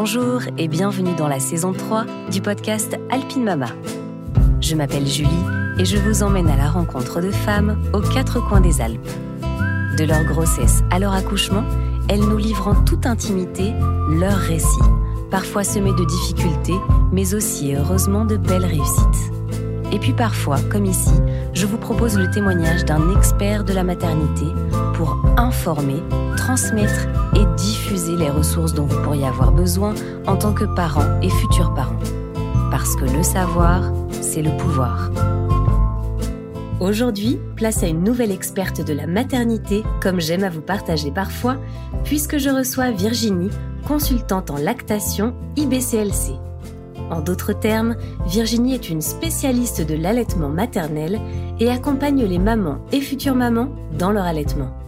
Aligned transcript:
Bonjour 0.00 0.42
et 0.58 0.68
bienvenue 0.68 1.16
dans 1.16 1.26
la 1.26 1.40
saison 1.40 1.72
3 1.72 2.04
du 2.30 2.40
podcast 2.40 2.96
Alpine 3.10 3.42
Mama. 3.42 3.66
Je 4.60 4.76
m'appelle 4.76 5.08
Julie 5.08 5.44
et 5.76 5.84
je 5.84 5.96
vous 5.96 6.22
emmène 6.22 6.48
à 6.48 6.56
la 6.56 6.70
rencontre 6.70 7.20
de 7.20 7.32
femmes 7.32 7.82
aux 7.92 8.00
quatre 8.00 8.38
coins 8.38 8.60
des 8.60 8.80
Alpes. 8.80 9.10
De 9.98 10.04
leur 10.04 10.22
grossesse 10.22 10.84
à 10.92 11.00
leur 11.00 11.14
accouchement, 11.14 11.64
elles 12.08 12.20
nous 12.20 12.36
livrent 12.36 12.68
en 12.68 12.84
toute 12.84 13.06
intimité 13.06 13.72
leurs 14.08 14.38
récits, 14.38 14.68
parfois 15.32 15.64
semés 15.64 15.90
de 15.90 16.04
difficultés, 16.04 16.78
mais 17.10 17.34
aussi 17.34 17.74
heureusement 17.74 18.24
de 18.24 18.36
belles 18.36 18.66
réussites. 18.66 19.32
Et 19.90 19.98
puis 19.98 20.12
parfois, 20.12 20.60
comme 20.70 20.84
ici, 20.84 21.10
je 21.54 21.66
vous 21.66 21.76
propose 21.76 22.16
le 22.16 22.30
témoignage 22.30 22.84
d'un 22.84 23.16
expert 23.16 23.64
de 23.64 23.72
la 23.72 23.82
maternité 23.82 24.46
pour 24.94 25.20
informer, 25.36 26.04
transmettre 26.48 27.06
et 27.36 27.44
diffuser 27.58 28.16
les 28.16 28.30
ressources 28.30 28.72
dont 28.72 28.86
vous 28.86 29.02
pourriez 29.02 29.26
avoir 29.26 29.52
besoin 29.52 29.94
en 30.26 30.34
tant 30.34 30.54
que 30.54 30.64
parent 30.64 31.20
et 31.20 31.28
futurs 31.28 31.74
parents. 31.74 31.98
Parce 32.70 32.96
que 32.96 33.04
le 33.04 33.22
savoir, 33.22 33.92
c'est 34.22 34.40
le 34.40 34.56
pouvoir. 34.56 35.10
Aujourd'hui, 36.80 37.38
place 37.54 37.82
à 37.82 37.86
une 37.86 38.02
nouvelle 38.02 38.30
experte 38.30 38.82
de 38.82 38.94
la 38.94 39.06
maternité, 39.06 39.82
comme 40.00 40.22
j'aime 40.22 40.42
à 40.42 40.48
vous 40.48 40.62
partager 40.62 41.10
parfois, 41.10 41.58
puisque 42.04 42.38
je 42.38 42.48
reçois 42.48 42.92
Virginie, 42.92 43.50
consultante 43.86 44.50
en 44.50 44.56
lactation 44.56 45.34
IBCLC. 45.56 46.32
En 47.10 47.20
d'autres 47.20 47.52
termes, 47.52 47.94
Virginie 48.26 48.72
est 48.72 48.88
une 48.88 49.02
spécialiste 49.02 49.86
de 49.86 49.96
l'allaitement 49.96 50.48
maternel 50.48 51.20
et 51.60 51.68
accompagne 51.68 52.24
les 52.24 52.38
mamans 52.38 52.78
et 52.90 53.02
futures 53.02 53.36
mamans 53.36 53.68
dans 53.98 54.12
leur 54.12 54.24
allaitement. 54.24 54.87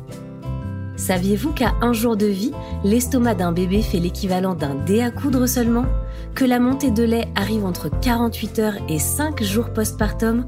Saviez-vous 1.00 1.52
qu'à 1.52 1.72
un 1.80 1.94
jour 1.94 2.14
de 2.14 2.26
vie, 2.26 2.52
l'estomac 2.84 3.34
d'un 3.34 3.52
bébé 3.52 3.80
fait 3.80 3.98
l'équivalent 3.98 4.54
d'un 4.54 4.74
dé 4.74 5.00
à 5.00 5.10
coudre 5.10 5.46
seulement? 5.46 5.86
Que 6.34 6.44
la 6.44 6.60
montée 6.60 6.90
de 6.90 7.02
lait 7.02 7.26
arrive 7.34 7.64
entre 7.64 7.88
48 7.88 8.58
heures 8.58 8.76
et 8.86 8.98
5 8.98 9.42
jours 9.42 9.70
postpartum? 9.70 10.44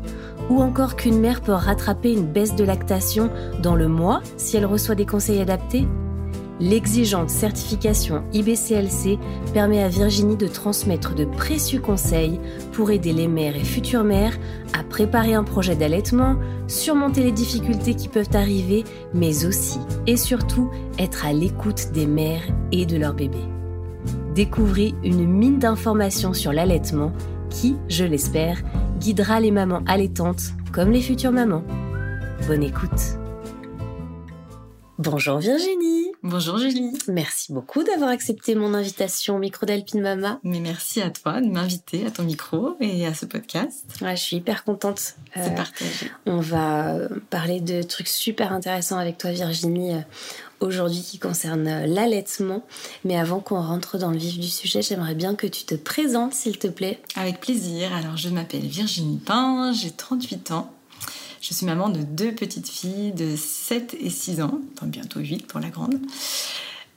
Ou 0.51 0.61
encore 0.61 0.97
qu'une 0.97 1.19
mère 1.19 1.41
peut 1.41 1.53
rattraper 1.53 2.13
une 2.13 2.27
baisse 2.27 2.55
de 2.55 2.65
lactation 2.65 3.31
dans 3.63 3.75
le 3.75 3.89
mois 3.89 4.21
si 4.37 4.59
elle 4.59 4.67
reçoit 4.67 4.95
des 4.95 5.07
conseils 5.07 5.41
adaptés? 5.41 5.87
L'exigeante 6.63 7.29
certification 7.29 8.23
IBCLC 8.33 9.19
permet 9.53 9.83
à 9.83 9.89
Virginie 9.89 10.37
de 10.37 10.47
transmettre 10.47 11.13
de 11.17 11.25
précieux 11.25 11.81
conseils 11.81 12.39
pour 12.71 12.93
aider 12.93 13.13
les 13.13 13.27
mères 13.27 13.57
et 13.57 13.65
futures 13.65 14.05
mères 14.05 14.39
à 14.73 14.85
préparer 14.85 15.35
un 15.35 15.43
projet 15.43 15.75
d'allaitement, 15.75 16.37
surmonter 16.69 17.25
les 17.25 17.33
difficultés 17.33 17.97
qui 17.97 18.07
peuvent 18.07 18.35
arriver, 18.35 18.85
mais 19.13 19.45
aussi 19.45 19.81
et 20.07 20.17
surtout 20.17 20.71
être 21.01 21.27
à 21.27 21.33
l'écoute 21.33 21.91
des 21.93 22.07
mères 22.07 22.45
et 22.71 22.87
de 22.87 22.97
leurs 22.97 23.15
bébés. 23.15 23.49
Découvrez 24.37 24.95
une 25.03 25.27
mine 25.27 25.59
d'informations 25.59 26.33
sur 26.33 26.53
l'allaitement 26.53 27.13
qui, 27.51 27.75
je 27.89 28.05
l'espère, 28.05 28.63
guidera 29.01 29.41
les 29.41 29.51
mamans 29.51 29.83
allaitantes 29.89 30.53
comme 30.73 30.93
les 30.93 31.03
futures 31.03 31.33
mamans. 31.33 31.65
Bonne 32.47 32.63
écoute. 32.63 33.19
Bonjour 35.01 35.39
Virginie. 35.39 36.02
Bonjour 36.25 36.57
Julie. 36.57 36.93
Merci 37.09 37.53
beaucoup 37.53 37.83
d'avoir 37.83 38.11
accepté 38.11 38.55
mon 38.55 38.75
invitation 38.75 39.35
au 39.35 39.39
micro 39.41 39.67
d'Alpine 39.67 40.03
Mama. 40.03 40.39
Mais 40.45 40.61
merci 40.61 41.03
à 41.03 41.11
toi 41.11 41.41
de 41.41 41.49
m'inviter 41.49 42.07
à 42.07 42.13
ton 42.13 42.23
micro 42.23 42.77
et 42.79 43.05
à 43.07 43.13
ce 43.13 43.27
podcast. 43.27 43.85
je 44.01 44.15
suis 44.15 44.37
hyper 44.37 44.63
contente. 44.63 45.17
C'est 45.35 45.41
euh, 45.41 45.51
partagé. 45.51 46.13
On 46.27 46.39
va 46.39 46.97
parler 47.31 47.61
de 47.61 47.83
trucs 47.83 48.07
super 48.07 48.53
intéressants 48.53 48.99
avec 48.99 49.19
toi 49.19 49.33
Virginie 49.33 49.95
euh, 49.95 50.01
aujourd'hui 50.61 51.03
qui 51.03 51.19
concernent 51.19 51.67
euh, 51.67 51.87
l'allaitement. 51.87 52.65
Mais 53.05 53.19
avant 53.19 53.41
qu'on 53.41 53.61
rentre 53.61 53.99
dans 53.99 54.13
le 54.13 54.19
vif 54.19 54.39
du 54.39 54.49
sujet, 54.49 54.81
j'aimerais 54.81 55.17
bien 55.17 55.35
que 55.35 55.49
tu 55.49 55.65
te 55.65 55.75
présentes 55.75 56.35
s'il 56.35 56.57
te 56.57 56.69
plaît. 56.69 57.01
Avec 57.17 57.41
plaisir. 57.41 57.93
Alors 57.93 58.17
je 58.17 58.29
m'appelle 58.29 58.67
Virginie 58.67 59.19
Pain, 59.19 59.73
j'ai 59.73 59.91
38 59.91 60.53
ans. 60.53 60.73
Je 61.43 61.53
suis 61.53 61.67
maman 61.67 61.89
de 61.89 61.99
deux 61.99 62.33
petites 62.33 62.69
filles 62.69 63.11
de 63.11 63.35
7 63.35 63.97
et 64.01 64.11
6 64.11 64.43
ans, 64.43 64.61
enfin 64.77 64.87
bientôt 64.87 65.19
8 65.19 65.49
pour 65.49 65.59
la 65.59 65.71
grande. 65.71 65.99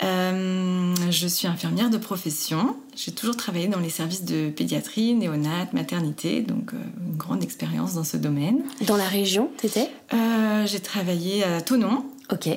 Euh, 0.03 0.93
je 1.09 1.27
suis 1.27 1.47
infirmière 1.47 1.89
de 1.89 1.97
profession. 1.97 2.75
J'ai 2.95 3.11
toujours 3.11 3.35
travaillé 3.35 3.67
dans 3.67 3.79
les 3.79 3.89
services 3.89 4.23
de 4.23 4.51
pédiatrie, 4.51 5.15
néonat, 5.15 5.67
maternité, 5.73 6.41
donc 6.41 6.73
euh, 6.73 6.77
une 7.07 7.17
grande 7.17 7.41
expérience 7.43 7.95
dans 7.95 8.03
ce 8.03 8.17
domaine. 8.17 8.61
Dans 8.85 8.97
la 8.97 9.07
région, 9.07 9.49
t'étais? 9.57 9.89
Euh, 10.13 10.67
J'ai 10.67 10.79
travaillé 10.79 11.43
à 11.43 11.61
Tonon. 11.61 12.05
Ok. 12.31 12.47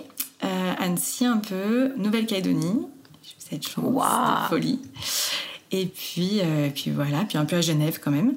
Annecy 0.81 1.25
un 1.25 1.39
peu, 1.39 1.93
Nouvelle-Calédonie. 1.97 2.87
J'ai 3.23 3.31
eu 3.31 3.35
cette 3.39 3.67
chance, 3.67 3.85
wow. 3.85 4.49
folie. 4.49 4.79
Et 5.73 5.87
puis, 5.87 6.41
puis 6.75 6.91
voilà, 6.91 7.25
puis 7.25 7.39
un 7.39 7.45
peu 7.47 7.57
à 7.57 7.61
Genève 7.61 7.99
quand 8.03 8.11
même. 8.11 8.35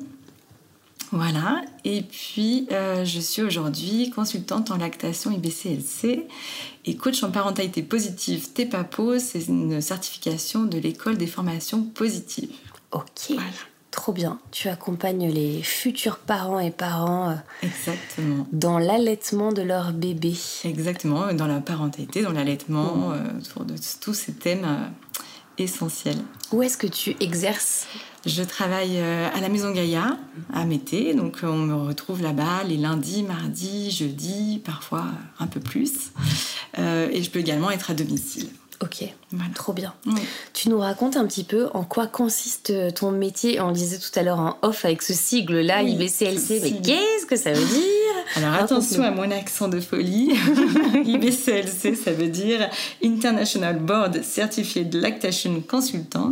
Voilà, 1.14 1.62
et 1.84 2.04
puis 2.04 2.68
euh, 2.72 3.04
je 3.04 3.20
suis 3.20 3.42
aujourd'hui 3.42 4.10
consultante 4.12 4.72
en 4.72 4.78
lactation 4.78 5.30
IBCLC 5.32 6.26
et 6.86 6.96
coach 6.96 7.22
en 7.24 7.32
parentalité 7.32 7.84
positive 7.84 8.54
TEPAPO, 8.54 9.20
c'est 9.20 9.48
une 9.48 9.82
certification 9.82 10.64
de 10.64 10.78
l'école 10.78 11.18
des 11.18 11.28
formations 11.28 11.84
positives. 11.84 12.52
Ok, 12.92 13.34
trop 13.92 14.14
bien. 14.14 14.40
Tu 14.52 14.70
accompagnes 14.70 15.30
les 15.30 15.62
futurs 15.62 16.18
parents 16.18 16.60
et 16.60 16.72
parents 16.72 17.32
euh, 17.32 17.36
Exactement. 17.62 18.48
dans 18.54 18.80
l'allaitement 18.80 19.52
de 19.52 19.64
leur 19.64 19.92
bébé. 19.92 20.34
Exactement, 20.64 21.34
dans 21.34 21.48
la 21.48 21.60
parentalité, 21.60 22.22
dans 22.22 22.32
l'allaitement, 22.32 22.96
mmh. 22.96 23.12
euh, 23.12 23.40
autour 23.40 23.66
de 23.66 23.76
tous 24.00 24.14
ces 24.14 24.32
thèmes 24.32 24.66
essentiels. 25.58 26.20
Où 26.54 26.64
est-ce 26.64 26.78
que 26.78 26.88
tu 26.88 27.18
exerces 27.20 27.86
je 28.26 28.44
travaille 28.44 29.00
euh, 29.00 29.28
à 29.34 29.40
la 29.42 29.50
Maison 29.50 29.72
Gaïa, 29.72 30.18
à 30.54 30.66
Mété, 30.66 31.14
donc 31.14 31.40
euh, 31.44 31.48
on 31.48 31.58
me 31.58 31.74
retrouve 31.74 32.22
là-bas 32.22 32.64
les 32.68 32.78
lundis, 32.78 33.24
mardis, 33.24 33.92
jeudis, 33.92 34.62
parfois 34.64 35.06
un 35.40 35.48
peu 35.48 35.59
plus. 35.59 36.12
Euh, 36.78 37.09
et 37.12 37.24
je 37.24 37.30
peux 37.30 37.40
également 37.40 37.72
être 37.72 37.92
à 37.92 37.94
domicile. 37.94 38.48
Ok, 38.82 39.04
trop 39.54 39.74
bien. 39.74 39.94
Tu 40.54 40.70
nous 40.70 40.80
racontes 40.80 41.16
un 41.16 41.28
petit 41.28 41.44
peu 41.44 41.70
en 41.76 41.84
quoi 41.84 42.08
consiste 42.08 42.74
ton 42.96 43.12
métier. 43.12 43.62
On 43.62 43.68
le 43.68 43.74
disait 43.74 44.00
tout 44.00 44.18
à 44.18 44.24
l'heure 44.24 44.40
en 44.40 44.58
off 44.64 44.86
avec 44.86 45.03
ce 45.03 45.14
sigle-là, 45.14 45.84
IBCLC, 45.84 46.62
mais 46.64 46.82
qu'est-ce 46.82 47.28
que 47.28 47.36
ça 47.36 47.53
veut 47.53 47.66
dire? 47.66 48.01
Alors 48.36 48.53
attention 48.53 49.03
à 49.03 49.12
mon 49.12 49.30
accent 49.31 49.68
de 49.68 49.80
folie. 49.80 50.34
IBCLC, 51.06 51.96
ça 51.96 52.12
veut 52.12 52.28
dire 52.28 52.69
International 53.03 53.80
Board 53.80 54.24
Certified 54.24 54.94
Lactation 54.94 55.62
Consultant. 55.62 56.31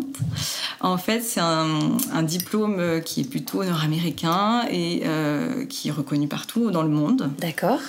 En 0.81 0.97
fait, 0.97 1.21
c'est 1.21 1.41
un, 1.41 2.23
diplôme 2.23 3.01
qui 3.03 3.21
est 3.21 3.29
plutôt 3.29 3.63
nord-américain 3.63 4.65
et 4.69 5.01
euh, 5.05 5.65
qui 5.65 5.89
est 5.89 5.91
reconnu 5.91 6.27
partout 6.27 6.71
dans 6.71 6.83
le 6.83 6.89
monde. 6.89 7.29
D'accord. 7.39 7.79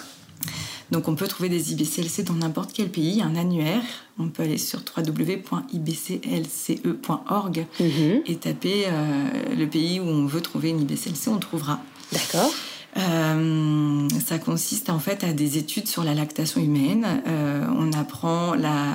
Donc 0.91 1.09
on 1.09 1.15
peut 1.15 1.29
trouver 1.29 1.49
des 1.49 1.73
IBCLC 1.73 2.25
dans 2.25 2.35
n'importe 2.35 2.73
quel 2.73 2.89
pays, 2.89 3.23
un 3.23 3.37
annuaire. 3.37 3.81
On 4.19 4.29
peut 4.29 4.43
aller 4.43 4.59
sur 4.59 4.81
www.ibclce.org 4.97 7.67
mhm. 7.79 8.23
et 8.27 8.35
taper 8.37 8.87
euh, 8.87 9.55
le 9.57 9.67
pays 9.67 10.01
où 10.01 10.05
on 10.05 10.27
veut 10.27 10.41
trouver 10.41 10.71
une 10.71 10.81
IBCLC, 10.81 11.29
on 11.29 11.39
trouvera. 11.39 11.79
D'accord. 12.13 12.51
Euh, 12.97 14.09
ça 14.25 14.39
consiste 14.39 14.91
en 14.91 14.99
fait 14.99 15.25
à 15.25 15.33
des 15.33 15.59
études 15.59 15.87
sur 15.87 16.05
la 16.05 16.15
lactation 16.15 16.61
humaine. 16.61 17.23
Euh, 17.27 17.67
on 17.77 17.93
apprend 17.93 18.55
la 18.55 18.95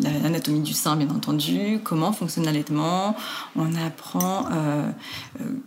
l'anatomie 0.00 0.60
du 0.60 0.74
sein, 0.74 0.96
bien 0.96 1.08
entendu, 1.08 1.80
comment 1.82 2.12
fonctionne 2.12 2.44
l'allaitement. 2.44 3.16
On 3.56 3.74
apprend 3.74 4.44
euh, 4.52 4.90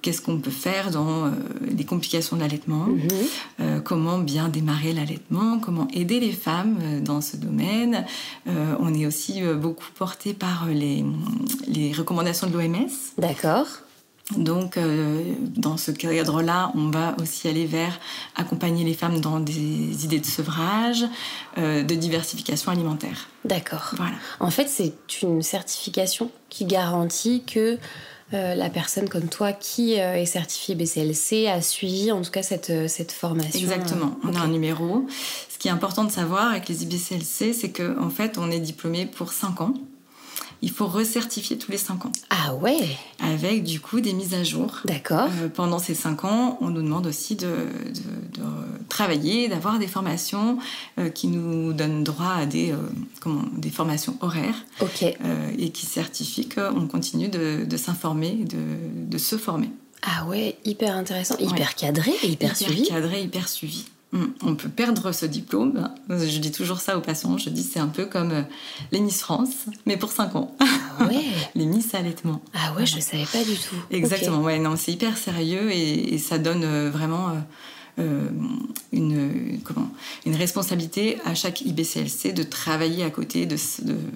qu'est-ce 0.01 0.21
qu'on 0.21 0.37
peut 0.37 0.51
faire 0.51 0.91
dans 0.91 1.31
les 1.67 1.83
complications 1.83 2.37
de 2.37 2.41
l'allaitement, 2.41 2.85
mhm. 2.85 3.81
comment 3.81 4.19
bien 4.19 4.47
démarrer 4.47 4.93
l'allaitement, 4.93 5.59
comment 5.59 5.87
aider 5.91 6.21
les 6.21 6.31
femmes 6.31 7.01
dans 7.03 7.19
ce 7.19 7.35
domaine. 7.35 8.05
on 8.45 8.93
est 8.93 9.05
aussi 9.07 9.41
beaucoup 9.59 9.87
porté 9.95 10.33
par 10.33 10.67
les, 10.67 11.03
les 11.67 11.91
recommandations 11.91 12.47
de 12.47 12.53
l'OMS. 12.53 12.87
D'accord. 13.17 13.67
Donc, 14.37 14.77
euh, 14.77 15.21
dans 15.55 15.77
ce 15.77 15.91
cadre-là, 15.91 16.71
on 16.75 16.89
va 16.89 17.15
aussi 17.21 17.47
aller 17.47 17.65
vers 17.65 17.99
accompagner 18.35 18.83
les 18.83 18.93
femmes 18.93 19.19
dans 19.19 19.39
des 19.39 20.05
idées 20.05 20.19
de 20.19 20.25
sevrage, 20.25 21.05
euh, 21.57 21.83
de 21.83 21.95
diversification 21.95 22.71
alimentaire. 22.71 23.27
D'accord. 23.45 23.91
Voilà. 23.97 24.15
En 24.39 24.51
fait, 24.51 24.67
c'est 24.67 24.93
une 25.21 25.41
certification 25.41 26.31
qui 26.49 26.65
garantit 26.65 27.43
que 27.43 27.77
euh, 28.33 28.55
la 28.55 28.69
personne 28.69 29.09
comme 29.09 29.27
toi 29.27 29.51
qui 29.51 29.93
est 29.93 30.25
certifiée 30.25 30.75
BCLC 30.75 31.47
a 31.47 31.61
suivi 31.61 32.13
en 32.13 32.21
tout 32.21 32.31
cas 32.31 32.43
cette, 32.43 32.87
cette 32.87 33.11
formation. 33.11 33.59
Exactement. 33.59 34.17
On 34.23 34.33
a 34.35 34.39
un 34.39 34.47
numéro. 34.47 35.05
Ce 35.49 35.57
qui 35.57 35.67
est 35.67 35.71
important 35.71 36.05
de 36.05 36.11
savoir 36.11 36.49
avec 36.49 36.69
les 36.69 36.83
IBCLC, 36.83 37.53
c'est 37.53 37.71
qu'en 37.71 38.05
en 38.05 38.09
fait, 38.09 38.37
on 38.37 38.49
est 38.49 38.59
diplômé 38.59 39.05
pour 39.05 39.33
5 39.33 39.61
ans. 39.61 39.73
Il 40.61 40.69
faut 40.71 40.87
recertifier 40.87 41.57
tous 41.57 41.71
les 41.71 41.77
5 41.77 42.05
ans. 42.05 42.11
Ah 42.29 42.53
ouais 42.55 42.97
Avec 43.19 43.63
du 43.63 43.79
coup 43.79 44.01
des 44.01 44.13
mises 44.13 44.33
à 44.33 44.43
jour. 44.43 44.79
D'accord. 44.85 45.29
Euh, 45.41 45.49
pendant 45.49 45.79
ces 45.79 45.95
5 45.95 46.25
ans, 46.25 46.57
on 46.61 46.69
nous 46.69 46.81
demande 46.81 47.07
aussi 47.07 47.35
de, 47.35 47.67
travailler, 48.89 49.47
d'avoir 49.47 49.79
des 49.79 49.87
formations 49.87 50.57
euh, 50.99 51.09
qui 51.09 51.27
nous 51.27 51.73
donnent 51.73 52.03
droit 52.03 52.33
à 52.33 52.45
des, 52.45 52.73
comment, 53.19 53.43
des 53.57 53.69
formations 53.69 54.17
horaires. 54.21 54.65
Ok. 54.81 55.03
et 55.03 55.69
qui 55.69 55.85
certifient 55.85 56.49
qu'on 56.49 56.87
continue 56.87 57.29
de, 57.29 57.77
s'informer, 57.77 58.45
de, 58.45 59.17
se 59.17 59.37
former. 59.37 59.69
Ah 60.03 60.25
ouais, 60.25 60.57
hyper 60.65 60.95
intéressant, 60.95 61.37
hyper 61.37 61.75
cadré, 61.75 62.11
hyper, 62.23 62.55
suivi. 62.57 62.81
Hyper 62.81 62.95
cadré, 62.95 63.21
hyper 63.21 63.47
suivi. 63.47 63.85
Mm. 64.11 64.25
On 64.43 64.55
peut 64.55 64.69
perdre 64.69 65.11
ce 65.11 65.25
diplôme. 65.25 65.89
Je 66.09 66.37
dis 66.39 66.51
toujours 66.51 66.79
ça 66.79 66.97
aux 66.97 67.01
patients. 67.01 67.37
Je 67.37 67.49
dis 67.49 67.63
c'est 67.63 67.79
un 67.79 67.87
peu 67.87 68.05
comme 68.05 68.31
euh, 68.31 68.41
les 68.91 68.99
Miss 68.99 69.21
France, 69.21 69.65
mais 69.85 69.97
pour 69.97 70.11
5 70.11 70.35
ans. 70.35 70.55
Ah 70.59 71.05
ouais. 71.05 71.23
les 71.55 71.65
Miss 71.65 71.93
allaitement. 71.93 72.41
Ah 72.53 72.73
ouais, 72.77 72.85
je 72.85 72.97
ne 72.97 73.01
savais 73.01 73.25
pas 73.25 73.43
du 73.43 73.55
tout. 73.55 73.75
Exactement. 73.89 74.41
Ouais, 74.41 74.59
non, 74.59 74.75
c'est 74.75 74.91
hyper 74.91 75.17
sérieux 75.17 75.71
et, 75.71 76.17
ça 76.17 76.37
donne 76.37 76.63
euh, 76.63 76.89
vraiment 76.91 77.29
euh, 77.29 77.39
une, 77.97 79.59
comment, 79.63 79.89
une 80.25 80.35
responsabilité 80.35 81.17
à 81.25 81.35
chaque 81.35 81.61
IBCLC 81.61 82.33
de 82.33 82.43
travailler 82.43 83.03
à 83.03 83.09
côté, 83.09 83.47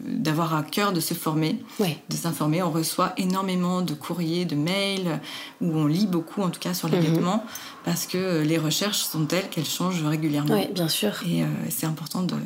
d'avoir 0.07 0.49
de, 0.49 0.55
à 0.55 0.63
cœur 0.63 0.93
de 0.93 0.99
se 0.99 1.13
former, 1.13 1.59
de 1.79 2.15
s'informer. 2.15 2.63
On 2.63 2.71
reçoit 2.71 3.13
énormément 3.17 3.81
de 3.81 3.93
courriers, 3.93 4.45
de 4.45 4.55
mails, 4.55 5.19
où 5.61 5.71
on 5.71 5.85
lit 5.85 6.07
beaucoup 6.07 6.41
en 6.41 6.49
tout 6.49 6.59
cas 6.59 6.73
sur 6.73 6.89
l'allaitement, 6.89 7.37
mhm. 7.37 7.43
parce 7.83 8.05
que 8.05 8.41
les 8.43 8.57
recherches 8.57 9.03
sont 9.03 9.25
telles 9.25 9.49
qu'elles 9.49 9.65
changent 9.65 10.03
régulièrement. 10.03 10.55
Oui, 10.55 10.67
bien 10.73 10.87
sûr. 10.87 11.11
Et 11.27 11.43
euh, 11.43 11.47
c'est 11.69 11.85
important 11.85 12.23
d'en 12.23 12.39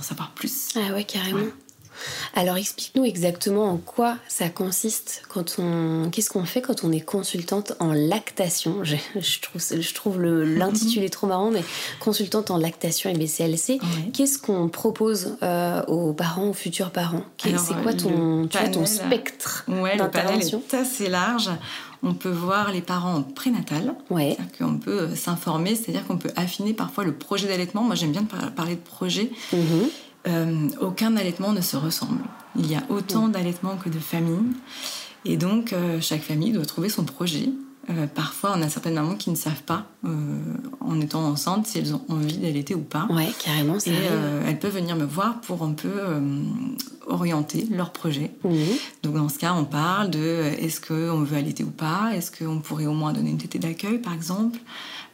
savoir 0.00 0.30
plus. 0.32 0.68
Ah 0.76 0.92
ouais, 0.92 1.04
carrément. 1.04 1.46
Alors 2.34 2.56
explique-nous 2.56 3.04
exactement 3.04 3.70
en 3.70 3.76
quoi 3.76 4.16
ça 4.28 4.48
consiste 4.48 5.22
quand 5.28 5.56
on 5.58 6.10
qu'est-ce 6.10 6.30
qu'on 6.30 6.44
fait 6.44 6.60
quand 6.60 6.84
on 6.84 6.92
est 6.92 7.00
consultante 7.00 7.72
en 7.80 7.92
lactation? 7.92 8.82
Je, 8.84 9.40
trouve 9.40 9.62
je 9.62 9.94
trouve 9.94 10.22
l'intitulé 10.22 11.10
trop 11.10 11.26
marrant 11.26 11.50
mais 11.50 11.64
consultante 12.00 12.50
en 12.50 12.58
lactation 12.58 13.10
et 13.10 13.14
BCLC. 13.14 13.78
Qu'est-ce 14.12 14.38
qu'on 14.38 14.68
propose 14.68 15.36
euh, 15.42 15.82
aux 15.86 16.12
parents 16.12 16.48
aux 16.48 16.54
futurs 16.54 16.90
parents? 16.90 17.24
C'est 17.38 17.82
quoi 17.82 17.94
ton 17.94 18.48
ton 18.72 18.86
spectre 18.86 19.64
ouais, 19.68 19.96
d'intervention 19.96 20.62
est 20.72 20.74
assez 20.76 21.08
large. 21.08 21.50
On 22.02 22.14
peut 22.14 22.30
voir 22.30 22.72
les 22.72 22.82
parents 22.82 23.14
en 23.14 23.22
prénatal, 23.22 23.94
ouais. 24.10 24.36
qu'on 24.58 24.76
peut 24.76 25.00
euh, 25.00 25.16
s'informer, 25.16 25.74
c'est-à-dire 25.74 26.06
qu'on 26.06 26.18
peut 26.18 26.30
affiner 26.36 26.74
parfois 26.74 27.04
le 27.04 27.12
projet 27.12 27.48
d'allaitement. 27.48 27.82
Moi, 27.82 27.94
j'aime 27.94 28.12
bien 28.12 28.24
parler 28.24 28.76
de 28.76 28.80
projet. 28.80 29.30
Mm-hmm. 29.52 29.88
Euh, 30.26 30.68
aucun 30.80 31.16
allaitement 31.16 31.52
ne 31.52 31.60
se 31.60 31.76
ressemble. 31.76 32.22
Il 32.56 32.70
y 32.70 32.74
a 32.74 32.82
autant 32.88 33.28
d'allaitements 33.28 33.76
que 33.76 33.88
de 33.88 33.98
familles. 33.98 34.52
Et 35.24 35.36
donc, 35.36 35.72
euh, 35.72 36.00
chaque 36.00 36.22
famille 36.22 36.52
doit 36.52 36.64
trouver 36.64 36.88
son 36.88 37.04
projet. 37.04 37.50
Euh, 37.90 38.06
parfois, 38.06 38.54
on 38.56 38.62
a 38.62 38.68
certaines 38.68 38.94
mamans 38.94 39.14
qui 39.14 39.30
ne 39.30 39.36
savent 39.36 39.62
pas, 39.62 39.86
en 40.80 41.00
étant 41.00 41.24
enceinte, 41.24 41.66
si 41.66 41.78
elles 41.78 41.94
ont 41.94 42.02
envie 42.08 42.38
d'allaiter 42.38 42.74
ou 42.74 42.80
pas. 42.80 43.06
Ouais, 43.10 43.28
carrément, 43.44 43.78
ça 43.78 43.90
Et 43.90 43.94
elles 44.46 44.58
peuvent 44.58 44.74
venir 44.74 44.96
me 44.96 45.04
voir 45.04 45.40
pour 45.40 45.62
un 45.62 45.72
peu 45.72 45.90
orienter 47.06 47.66
leur 47.70 47.92
projet. 47.92 48.30
Mmh. 48.44 48.54
Donc, 49.02 49.14
dans 49.14 49.28
ce 49.28 49.38
cas, 49.38 49.54
on 49.54 49.64
parle 49.64 50.10
de 50.10 50.52
est-ce 50.58 50.80
qu'on 50.80 51.22
veut 51.22 51.36
allaiter 51.36 51.64
ou 51.64 51.70
pas? 51.70 52.10
Est-ce 52.14 52.30
qu'on 52.30 52.58
pourrait 52.60 52.86
au 52.86 52.94
moins 52.94 53.12
donner 53.12 53.30
une 53.30 53.38
tétée 53.38 53.58
d'accueil, 53.58 53.98
par 53.98 54.12
exemple? 54.12 54.58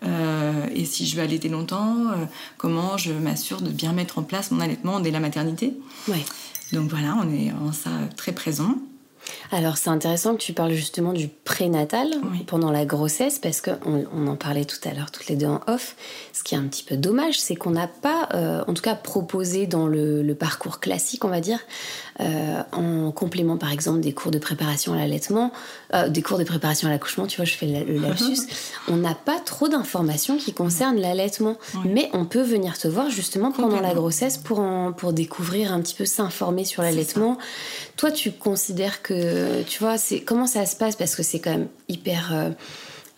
Euh, 0.05 0.67
et 0.75 0.85
si 0.85 1.07
je 1.07 1.17
veux 1.17 1.23
allaiter 1.23 1.49
longtemps, 1.49 1.97
euh, 2.11 2.25
comment 2.57 2.97
je 2.97 3.13
m'assure 3.13 3.61
de 3.61 3.71
bien 3.71 3.93
mettre 3.93 4.19
en 4.19 4.23
place 4.23 4.51
mon 4.51 4.61
allaitement 4.61 5.01
dès 5.01 5.11
la 5.11 5.21
maternité? 5.21 5.75
Ouais. 6.09 6.25
Donc 6.73 6.91
voilà, 6.91 7.17
on 7.23 7.33
est 7.33 7.53
en 7.53 7.73
ça 7.73 7.91
très 8.17 8.33
présent. 8.33 8.77
Alors 9.51 9.77
c'est 9.77 9.91
intéressant 9.91 10.35
que 10.35 10.41
tu 10.41 10.53
parles 10.53 10.73
justement 10.73 11.13
du 11.13 11.29
prénatal 11.29 12.09
pendant 12.47 12.71
la 12.71 12.85
grossesse 12.85 13.39
parce 13.39 13.61
qu'on 13.61 14.07
on 14.13 14.27
en 14.27 14.37
parlait 14.37 14.65
tout 14.65 14.79
à 14.85 14.95
l'heure 14.95 15.11
toutes 15.11 15.27
les 15.29 15.37
deux 15.37 15.47
en 15.47 15.61
off. 15.67 15.97
Ce 16.33 16.43
qui 16.43 16.55
est 16.55 16.59
un 16.59 16.65
petit 16.65 16.83
peu 16.83 16.97
dommage, 16.97 17.41
c'est 17.41 17.55
qu'on 17.55 17.71
n'a 17.71 17.87
pas, 17.87 18.29
euh, 18.35 18.65
en 18.67 18.75
tout 18.75 18.83
cas 18.83 18.95
proposé 18.95 19.67
dans 19.67 19.87
le, 19.87 20.33
parcours 20.39 20.81
classique, 20.81 21.25
on 21.25 21.29
va 21.29 21.41
dire, 21.41 21.61
euh, 22.21 22.63
en 22.73 23.11
complément 23.11 23.57
par 23.57 23.73
exemple 23.73 24.01
des 24.01 24.13
cours 24.13 24.31
de 24.31 24.39
préparation 24.39 24.93
à 24.93 24.97
l'allaitement, 24.97 25.51
euh, 25.95 26.09
des 26.09 26.21
cours 26.21 26.39
de 26.39 26.45
préparation 26.45 26.89
à 26.89 26.91
l'accouchement, 26.91 27.27
tu 27.27 27.37
vois, 27.37 27.47
je 27.47 27.55
fais 27.55 27.67
le, 27.67 27.99
lapsus, 27.99 28.49
on 28.89 28.97
n'a 28.97 29.15
pas 29.15 29.41
trop 29.41 29.69
d'informations 29.69 30.37
qui 30.37 30.53
concernent 30.53 31.01
l'allaitement. 31.01 31.57
Mais 31.85 32.11
on 32.13 32.25
peut 32.25 32.43
venir 32.43 32.77
te 32.79 32.87
voir 32.89 33.11
justement 33.11 33.51
pendant 33.51 33.81
la 33.81 33.95
grossesse 33.95 34.37
pour, 34.37 34.63
pour 34.97 35.13
découvrir 35.13 35.73
un 35.73 35.81
petit 35.81 35.95
peu, 35.95 36.05
s'informer 36.05 36.65
sur 36.65 36.83
l'allaitement. 36.83 37.39
Toi, 37.97 38.11
tu 38.11 38.33
considères 38.33 39.03
que, 39.03 39.63
tu 39.63 39.79
vois, 39.79 39.99
c'est 39.99 40.21
comment 40.21 40.47
ça 40.47 40.67
se 40.67 40.77
passe? 40.77 40.97
Parce 40.97 41.17
que 41.17 41.23
c'est 41.23 41.41
quand 41.41 41.51
même 41.51 41.69
hyper 41.89 42.33
euh, 42.33 42.51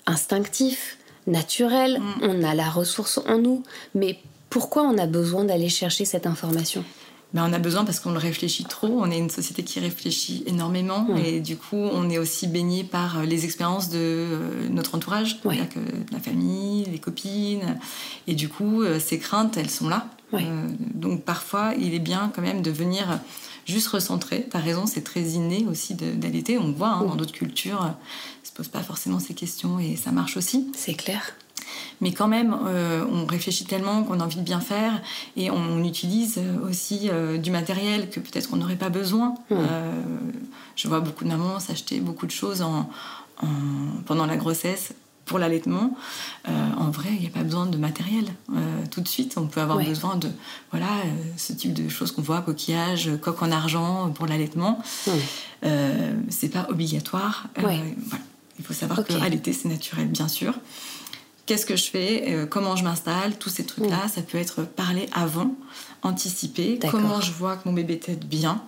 instinctif, 0.07 0.99
naturel. 1.27 1.99
Mm. 1.99 2.15
On 2.23 2.45
a 2.45 2.55
la 2.55 2.71
ressource 2.71 3.19
en 3.27 3.39
nous, 3.39 3.63
mais 3.95 4.19
pourquoi 4.51 4.83
on 4.83 4.99
a 4.99 5.07
besoin 5.07 5.45
d'aller 5.45 5.69
chercher 5.69 6.05
cette 6.05 6.27
information? 6.27 6.85
Ben, 7.35 7.47
on 7.49 7.53
a 7.53 7.59
besoin 7.59 7.85
parce 7.85 8.01
qu'on 8.01 8.13
le 8.13 8.19
réfléchit 8.19 8.65
trop. 8.65 9.01
On 9.03 9.11
est 9.11 9.19
une 9.19 9.29
société 9.29 9.63
qui 9.65 9.81
réfléchit 9.81 10.45
énormément 10.47 11.09
et 11.17 11.41
du 11.41 11.57
coup, 11.57 11.77
on 11.77 12.09
est 12.09 12.19
aussi 12.19 12.47
baigné 12.47 12.85
par 12.85 13.19
euh, 13.19 13.25
les 13.25 13.45
expériences 13.45 13.91
de 13.91 13.99
euh, 13.99 14.69
notre 14.71 14.95
entourage, 14.95 15.41
la 15.45 16.21
famille, 16.21 16.85
les 16.85 16.99
copines. 16.99 17.79
Et 18.27 18.35
du 18.35 18.49
coup, 18.49 18.83
ces 18.99 19.19
craintes, 19.19 19.57
elles 19.57 19.71
sont 19.71 19.89
là. 19.89 20.07
donc 20.95 21.23
parfois, 21.25 21.75
il 21.79 21.93
est 21.95 21.99
bien 21.99 22.31
quand 22.35 22.43
même 22.43 22.63
de 22.63 22.71
venir 22.71 23.21
juste 23.67 23.89
recentrer. 23.89 24.47
Tu 24.51 24.57
as 24.57 24.61
raison, 24.61 24.87
c'est 24.87 25.03
très 25.03 25.23
inné 25.23 25.67
aussi 25.69 25.95
d'allaiter. 25.95 26.59
On 26.59 26.73
voit 26.73 26.89
hein, 26.89 27.05
dans 27.05 27.17
d'autres 27.17 27.33
cultures, 27.33 27.83
ne 27.83 28.47
se 28.47 28.53
pose 28.53 28.69
pas 28.69 28.83
forcément 28.83 29.19
ces 29.19 29.35
questions 29.35 29.79
et 29.79 29.97
ça 29.97 30.13
marche 30.13 30.37
aussi. 30.37 30.71
C'est 30.77 30.95
clair. 30.95 31.35
Mais 32.01 32.13
quand 32.13 32.29
même, 32.29 32.57
euh, 32.67 33.05
on 33.11 33.27
réfléchit 33.27 33.65
tellement 33.65 34.03
qu'on 34.05 34.21
a 34.21 34.25
envie 34.25 34.37
de 34.37 34.43
bien 34.43 34.61
faire 34.61 35.01
et 35.37 35.51
on, 35.51 35.85
utilise 35.85 36.41
aussi 36.67 37.11
euh, 37.11 37.37
du 37.37 37.51
matériel 37.51 38.09
que 38.09 38.19
peut-être 38.19 38.51
on 38.53 38.57
n'aurait 38.57 38.77
pas 38.77 38.89
besoin. 38.89 39.35
Euh, 39.51 39.93
je 40.77 40.89
vois 40.89 41.01
beaucoup 41.01 41.25
de 41.25 41.29
mamans 41.29 41.61
s'acheter 41.61 42.01
beaucoup 42.01 42.27
de 42.27 42.31
choses 42.31 42.63
en, 42.63 42.89
pendant 44.07 44.25
la 44.25 44.37
grossesse 44.37 44.95
pour 45.25 45.39
l'allaitement, 45.39 45.97
euh, 46.49 46.53
en 46.77 46.91
vrai, 46.91 47.09
il 47.13 47.21
n'y 47.21 47.27
a 47.27 47.31
pas 47.31 47.43
besoin 47.43 47.67
de 47.67 47.77
matériel 47.79 48.25
euh, 48.53 48.85
tout 48.91 49.01
de 49.01 49.09
suite. 49.09 49.35
On 49.37 49.47
peut 49.47 49.61
avoir 49.61 49.79
besoin 49.79 50.17
de 50.17 50.29
voilà 50.71 50.87
euh, 50.87 51.11
ce 51.37 51.53
type 51.53 51.73
de 51.73 51.89
choses 51.89 52.13
qu'on 52.13 52.23
voit, 52.23 52.43
coquillage, 52.43 53.11
coque 53.21 53.43
en 53.43 53.51
argent 53.51 54.11
pour 54.11 54.27
l'allaitement. 54.27 54.83
c'est 55.63 56.49
pas 56.49 56.67
obligatoire. 56.69 57.49
Il 58.59 58.65
faut 58.65 58.75
savoir 58.75 59.05
que 59.05 59.13
allaiter 59.15 59.53
c'est 59.53 59.69
naturel, 59.69 60.09
bien 60.09 60.29
sûr. 60.29 60.55
Qu'est-ce 61.47 61.67
que 61.67 61.77
je 61.77 61.91
fais 61.91 62.47
Comment 62.51 62.75
je 62.75 62.85
m'installe 62.85 63.37
Tous 63.37 63.51
ces 63.51 63.65
trucs-là, 63.65 64.09
ça 64.09 64.23
peut 64.23 64.39
être 64.39 64.63
parlé 64.63 65.09
avant, 65.13 65.55
anticiper. 66.03 66.79
Comment 66.91 67.21
je 67.21 67.33
vois 67.33 67.57
que 67.57 67.69
mon 67.69 67.75
bébé 67.75 67.99
tête 67.99 68.27
bien 68.27 68.63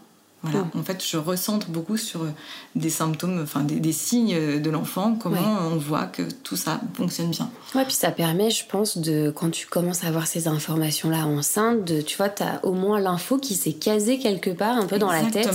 en 0.45 0.83
fait, 0.83 1.05
je 1.05 1.17
recentre 1.17 1.69
beaucoup 1.69 1.97
sur 1.97 2.23
euh, 2.23 2.31
des 2.75 2.91
symptômes, 2.91 3.41
enfin 3.43 3.63
des, 3.63 3.93
signes 3.93 4.61
de 4.61 4.71
l'enfant, 4.71 5.17
comment 5.21 5.59
on 5.73 5.77
voit 5.77 6.07
que 6.07 6.23
tout 6.23 6.57
ça 6.57 6.81
fonctionne 6.95 7.31
bien. 7.31 7.51
Ouais, 7.75 7.85
puis 7.85 7.95
ça 7.95 8.11
permet, 8.11 8.51
je 8.51 8.65
pense, 8.67 8.99
de 8.99 9.33
quand 9.35 9.51
tu 9.51 9.67
commences 9.67 10.05
à 10.05 10.09
avoir 10.09 10.27
ces 10.27 10.47
informations-là 10.47 11.27
enceinte, 11.27 11.85
de, 11.85 12.01
tu 12.01 12.17
vois, 12.17 12.29
tu 12.29 12.43
as 12.43 12.65
au 12.65 12.73
moins 12.73 13.01
l'info 13.01 13.39
qui 13.39 13.55
s'est 13.55 13.73
casée 13.73 14.19
quelque 14.19 14.51
part, 14.51 14.77
un 14.77 14.87
peu 14.87 14.99
dans 14.99 15.11
la 15.11 15.25
tête, 15.25 15.51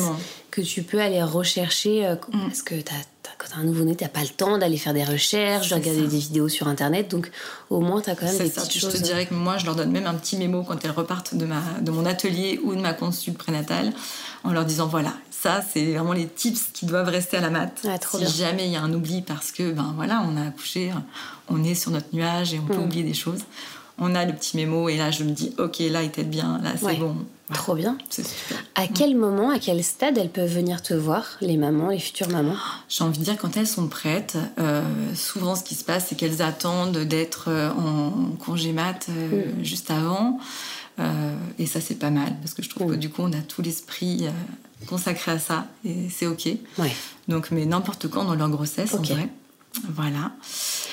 que 0.50 0.62
tu 0.62 0.84
peux 0.84 1.00
aller 1.00 1.24
rechercher, 1.24 2.06
euh, 2.06 2.16
mm. 2.16 2.48
parce 2.48 2.62
que 2.62 2.76
as, 2.76 3.06
quand 3.38 3.48
tu 3.48 3.54
as 3.56 3.58
un 3.58 3.64
nouveau-né, 3.64 3.96
tu 3.96 4.08
pas 4.08 4.22
le 4.22 4.28
temps 4.28 4.58
d'aller 4.58 4.78
faire 4.78 4.94
des 4.94 5.04
recherches, 5.04 5.70
de 5.70 5.76
regarder 5.76 6.02
des 6.02 6.18
vidéos 6.18 6.50
sur 6.50 6.68
Internet, 6.68 7.10
donc 7.10 7.32
au 7.70 7.80
moins 7.80 8.02
tu 8.02 8.10
as 8.10 8.16
quand 8.16 8.26
même 8.26 8.38
des 8.38 8.50
ça. 8.50 8.62
petites 8.62 8.82
choses. 8.82 8.94
Je 8.94 8.98
te 8.98 9.04
dirais 9.04 9.26
que 9.26 9.34
moi, 9.34 9.58
je 9.58 9.66
leur 9.66 9.76
donne 9.76 9.92
même 9.92 10.06
un 10.06 10.14
petit 10.14 10.38
mémo 10.38 10.64
quand 10.64 10.84
elles 10.84 10.92
repartent 10.92 11.34
de, 11.34 11.46
ma, 11.46 11.62
de 11.82 11.92
mon 11.92 12.06
atelier 12.06 12.60
ou 12.64 12.76
de 12.76 12.82
ma 12.82 12.94
consulte 12.94 13.38
prénatale, 13.38 13.94
en 14.44 14.52
leur 14.52 14.66
disant 14.66 14.88
voilà, 14.88 15.14
ça, 15.30 15.62
c'est 15.62 15.94
vraiment 15.94 16.14
les 16.14 16.28
tips 16.28 16.70
qui 16.74 16.86
doivent 16.86 17.10
rester 17.10 17.38
à 17.38 17.42
la 17.42 17.50
mat. 17.50 17.86
Ah, 17.88 17.98
si 18.00 18.28
jamais 18.28 18.68
il 18.68 18.72
y 18.72 18.76
a 18.76 18.82
un 18.82 18.94
oubli 18.94 19.22
parce 19.22 19.52
que, 19.52 19.72
ben 19.72 19.94
voilà, 19.96 20.24
on 20.28 20.38
a 20.38 20.48
accouché, 20.48 20.92
on 21.50 21.64
est 21.64 21.76
sur 21.76 21.92
notre 21.92 22.14
nuage 22.14 22.54
et 22.54 22.60
on 22.60 22.66
peut 22.66 22.78
mm. 22.78 22.84
oublier 22.84 23.04
des 23.04 23.14
choses 23.14 23.42
on 24.02 24.16
a 24.16 24.26
le 24.26 24.34
petit 24.34 24.58
mémo 24.58 24.90
et 24.90 24.98
là 24.98 25.12
je 25.12 25.24
me 25.24 25.32
dis 25.32 25.54
ok 25.58 25.80
là 25.92 26.02
il 26.02 26.08
était 26.08 26.24
bien 26.24 26.60
là 26.64 26.72
c'est 26.76 26.98
bon. 26.98 27.16
Trop 27.54 27.76
bien. 27.76 27.98
À 28.76 28.88
quel 28.88 29.14
moment 29.14 29.50
à 29.50 29.60
quel 29.60 29.84
stade 29.84 30.18
elles 30.18 30.30
peuvent 30.30 30.50
venir 30.50 30.82
te 30.82 30.94
voir 30.94 31.26
les 31.42 31.58
mamans 31.58 31.90
les 31.90 32.00
futures 32.00 32.30
mamans? 32.30 32.56
J'ai 32.88 33.04
envie 33.04 33.20
de 33.20 33.26
dire 33.26 33.38
quand 33.38 33.58
elles 33.58 33.68
sont 33.68 33.88
prêtes 33.88 34.38
euh, 34.58 34.82
souvent 35.14 35.56
ce 35.56 35.64
qui 35.64 35.76
se 35.76 35.84
passe 35.84 36.08
c'est 36.08 36.16
qu'elles 36.16 36.42
attendent 36.42 36.98
d'être 36.98 37.50
euh, 37.50 37.70
en 37.72 38.12
congé 38.40 38.72
mat 38.72 39.08
euh, 39.10 39.46
mm. 39.46 39.64
juste 39.64 39.92
avant 39.92 40.40
et 41.60 41.66
ça 41.66 41.82
c'est 41.82 41.96
pas 41.96 42.10
mal 42.10 42.36
parce 42.42 42.54
que 42.54 42.62
je 42.62 42.70
trouve 42.70 42.92
que 42.92 42.96
mm. 42.96 43.00
du 43.00 43.10
coup 43.10 43.22
on 43.24 43.34
a 43.34 43.42
tout 43.42 43.62
l'esprit 43.62 44.26
consacré 44.88 45.32
à 45.32 45.40
ça 45.40 45.68
et 45.86 46.10
c'est 46.10 46.28
ok 46.28 46.48
ouais. 46.78 46.92
donc 47.28 47.50
mais 47.52 47.66
n'importe 47.66 48.08
quand 48.08 48.26
dans 48.26 48.36
leur 48.36 48.50
grossesse 48.50 48.94
en 48.94 49.02
vrai 49.02 49.30
voilà 49.90 50.32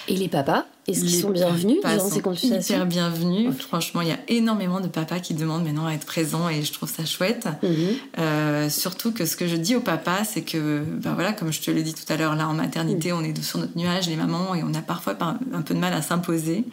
Et 0.07 0.17
les 0.17 0.28
papas, 0.28 0.64
est-ce 0.87 1.00
qu'ils 1.00 1.21
sont 1.21 1.31
bienvenus 1.31 1.78
durant 1.85 2.09
ces 2.09 2.21
consultations 2.21 2.76
Hyper 2.76 2.87
bienvenus. 2.87 3.50
Franchement, 3.59 4.00
il 4.00 4.09
y 4.09 4.12
a 4.12 4.19
énormément 4.28 4.81
de 4.81 4.87
papas 4.87 5.19
qui 5.19 5.35
demandent 5.35 5.64
maintenant 5.64 5.87
à 5.87 5.93
être 5.93 6.07
présents 6.07 6.49
et 6.49 6.62
je 6.62 6.73
trouve 6.73 6.90
ça 6.90 7.05
chouette. 7.05 7.49
Mhm. 7.62 7.71
Euh, 8.19 8.71
surtout 8.71 9.12
que 9.12 9.26
ce 9.26 9.37
que 9.37 9.47
je 9.47 9.57
dis 9.57 9.75
aux 9.75 9.81
papas, 9.81 10.25
c'est 10.25 10.43
que, 10.43 10.83
ben 10.85 11.14
voilà, 11.14 11.33
comme 11.33 11.52
je 11.52 11.61
te 11.61 11.71
l'ai 11.71 11.83
dit 11.83 11.95
tout 11.95 12.11
à 12.11 12.17
l'heure, 12.17 12.37
là 12.37 12.49
en 12.49 12.55
maternité, 12.55 13.12
mhm. 13.12 13.19
on 13.19 13.25
est 13.25 13.43
sur 13.43 13.59
notre 13.59 13.76
nuage, 13.76 14.09
les 14.09 14.17
mamans, 14.17 14.55
et 14.55 14.62
on 14.62 14.73
a 14.75 14.83
parfois 14.83 15.17
un 15.21 15.62
peu 15.62 15.75
de 15.75 15.81
mal 15.81 15.93
à 15.93 16.02
s'imposer. 16.02 16.64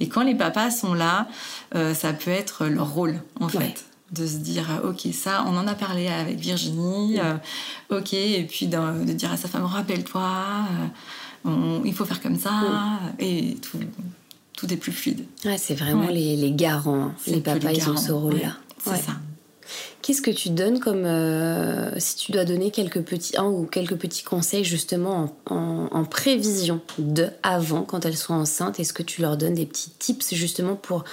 Et 0.00 0.08
quand 0.08 0.22
les 0.22 0.34
papas 0.34 0.70
sont 0.70 0.94
là, 0.94 1.28
euh, 1.74 1.94
ça 1.94 2.12
peut 2.12 2.30
être 2.30 2.66
leur 2.66 2.92
rôle, 2.92 3.20
en 3.40 3.48
fait 3.48 3.84
de 4.10 4.26
se 4.26 4.36
dire 4.36 4.64
ok 4.84 5.06
ça 5.12 5.44
on 5.46 5.54
en 5.58 5.66
a 5.66 5.74
parlé 5.74 6.08
avec 6.08 6.38
Virginie 6.38 7.20
euh, 7.20 7.34
ok 7.90 8.14
et 8.14 8.46
puis 8.48 8.66
de, 8.66 9.12
dire 9.12 9.30
à 9.30 9.36
sa 9.36 9.48
femme 9.48 9.66
rappelle-toi 9.66 10.30
il 11.84 11.92
faut 11.92 12.04
faire 12.04 12.20
comme 12.20 12.38
ça, 12.38 12.50
et 13.18 13.56
tout, 13.56 13.78
tout 14.54 14.72
est 14.72 14.76
plus 14.76 14.92
fluide. 14.92 15.24
c'est 15.56 15.74
vraiment 15.74 16.08
les, 16.08 16.36
les, 16.36 16.52
garants, 16.52 17.12
les 17.26 17.40
papas, 17.40 17.72
ils 17.72 17.88
ont 17.88 17.96
ce 17.96 18.12
rôle-là. 18.12 18.56
c'est 18.82 18.96
ça. 18.96 19.12
Qu'est-ce 20.08 20.22
que 20.22 20.30
tu 20.30 20.48
donnes 20.48 20.80
comme 20.80 21.04
euh, 21.04 21.90
si 21.98 22.16
tu 22.16 22.32
dois 22.32 22.46
donner 22.46 22.70
quelques 22.70 23.02
petits 23.02 23.36
un 23.36 23.44
ou 23.44 23.66
quelques 23.66 23.96
petits 23.96 24.22
conseils 24.22 24.64
justement 24.64 25.36
en, 25.44 26.04
prévision 26.06 26.80
de 26.96 27.28
avant 27.42 27.82
quand 27.82 28.06
elles 28.06 28.16
sont 28.16 28.32
enceintes 28.32 28.80
Est-ce 28.80 28.94
que 28.94 29.02
tu 29.02 29.20
leur 29.20 29.36
donnes 29.36 29.52
des 29.52 29.66
petits 29.66 29.90
tips 29.90 30.32
justement 30.32 30.76
pour 30.76 31.04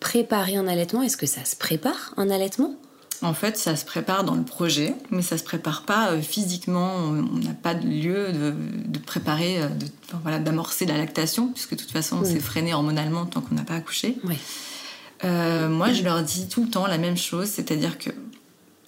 préparer 0.00 0.56
un 0.56 0.66
allaitement? 0.66 1.00
Est-ce 1.02 1.16
que 1.16 1.26
ça 1.26 1.44
se 1.44 1.54
prépare 1.54 2.12
un 2.16 2.28
allaitement? 2.28 2.74
En 3.22 3.34
fait, 3.34 3.56
ça 3.56 3.76
se 3.76 3.84
prépare 3.84 4.24
dans 4.24 4.34
le 4.34 4.42
projet, 4.42 4.96
mais 5.12 5.22
ça 5.22 5.38
se 5.38 5.44
prépare 5.44 5.82
pas 5.82 6.10
euh, 6.10 6.20
physiquement. 6.20 6.92
On 6.96 7.38
n'a 7.38 7.54
pas 7.54 7.74
de 7.74 7.86
lieu 7.86 8.32
de, 8.32 8.98
préparer, 8.98 9.62
euh, 9.62 9.68
voilà, 10.24 10.40
d'amorcer 10.40 10.86
la 10.86 10.96
lactation, 10.98 11.52
puisque 11.52 11.76
de 11.76 11.80
toute 11.80 11.92
façon, 11.92 12.22
c'est 12.24 12.40
freiné 12.40 12.74
hormonalement 12.74 13.26
tant 13.26 13.42
qu'on 13.42 13.54
n'a 13.54 13.62
pas 13.62 13.74
accouché. 13.74 14.16
Euh, 15.24 15.68
moi, 15.68 15.92
je 15.92 16.02
leur 16.02 16.22
dis 16.22 16.48
tout 16.48 16.64
le 16.64 16.70
temps 16.70 16.88
la 16.88 16.98
même 16.98 17.16
chose, 17.16 17.46
c'est-à-dire 17.46 17.96
que 17.98 18.10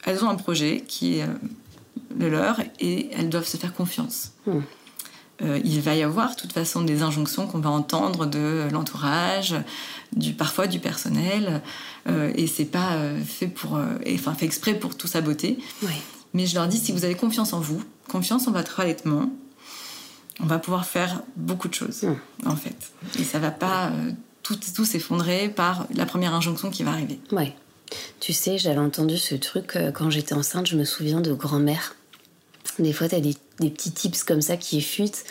elles 0.04 0.24
ont 0.24 0.28
un 0.28 0.36
projet 0.36 0.84
qui 0.86 1.18
est 1.18 1.26
le 2.18 2.28
leur 2.28 2.60
et 2.80 3.10
elles 3.12 3.28
doivent 3.28 3.46
se 3.46 3.56
faire 3.56 3.74
confiance. 3.74 4.32
Hmm. 4.46 4.60
il 5.64 5.80
va 5.80 5.94
y 5.96 6.02
avoir 6.02 6.30
de 6.30 6.40
toute 6.40 6.52
façon 6.52 6.82
des 6.82 7.02
injonctions 7.02 7.46
qu'on 7.46 7.58
va 7.58 7.70
entendre 7.70 8.26
de 8.26 8.68
l'entourage, 8.70 9.56
du, 10.14 10.32
parfois 10.34 10.66
du 10.66 10.78
personnel, 10.78 11.62
euh, 12.08 12.32
et 12.34 12.46
c'est 12.46 12.64
pas 12.64 12.94
euh, 12.94 13.20
fait 13.22 13.48
pour, 13.48 13.76
euh, 13.76 13.98
enfin 14.14 14.34
fait 14.34 14.46
exprès 14.46 14.74
pour 14.74 14.96
tout 14.96 15.06
saboter. 15.06 15.58
Mais 16.34 16.46
je 16.46 16.54
leur 16.54 16.68
dis 16.68 16.78
si 16.78 16.92
vous 16.92 17.04
avez 17.04 17.14
confiance 17.14 17.52
en 17.52 17.60
vous, 17.60 17.82
confiance 18.08 18.46
en 18.46 18.52
votre 18.52 18.80
allaitement, 18.80 19.30
on 20.40 20.46
va 20.46 20.58
pouvoir 20.58 20.86
faire 20.86 21.22
beaucoup 21.36 21.68
de 21.68 21.74
choses 21.74 22.06
en 22.46 22.56
fait, 22.56 22.92
et 23.18 23.24
ça 23.24 23.38
va 23.38 23.50
pas 23.50 23.92
tout, 24.42 24.58
tout 24.74 24.84
s'effondrer 24.84 25.48
par 25.48 25.86
la 25.94 26.06
première 26.06 26.34
injonction 26.34 26.70
qui 26.70 26.84
va 26.84 26.92
arriver. 26.92 27.20
Ouais. 27.32 27.54
Tu 28.22 28.32
sais, 28.32 28.56
j'avais 28.56 28.78
entendu 28.78 29.18
ce 29.18 29.34
truc 29.34 29.76
quand 29.94 30.08
j'étais 30.08 30.32
enceinte, 30.32 30.68
je 30.68 30.76
me 30.76 30.84
souviens 30.84 31.20
de 31.20 31.32
grand-mère. 31.32 31.96
Des 32.78 32.92
fois, 32.92 33.08
tu 33.08 33.16
as 33.16 33.20
des 33.20 33.34
des 33.60 33.70
petits 33.70 33.92
tips 33.92 34.24
comme 34.24 34.40
ça 34.40 34.56
qui 34.56 34.80
fuitent 34.80 35.24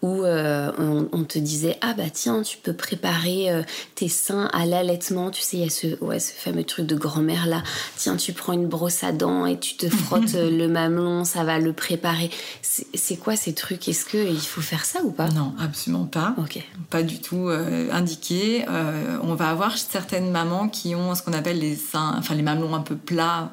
où 0.00 0.22
euh, 0.22 0.70
on, 1.12 1.24
te 1.24 1.38
disait 1.38 1.76
ah 1.80 1.92
bah 1.92 2.08
tiens 2.12 2.42
tu 2.42 2.56
peux 2.56 2.72
préparer 2.72 3.50
euh, 3.50 3.62
tes 3.96 4.08
seins 4.08 4.48
à 4.52 4.64
l'allaitement 4.64 5.30
tu 5.30 5.42
sais 5.42 5.56
il 5.56 5.64
y 5.64 5.66
a 5.66 5.70
ce 5.70 6.02
ouais 6.02 6.20
ce 6.20 6.32
fameux 6.32 6.62
truc 6.62 6.86
de 6.86 6.94
grand-mère 6.94 7.46
là 7.46 7.64
tiens 7.96 8.16
tu 8.16 8.32
prends 8.32 8.52
une 8.52 8.68
brosse 8.68 9.02
à 9.02 9.10
dents 9.10 9.44
et 9.44 9.58
tu 9.58 9.76
te 9.76 9.88
frottes 9.90 10.36
euh, 10.36 10.50
le 10.50 10.68
mamelon 10.68 11.24
ça 11.24 11.42
va 11.42 11.58
le 11.58 11.72
préparer 11.72 12.30
c'est 12.94 13.16
quoi 13.16 13.34
ces 13.34 13.54
trucs? 13.54 13.88
Est-ce 13.88 14.04
que 14.04 14.18
il 14.18 14.40
faut 14.40 14.60
faire 14.60 14.84
ça 14.84 15.00
ou 15.02 15.10
pas? 15.10 15.28
Non 15.28 15.54
absolument 15.58 16.04
pas. 16.04 16.34
Ok. 16.38 16.62
Pas 16.90 17.02
du 17.02 17.20
tout 17.20 17.48
indiqué. 17.90 18.64
On 19.22 19.34
va 19.34 19.50
avoir 19.50 19.76
certaines 19.76 20.30
mamans 20.30 20.68
qui 20.68 20.94
ont 20.94 21.14
ce 21.14 21.22
qu'on 21.22 21.32
appelle 21.32 21.58
les 21.58 21.74
seins 21.74 22.14
enfin 22.18 22.34
les 22.34 22.42
mamelons 22.42 22.74
un 22.74 22.80
peu 22.80 22.94
plats 22.94 23.50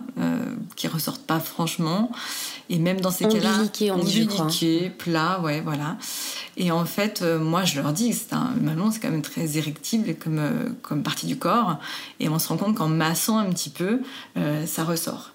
qui 0.75 0.88
ressortent 0.88 1.25
pas 1.25 1.39
franchement. 1.39 2.12
Et 2.70 2.77
même 2.77 3.00
dans 3.00 3.12
ces 3.12 3.27
cas-là 3.27 3.51
dit 4.24 4.89
plat, 4.98 5.39
ouais, 5.41 5.62
voilà. 5.62 5.98
Et 6.57 6.72
en 6.72 6.86
fait, 6.86 7.22
euh, 7.22 7.39
moi, 7.39 7.63
je 7.63 7.79
leur 7.79 7.91
dis, 7.91 8.13
c'est 8.13 8.34
un 8.34 8.53
mamelon, 8.62 8.91
c'est 8.91 9.00
quand 9.00 9.12
même 9.12 9.22
très 9.22 9.57
érectible 9.57 10.15
comme, 10.15 10.39
euh, 10.39 10.69
comme 10.81 11.03
partie 11.03 11.27
du 11.27 11.38
corps. 11.38 11.79
Et 12.19 12.29
on 12.29 12.39
se 12.39 12.48
rend 12.48 12.57
compte 12.57 12.75
qu'en 12.75 12.88
massant 12.88 13.38
un 13.38 13.50
petit 13.51 13.69
peu, 13.69 14.01
euh, 14.38 14.65
ça 14.65 14.84
ressort. 14.84 15.31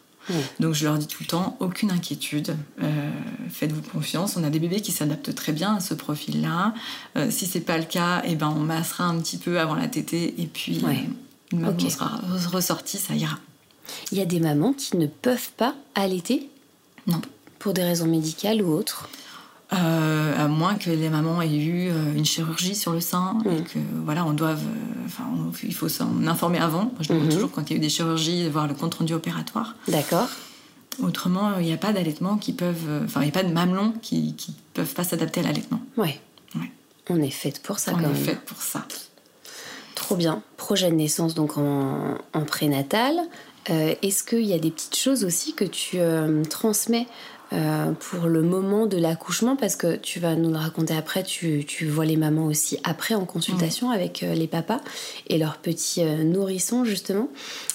Donc 0.60 0.74
je 0.74 0.84
leur 0.84 0.96
dis 0.96 1.08
tout 1.08 1.24
le 1.24 1.26
temps, 1.26 1.56
aucune 1.58 1.90
inquiétude, 1.90 2.54
faites-vous 3.50 3.82
confiance. 3.82 4.36
On 4.36 4.44
a 4.44 4.50
des 4.50 4.60
bébés 4.60 4.80
qui 4.80 4.92
s'adaptent 4.92 5.34
très 5.34 5.50
bien 5.50 5.74
à 5.74 5.80
ce 5.80 5.92
profil-là. 5.92 6.72
si 7.30 7.46
c'est 7.46 7.62
pas 7.62 7.76
le 7.76 7.82
cas, 7.82 8.22
eh 8.24 8.36
ben 8.36 8.54
on 8.56 8.60
massera 8.60 9.06
un 9.06 9.18
petit 9.18 9.38
peu 9.38 9.58
avant 9.58 9.74
la 9.74 9.88
tétée 9.88 10.40
et 10.40 10.46
puis 10.46 10.84
une 11.52 11.60
maman 11.60 11.90
sera 11.90 12.20
ressortie, 12.52 12.98
ça 12.98 13.14
ira. 13.14 13.38
Il 14.12 14.18
y 14.18 14.20
a 14.20 14.24
des 14.24 14.38
mamans 14.38 14.72
qui 14.72 14.96
ne 14.98 15.08
peuvent 15.08 15.50
pas 15.56 15.74
allaiter? 15.96 16.48
Non. 17.08 17.20
Pour 17.60 17.72
des 17.72 17.84
raisons 17.84 18.06
médicales 18.06 18.60
ou 18.62 18.72
autres 18.72 19.08
euh, 19.72 20.34
à 20.36 20.48
moins 20.48 20.74
que 20.74 20.90
les 20.90 21.08
mamans 21.08 21.40
aient 21.40 21.54
eu 21.54 21.90
euh, 21.90 22.16
une 22.16 22.24
chirurgie 22.24 22.74
sur 22.74 22.92
le 22.92 22.98
sein 22.98 23.38
et 23.44 23.60
mm. 23.60 23.64
que 23.64 23.78
voilà 24.04 24.24
on 24.24 24.32
doive 24.32 24.58
euh, 24.58 25.06
enfin 25.06 25.22
il 25.62 25.74
faut 25.74 25.88
s'en 25.88 26.26
informer 26.26 26.58
avant. 26.58 26.92
Je 27.00 27.08
demande 27.08 27.28
mm-hmm. 27.28 27.34
toujours 27.34 27.52
quand 27.52 27.70
il 27.70 27.74
y 27.74 27.74
a 27.74 27.76
eu 27.76 27.80
des 27.80 27.88
chirurgies 27.88 28.44
de 28.44 28.48
voir 28.48 28.66
le 28.66 28.74
compte 28.74 28.94
rendu 28.94 29.14
opératoire. 29.14 29.76
D'accord. 29.86 30.28
Autrement 31.00 31.56
il 31.60 31.66
n'y 31.66 31.72
a 31.72 31.76
pas 31.76 31.92
d'allaitement 31.92 32.36
qui 32.36 32.52
peuvent 32.52 33.04
enfin 33.04 33.20
il 33.20 33.24
n'y 33.24 33.30
a 33.30 33.32
pas 33.32 33.44
de 33.44 33.52
mamelons 33.52 33.94
qui, 34.02 34.34
qui 34.34 34.56
peuvent 34.74 34.92
pas 34.92 35.04
s'adapter 35.04 35.38
à 35.38 35.44
l'allaitement. 35.44 35.80
Ouais. 35.96 36.20
on 37.08 37.22
est 37.22 37.30
faite 37.30 37.62
pour 37.62 37.78
ça 37.78 37.92
on 37.94 38.02
quand 38.02 38.10
est 38.10 38.14
faite 38.14 38.40
pour 38.40 38.60
ça. 38.60 38.84
Trop 39.94 40.16
bien. 40.16 40.42
Projet 40.56 40.90
de 40.90 40.96
naissance 40.96 41.34
donc 41.34 41.58
en, 41.58 42.18
en 42.32 42.44
prénatal. 42.44 43.20
Est-ce 43.68 44.24
qu'il 44.24 44.46
y 44.46 44.52
a 44.52 44.58
des 44.58 44.72
petites 44.72 44.96
choses 44.96 45.24
aussi 45.24 45.54
que 45.54 45.64
tu 45.64 45.98
transmets 46.48 47.06
euh, 47.52 47.90
pour 47.92 48.28
le 48.28 48.42
moment 48.42 48.86
de 48.86 48.96
l'accouchement 48.96 49.56
parce 49.56 49.74
que 49.74 49.96
tu 49.96 50.20
vas 50.20 50.36
nous 50.36 50.50
le 50.50 50.56
raconter 50.56 50.94
après, 50.94 51.24
tu, 51.24 51.64
tu 51.66 51.88
vois 51.88 52.04
les 52.04 52.16
mamans 52.16 52.46
aussi 52.46 52.78
après 52.84 53.16
en 53.16 53.24
consultation 53.24 53.90
avec 53.90 54.22
euh, 54.22 54.34
les 54.34 54.46
papas 54.46 54.80
et 55.26 55.36
leurs 55.36 55.56
petits 55.56 56.04
euh, 56.04 56.22
nourrissons 56.22 56.84
justement. 56.84 57.28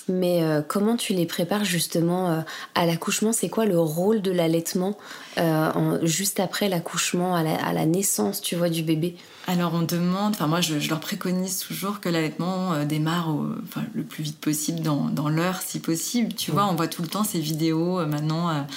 Mais 0.08 0.44
comment 0.68 0.98
tu 0.98 1.14
les 1.14 1.26
prépares 1.26 1.66
justement 1.66 2.44
à 2.76 2.86
l'accouchement? 2.86 3.34
C'est 3.34 3.50
quoi 3.50 3.66
le 3.66 3.80
rôle 3.80 4.22
de 4.22 4.30
l'allaitement 4.30 4.96
juste 6.04 6.40
après 6.40 6.70
l'accouchement, 6.70 7.36
à 7.36 7.42
la, 7.42 7.56
à 7.56 7.74
la, 7.74 7.88
naissance, 7.88 8.40
tu 8.40 8.56
vois, 8.56 8.70
du 8.70 8.84
bébé? 8.84 9.16
Alors 9.48 9.74
on 9.74 9.82
demande, 9.82 10.36
enfin 10.36 10.46
moi 10.46 10.62
je, 10.62 10.88
leur 10.90 11.00
préconise 11.00 11.58
toujours 11.58 12.02
que 12.02 12.10
l'allaitement 12.10 12.84
démarre 12.86 13.30
enfin, 13.64 13.82
le 13.96 14.04
plus 14.04 14.22
vite 14.24 14.38
possible 14.38 14.82
dans, 14.82 15.06
dans 15.06 15.28
l'heure 15.28 15.60
si 15.66 15.80
possible. 15.80 16.36
Tu 16.36 16.52
vois, 16.52 16.68
on 16.68 16.76
voit 16.76 16.88
tout 16.88 17.02
le 17.02 17.08
temps 17.08 17.24
ces 17.24 17.40
vidéos 17.40 18.06
maintenant 18.06 18.68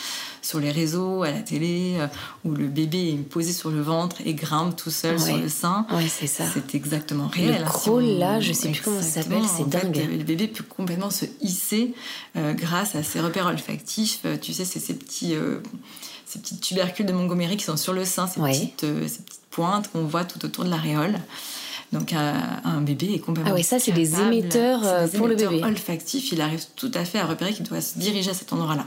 sur 0.48 0.60
les 0.60 0.70
réseaux, 0.70 1.24
à 1.24 1.30
la 1.30 1.40
télé, 1.40 1.96
euh, 1.98 2.06
où 2.42 2.52
le 2.52 2.68
bébé 2.68 3.10
est 3.10 3.16
posé 3.16 3.52
sur 3.52 3.70
le 3.70 3.82
ventre 3.82 4.16
et 4.24 4.32
grimpe 4.32 4.76
tout 4.76 4.90
seul 4.90 5.20
sur 5.20 5.36
le 5.36 5.50
sein. 5.50 5.86
Oui, 5.92 6.08
c'est 6.08 6.26
ça. 6.26 6.44
C'est 6.52 6.74
exactement 6.74 7.28
réel. 7.28 7.58
Le 7.60 7.64
crawl, 7.66 8.04
là, 8.04 8.40
je 8.40 8.54
sais 8.54 8.70
plus 8.70 8.80
comment 8.80 9.02
ça 9.02 9.22
s'appelle, 9.22 9.42
c'est 9.44 9.68
dingue. 9.68 9.94
le 9.94 10.24
bébé 10.24 10.48
peut 10.48 10.64
complètement 10.64 11.10
se 11.10 11.26
hisser 11.42 11.92
euh, 12.36 12.54
grâce 12.54 12.94
à 12.94 13.02
ses 13.02 13.20
repères 13.20 13.44
olfactifs. 13.44 14.20
Euh, 14.24 14.38
tu 14.40 14.54
sais, 14.54 14.64
c'est 14.64 14.80
ces 14.80 14.94
petits, 14.94 15.34
ces 16.24 16.38
petits 16.38 16.58
tubercules 16.58 17.04
de 17.04 17.12
Montgomery 17.12 17.58
qui 17.58 17.64
sont 17.64 17.76
sur 17.76 17.92
le 17.92 18.06
sein, 18.06 18.26
ces, 18.26 18.40
petites, 18.40 18.86
ces 19.06 19.22
petites 19.22 19.46
pointes 19.50 19.92
qu'on 19.92 20.04
voit 20.04 20.24
tout 20.24 20.42
autour 20.46 20.64
de 20.64 20.70
l'aréole. 20.70 21.18
Donc 21.92 22.14
un, 22.14 22.80
bébé 22.80 23.12
est 23.14 23.18
complètement. 23.18 23.52
Ah 23.52 23.54
oui, 23.54 23.64
ça 23.64 23.78
c'est 23.78 23.92
des 23.92 24.18
émetteurs 24.18 25.10
pour 25.10 25.28
le 25.28 25.36
bébé. 25.36 25.62
olfactifs. 25.62 26.32
Il 26.32 26.40
arrive 26.40 26.64
tout 26.74 26.90
à 26.94 27.04
fait 27.04 27.18
à 27.18 27.26
repérer 27.26 27.52
qu'il 27.52 27.66
doit 27.66 27.82
se 27.82 27.98
diriger 27.98 28.30
à 28.30 28.34
cet 28.34 28.54
endroit-là. 28.54 28.86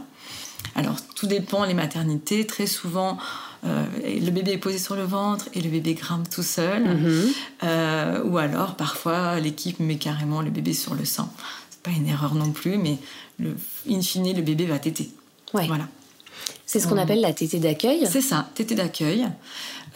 Alors, 0.75 0.98
tout 1.15 1.27
dépend, 1.27 1.65
les 1.65 1.74
maternités, 1.74 2.46
très 2.46 2.65
souvent, 2.65 3.18
euh, 3.65 3.86
le 4.06 4.32
bébé 4.32 4.53
est 4.53 4.58
posé 4.58 4.77
sur 4.77 4.96
le 4.96 5.03
ventre 5.03 5.46
et 5.53 5.62
le 5.62 5.70
bébé 5.70 5.94
grimpe 5.94 6.30
tout 6.30 6.44
seul. 6.44 6.84
Mhm. 6.84 7.34
Euh, 7.63 8.24
ou 8.24 8.38
alors, 8.38 8.75
parfois, 8.75 9.39
l'équipe 9.39 9.80
met 9.80 9.98
carrément 9.98 10.41
le 10.41 10.50
bébé 10.50 10.74
sur 10.74 10.96
le 10.96 11.06
sein. 11.06 11.30
C'est 11.70 11.82
pas 11.82 11.91
une 11.91 12.08
erreur 12.08 12.36
non 12.36 12.51
plus, 12.51 12.77
mais 12.77 12.98
le, 13.39 13.56
in 13.89 14.01
fine, 14.01 14.36
le 14.36 14.41
bébé 14.41 14.65
va 14.65 14.80
téter. 14.80 15.12
Voilà. 15.53 15.88
C'est 16.65 16.80
ce 16.80 16.88
qu'on 16.88 16.98
appelle 16.98 17.20
la 17.20 17.34
tétée 17.34 17.60
d'accueil 17.60 18.08
C'est 18.10 18.22
ça, 18.22 18.48
tétée 18.56 18.75
d'accueil. 18.75 19.27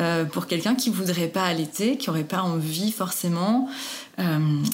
Euh, 0.01 0.25
pour 0.25 0.45
quelqu'un 0.45 0.75
qui 0.75 0.89
voudrait 0.89 1.29
pas 1.29 1.45
allaiter, 1.45 1.95
qui 1.95 2.09
aurait 2.09 2.25
pas 2.25 2.41
envie 2.41 2.91
forcément, 2.91 3.69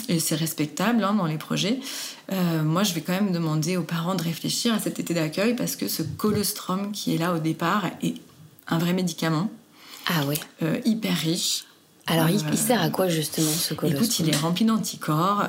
et 0.08 0.20
c'est 0.20 0.36
respectable 0.36 1.04
hein, 1.04 1.14
dans 1.14 1.26
les 1.26 1.38
projets, 1.38 1.80
euh, 2.32 2.64
moi, 2.64 2.84
je 2.84 2.94
vais 2.94 3.02
quand 3.02 3.14
même 3.14 3.32
demander 3.32 3.78
aux 3.78 3.84
parents 3.84 4.16
de 4.16 4.24
réfléchir 4.24 4.74
à 4.74 4.80
cet 4.80 5.00
été 5.00 5.14
d'accueil 5.14 5.56
parce 5.56 5.76
que 5.76 5.88
ce 5.88 6.02
colostrum 6.04 6.92
qui 6.92 7.14
est 7.14 7.18
là 7.18 7.34
au 7.34 7.40
départ 7.40 7.86
est 8.02 8.16
un 8.68 8.78
vrai 8.78 8.94
médicament. 8.94 9.52
Ah 10.08 10.24
oui. 10.28 10.40
Euh, 10.64 10.80
hyper 10.86 11.16
riche. 11.18 11.66
Alors, 12.08 12.30
il, 12.30 12.58
sert 12.58 12.82
à 12.82 12.90
quoi 12.90 13.08
justement 13.08 13.52
ce 13.52 13.74
colostrum 13.74 14.04
Écoute, 14.04 14.20
il 14.20 14.30
est 14.30 14.36
rempli 14.36 14.66
d'anticorps 14.66 15.46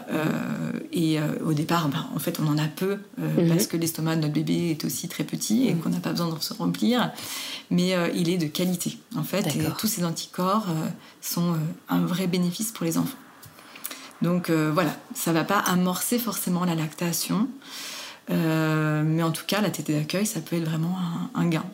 et 0.93 1.19
au 1.45 1.55
départ, 1.55 1.89
ben, 1.89 2.07
en 2.15 2.19
fait, 2.19 2.39
on 2.41 2.47
en 2.47 2.59
a 2.59 2.69
peu 2.69 2.99
mhm. 3.17 3.49
parce 3.49 3.67
que 3.67 3.77
l'estomac 3.79 4.17
de 4.17 4.21
notre 4.21 4.35
bébé 4.35 4.71
est 4.71 4.85
aussi 4.85 5.09
très 5.09 5.25
petit 5.25 5.67
et 5.67 5.75
mhm. 5.75 5.81
qu'on 5.81 5.89
n'a 5.89 5.99
pas 5.99 6.11
besoin 6.11 6.29
de 6.29 6.39
se 6.41 6.53
remplir. 6.53 7.11
Mais 7.71 7.97
il 8.15 8.29
est 8.29 8.37
de 8.37 8.47
qualité, 8.47 8.99
en 9.17 9.25
fait, 9.25 9.47
et 9.57 9.65
tous 9.79 9.87
ces 9.87 10.05
anticorps 10.05 10.67
sont 11.23 11.55
un 11.89 12.01
vrai 12.01 12.27
bénéfice 12.27 12.71
pour 12.71 12.85
les 12.85 12.99
enfants. 12.99 13.17
Donc 14.23 14.51
voilà, 14.51 14.97
ça 15.15 15.33
va 15.33 15.45
pas 15.45 15.59
amorcer 15.59 16.19
forcément 16.19 16.65
la 16.65 16.75
lactation, 16.75 17.49
mais 18.29 19.23
en 19.23 19.31
tout 19.33 19.45
cas, 19.47 19.61
la 19.61 19.71
tétée 19.71 19.95
d'accueil, 19.99 20.27
ça 20.27 20.41
peut 20.41 20.57
être 20.57 20.65
vraiment 20.65 20.97
un 21.35 21.47
gain. 21.49 21.65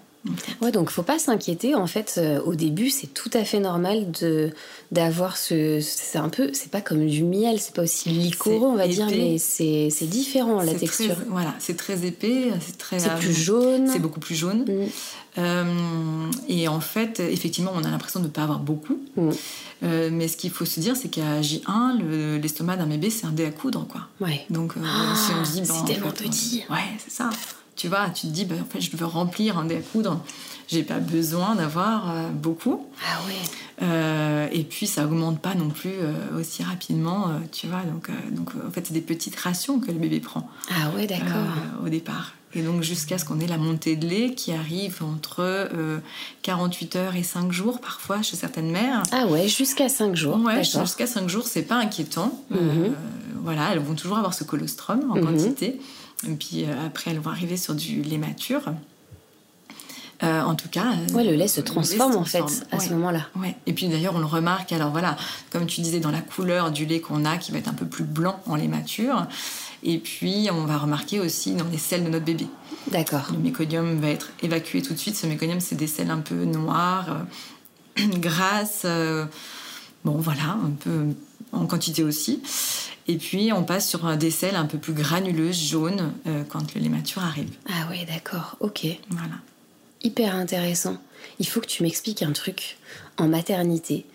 Ouais, 0.61 0.73
donc 0.73 0.91
faut 0.91 1.03
pas 1.03 1.19
s'inquiéter. 1.19 1.75
En 1.75 1.87
fait, 1.87 2.17
euh, 2.19 2.41
au 2.43 2.55
début, 2.55 2.91
c'est 2.91 3.07
tout 3.07 3.31
à 3.33 3.45
fait 3.45 3.61
normal 3.61 4.11
de 4.11 4.51
d'avoir 4.91 5.37
ce. 5.37 5.79
C'est 5.81 6.19
un 6.19 6.29
peu, 6.29 6.51
c'est 6.53 6.71
pas 6.71 6.81
comme 6.81 7.07
du 7.07 7.23
miel, 7.23 7.61
c'est 7.61 7.75
pas 7.75 7.83
aussi 7.83 8.09
liquoreux, 8.09 8.67
on 8.67 8.77
va 8.77 8.89
dire, 8.89 9.07
mais 9.07 9.39
c'est 9.39 9.91
différent 10.03 10.61
la 10.63 10.75
texture. 10.75 11.15
voilà, 11.29 11.55
c'est 11.59 11.77
très 11.77 12.05
épais, 12.05 12.51
c'est 12.61 12.79
très. 12.79 12.99
C'est 12.99 13.15
plus 13.17 13.33
jaune. 13.33 13.89
C'est 13.89 14.01
beaucoup 14.01 14.21
plus 14.21 14.35
jaune. 14.35 14.65
Mm. 14.65 14.87
Euh, 15.39 16.31
et 16.49 16.67
en 16.67 16.81
fait, 16.81 17.21
effectivement, 17.21 17.71
on 17.75 17.85
a 17.85 17.91
l'impression 17.91 18.19
de 18.19 18.27
ne 18.27 18.31
pas 18.31 18.43
avoir 18.43 18.59
beaucoup. 18.59 18.99
Mm. 19.17 19.31
Euh, 19.85 20.11
mais 20.13 20.27
ce 20.27 20.37
qu'il 20.37 20.51
faut 20.51 20.65
se 20.65 20.81
dire, 20.81 20.97
c'est 20.97 21.09
qu'à 21.09 21.41
J1, 21.41 22.41
l'estomac 22.41 22.77
d'un 22.77 22.87
bébé, 22.87 23.11
c'est 23.11 23.27
un 23.27 23.31
dé 23.31 23.45
à 23.45 23.51
coudre, 23.51 23.87
quoi. 23.87 24.09
Ouais. 24.21 24.45
Donc, 24.51 24.73
si 24.73 25.33
on 25.33 25.43
dit, 25.43 25.63
c'est 25.65 25.85
tellement 25.85 26.11
petit. 26.11 26.65
ouais, 26.69 26.79
c'est 26.99 27.13
ça 27.13 27.31
tu 27.79 27.87
vois, 27.87 28.11
tu 28.11 28.27
te 28.27 28.33
dis, 28.33 28.45
ben, 28.45 28.61
en 28.61 28.65
fait, 28.65 28.81
je 28.81 28.95
veux 28.97 29.07
remplir 29.07 29.57
un 29.57 29.71
à 29.71 29.77
coudre. 29.77 30.21
J'ai 30.67 30.83
pas 30.83 30.99
besoin 30.99 31.55
d'avoir 31.55 32.11
euh, 32.11 32.29
beaucoup. 32.29 32.87
Ah 33.01 33.21
ouais. 33.27 33.87
Euh, 33.87 34.49
et 34.51 34.65
puis, 34.65 34.89
ça 34.89 35.05
augmente 35.05 35.41
pas 35.41 35.55
non 35.55 35.71
plus 35.71 35.93
euh, 35.93 36.13
aussi 36.39 36.65
rapidement, 36.65 37.29
tu 37.53 37.69
vois. 37.69 37.83
Donc, 37.83 38.11
donc 38.33 38.51
en 38.67 38.71
fait, 38.73 38.87
c'est 38.89 38.93
des 38.93 39.01
petites 39.01 39.37
rations 39.37 39.79
que 39.79 39.93
le 39.93 39.99
bébé 39.99 40.19
prend. 40.19 40.51
Ah 40.71 40.91
ouais, 40.97 41.07
d'accord. 41.07 41.47
au 41.87 41.89
départ. 41.89 42.35
Et 42.55 42.63
donc, 42.63 42.83
jusqu'à 42.83 43.17
ce 43.17 43.25
qu'on 43.25 43.39
ait 43.39 43.47
la 43.47 43.59
montée 43.59 43.95
de 43.95 44.09
lait 44.09 44.35
qui 44.35 44.53
arrive 44.53 44.99
entre 45.03 45.71
48 46.43 46.97
heures 46.97 47.15
et 47.15 47.23
5 47.23 47.53
jours, 47.53 47.81
parfois, 47.81 48.23
chez 48.23 48.37
certaines 48.37 48.73
mères. 48.73 49.05
Ah 49.13 49.27
ouais, 49.27 49.47
jusqu'à 49.47 49.89
5 49.89 50.17
jours. 50.17 50.41
Ouais, 50.41 50.65
jusqu'à 50.65 51.07
5 51.07 51.29
jours, 51.29 51.47
c'est 51.47 51.63
pas 51.63 51.77
inquiétant. 51.77 52.43
Mhm. 52.51 52.95
voilà, 53.45 53.69
elles 53.73 53.79
vont 53.79 53.95
toujours 53.95 54.19
avoir 54.19 54.35
ce 54.35 54.43
colostrum 54.43 55.09
en 55.13 55.15
mhm. 55.15 55.25
quantité. 55.25 55.79
Et 56.27 56.33
puis 56.33 56.65
euh, 56.65 56.87
après, 56.87 57.11
elles 57.11 57.21
vont 57.21 57.31
arriver 57.31 57.57
sur 57.57 57.75
du 57.75 58.03
lait 58.03 58.19
mature. 58.19 58.63
Euh, 60.25 60.43
en 60.43 60.57
tout 60.57 60.69
cas. 60.69 60.87
Euh, 60.87 61.13
ouais, 61.15 61.23
le 61.23 61.35
lait 61.35 61.47
se 61.47 61.61
transforme, 61.61 62.17
en 62.17 62.25
fait 62.25 62.43
à 62.73 62.81
ce 62.81 62.91
moment-là. 62.91 63.29
Ouais. 63.37 63.55
Et 63.67 63.73
puis 63.73 63.87
d'ailleurs, 63.87 64.17
on 64.17 64.19
le 64.19 64.27
remarque. 64.27 64.73
Alors 64.73 64.91
voilà, 64.91 65.17
comme 65.51 65.67
tu 65.67 65.81
disais, 65.81 66.01
dans 66.01 66.11
la 66.11 66.21
couleur 66.21 66.73
du 66.73 66.87
lait 66.87 67.01
qu'on 67.01 67.25
a, 67.25 67.37
qui 67.37 67.53
va 67.53 67.59
être 67.59 67.69
un 67.69 67.75
peu 67.75 67.87
plus 67.87 68.05
blanc 68.05 68.41
en 68.47 68.57
lait 68.57 68.67
mature. 68.67 69.27
Et 69.85 69.99
puis, 69.99 70.49
on 70.53 70.65
va 70.65 70.77
remarquer 70.77 71.21
aussi 71.21 71.55
dans 71.55 71.69
les 71.69 71.79
selles 71.79 72.03
de 72.03 72.09
notre 72.09 72.25
bébé. 72.25 72.49
D'accord. 72.91 73.29
Le 73.31 73.39
méconium 73.39 74.01
va 74.01 74.09
être 74.09 74.31
évacué 74.43 74.83
tout 74.83 74.93
de 74.93 74.99
suite. 74.99 75.15
Ce 75.15 75.27
méconium, 75.29 75.61
c'est 75.61 75.77
des 75.77 75.87
selles 75.87 76.11
un 76.11 76.19
peu 76.19 76.45
noires, 76.45 77.19
grasses. 77.97 78.87
bon, 80.05 80.17
voilà, 80.17 80.59
un 80.65 80.73
peu 80.81 81.15
en 81.53 81.67
quantité 81.67 82.03
aussi. 82.03 82.43
Et 83.09 83.17
puis 83.17 83.53
on 83.55 83.65
passe 83.65 83.89
sur 83.89 84.17
des 84.17 84.31
selles 84.31 84.55
un 84.55 84.67
peu 84.67 84.77
plus 84.77 84.93
granuleuses, 84.93 85.59
jaunes, 85.59 86.13
euh, 86.27 86.45
quand 86.47 86.75
le 86.75 86.81
lait 86.83 86.91
mature 86.91 87.23
arrive. 87.23 87.51
Ah 87.67 87.89
oui, 87.91 88.05
d'accord, 88.05 88.57
ok. 88.61 88.87
Voilà. 89.09 89.35
Hyper 90.03 90.35
intéressant. 90.37 90.99
Il 91.41 91.49
faut 91.49 91.61
que 91.61 91.67
tu 91.67 91.83
m'expliques 91.83 92.23
un 92.23 92.33
truc. 92.33 92.77
En 93.17 93.27
maternité, 93.27 94.07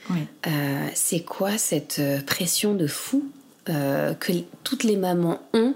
euh, 0.47 0.87
c'est 0.93 1.21
quoi 1.21 1.57
cette 1.57 1.97
euh, 1.99 2.21
pression 2.21 2.73
de 2.73 2.87
fou 2.87 3.25
que 3.65 4.33
toutes 4.65 4.83
les 4.83 4.97
mamans 4.97 5.41
ont, 5.53 5.73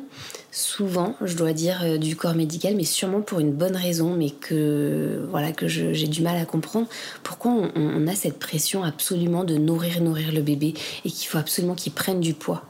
souvent, 0.52 1.16
je 1.22 1.38
dois 1.38 1.54
dire, 1.54 1.98
du 1.98 2.18
corps 2.18 2.36
médical, 2.36 2.76
mais 2.76 2.84
sûrement 2.84 3.22
pour 3.22 3.40
une 3.40 3.54
bonne 3.54 3.78
raison, 3.78 4.14
mais 4.14 4.32
que 4.32 5.26
voilà 5.30 5.54
que 5.54 5.70
j'ai 5.70 6.08
du 6.10 6.22
mal 6.22 6.36
à 6.36 6.44
comprendre. 6.44 6.90
Pourquoi 7.24 7.52
on, 7.52 7.72
on, 7.78 8.08
a 8.08 8.14
cette 8.14 8.40
pression 8.40 8.84
absolument 8.84 9.46
de 9.46 9.56
nourrir, 9.56 10.02
nourrir 10.02 10.34
le 10.34 10.42
bébé 10.42 10.74
et 11.06 11.10
qu'il 11.10 11.30
faut 11.30 11.38
absolument 11.38 11.76
qu'il 11.76 11.94
prenne 11.94 12.20
du 12.20 12.34
poids? 12.34 12.66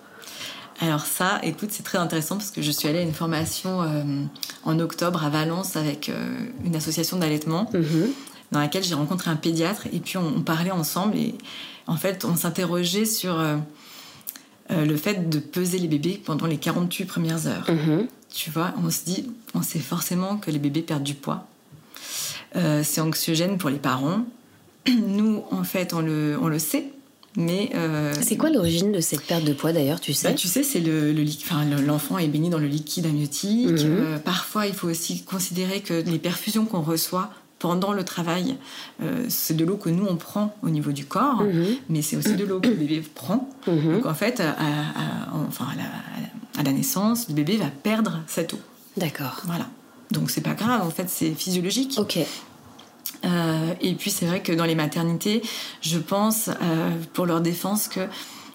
Alors 0.79 1.05
ça, 1.05 1.39
écoute, 1.43 1.69
c'est 1.71 1.83
très 1.83 1.97
intéressant 1.97 2.37
parce 2.37 2.51
que 2.51 2.61
je 2.61 2.69
suis 2.69 2.87
allée 2.87 2.99
à 2.99 3.03
une 3.03 3.13
formation 3.13 3.81
euh, 3.81 4.03
en 4.63 4.79
octobre 4.79 5.23
à 5.23 5.29
Valence 5.29 5.75
avec 5.75 6.09
euh, 6.09 6.37
une 6.63 6.75
association 6.75 7.17
d'allaitement 7.17 7.69
mhm. 7.73 8.11
dans 8.51 8.59
laquelle 8.59 8.83
j'ai 8.83 8.93
rencontré 8.93 9.31
un 9.31 9.35
pédiatre 9.35 9.87
et 9.91 9.99
puis 9.99 10.17
on, 10.17 10.41
parlait 10.41 10.71
ensemble 10.71 11.17
et 11.17 11.33
en 11.87 11.95
fait 11.95 12.25
on 12.25 12.35
s'interrogeait 12.35 13.05
sur 13.05 13.39
euh, 13.39 13.57
le 14.69 14.97
fait 14.97 15.29
de 15.29 15.39
peser 15.39 15.79
les 15.79 15.87
bébés 15.87 16.21
pendant 16.23 16.45
les 16.45 16.57
48 16.57 17.05
premières 17.05 17.47
heures. 17.47 17.69
Mhm. 17.69 18.07
Tu 18.31 18.51
vois, 18.51 18.73
on 18.83 18.91
se 18.91 19.03
dit, 19.03 19.31
on 19.55 19.63
sait 19.63 19.79
forcément 19.79 20.37
que 20.37 20.51
les 20.51 20.59
bébés 20.59 20.81
perdent 20.81 21.03
du 21.03 21.15
poids. 21.15 21.47
c'est 22.53 23.01
anxiogène 23.01 23.57
pour 23.57 23.69
les 23.69 23.79
parents. 23.79 24.25
Nous, 24.87 25.43
en 25.49 25.63
fait, 25.63 25.93
on 25.93 26.01
le, 26.01 26.37
on 26.39 26.49
le 26.49 26.59
sait 26.59 26.91
mais 27.37 27.69
euh, 27.75 28.13
c'est 28.19 28.35
quoi 28.35 28.49
l'origine 28.49 28.91
de 28.91 28.99
cette 28.99 29.21
perte 29.21 29.43
de 29.43 29.53
poids 29.53 29.71
d'ailleurs, 29.71 29.99
tu 29.99 30.11
sais 30.11 30.29
bah, 30.29 30.33
Tu 30.33 30.47
sais, 30.47 30.63
c'est 30.63 30.79
le, 30.79 31.13
l'enfant 31.85 32.17
est 32.17 32.27
béni 32.27 32.49
dans 32.49 32.57
le 32.57 32.65
liquide 32.65 33.05
amniotique. 33.05 33.69
Mhm. 33.69 33.97
Euh, 33.99 34.17
parfois, 34.17 34.65
il 34.65 34.73
faut 34.73 34.89
aussi 34.89 35.21
considérer 35.21 35.81
que 35.81 35.93
les 35.93 36.17
perfusions 36.17 36.65
qu'on 36.65 36.81
reçoit 36.81 37.29
pendant 37.59 37.93
le 37.93 38.03
travail, 38.03 38.55
euh, 39.03 39.23
c'est 39.29 39.55
de 39.55 39.63
l'eau 39.65 39.77
que 39.77 39.89
nous 39.89 40.05
on 40.07 40.15
prend 40.15 40.55
au 40.63 40.69
niveau 40.69 40.91
du 40.91 41.05
corps, 41.05 41.43
mhm. 41.43 41.75
mais 41.89 42.01
c'est 42.01 42.15
aussi 42.15 42.35
de 42.35 42.43
l'eau 42.43 42.59
que 42.59 42.69
le 42.69 42.75
bébé 42.75 43.03
prend. 43.13 43.47
Mhm. 43.67 43.93
Donc 43.93 44.07
en 44.07 44.15
fait, 44.15 44.39
à, 44.39 44.55
enfin, 45.47 45.67
à 46.57 46.63
la, 46.63 46.71
naissance, 46.71 47.29
le 47.29 47.35
bébé 47.35 47.57
va 47.57 47.67
perdre 47.67 48.23
cette 48.25 48.53
eau. 48.53 48.59
D'accord. 48.97 49.43
Voilà. 49.45 49.67
Donc 50.09 50.31
c'est 50.31 50.41
pas 50.41 50.55
grave, 50.55 50.81
en 50.81 50.89
fait, 50.89 51.07
c'est 51.07 51.35
physiologique. 51.35 51.95
Ok. 51.99 52.17
Euh, 53.25 53.73
et 53.81 53.93
puis 53.93 54.11
c'est 54.11 54.25
vrai 54.25 54.41
que 54.41 54.51
dans 54.51 54.65
les 54.65 54.75
maternités, 54.75 55.41
je 55.81 55.97
pense, 55.97 56.49
euh, 56.49 56.91
pour 57.13 57.25
leur 57.25 57.41
défense, 57.41 57.87
que 57.87 58.07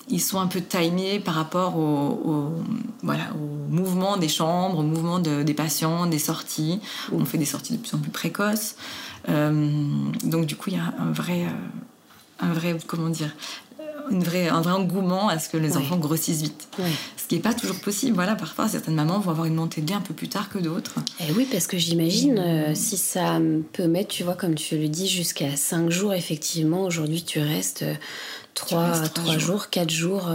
ils 0.09 0.21
sont 0.21 0.41
un 0.41 0.49
peu 0.49 0.61
timés 0.61 1.21
par 1.21 1.35
rapport 1.35 1.79
au, 1.79 2.53
voilà, 3.03 3.25
au 3.35 3.73
mouvement 3.73 4.17
des 4.17 4.29
chambres, 4.29 4.81
au 4.81 4.83
mouvement 4.83 5.21
des 5.21 5.55
patients, 5.55 6.07
des 6.07 6.19
sorties. 6.19 6.81
On 7.13 7.25
fait 7.25 7.39
des 7.39 7.45
sorties 7.45 7.75
de 7.75 7.79
plus 7.79 7.95
en 7.95 7.99
plus 7.99 8.11
précoces. 8.11 8.75
Euh, 9.29 9.71
donc 10.25 10.47
du 10.47 10.57
coup, 10.57 10.71
il 10.71 10.77
y 10.77 10.81
a 10.81 10.93
un 10.99 11.13
vrai, 11.13 11.47
un 12.41 12.53
vrai, 12.53 12.77
comment 12.87 13.09
dire, 13.09 13.31
une 14.11 14.25
vraie, 14.25 14.49
un 14.49 14.61
vrai 14.61 14.73
engouement 14.73 15.29
à 15.29 15.39
ce 15.39 15.49
que 15.49 15.57
les 15.57 15.77
enfants 15.77 15.97
grossissent 15.97 16.43
vite. 16.43 16.69
N'est 17.37 17.43
pas 17.43 17.55
toujours 17.55 17.81
possible. 17.81 18.15
Voilà, 18.15 18.35
parfois, 18.35 18.69
certaines 18.69 18.95
mamans 18.95 19.19
vont 19.19 19.31
avoir 19.31 19.47
une 19.47 19.55
montée 19.55 19.81
de 19.81 19.89
lait 19.89 19.95
un 19.95 20.01
peu 20.01 20.15
plus 20.15 20.29
tard 20.29 20.49
que 20.49 20.59
d'autres. 20.59 20.95
Et 21.21 21.25
eh 21.29 21.33
oui, 21.33 21.47
parce 21.51 21.67
que 21.67 21.79
j'imagine, 21.79 22.39
euh, 22.39 22.75
si 22.75 22.97
ça 22.97 23.41
peut 23.73 23.87
mettre, 23.87 24.09
tu 24.09 24.23
vois, 24.23 24.35
comme 24.35 24.55
tu 24.55 24.77
le 24.77 24.89
dis, 24.89 25.09
jusqu'à 25.09 25.57
5 25.57 25.91
jours, 25.91 26.15
effectivement, 26.15 26.83
aujourd'hui, 26.83 27.23
tu 27.23 27.41
restes 27.41 27.85
3, 28.55 29.09
3 29.09 29.39
jours, 29.39 29.71
4 29.71 29.91
jours, 29.91 30.29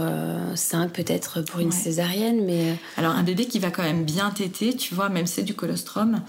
5 0.54 0.84
euh, 0.84 0.88
peut-être 0.88 1.42
pour 1.42 1.60
une 1.60 1.72
césarienne. 1.72 2.44
mais... 2.44 2.70
Euh, 2.70 2.74
Alors, 2.96 3.12
un 3.12 3.22
bébé 3.22 3.46
qui 3.46 3.58
va 3.58 3.70
quand 3.70 3.82
même 3.82 4.04
bien 4.04 4.30
téter, 4.30 4.74
tu 4.74 4.94
vois, 4.94 5.08
même 5.08 5.26
c'est 5.26 5.42
du 5.42 5.54
colostrum, 5.54 6.20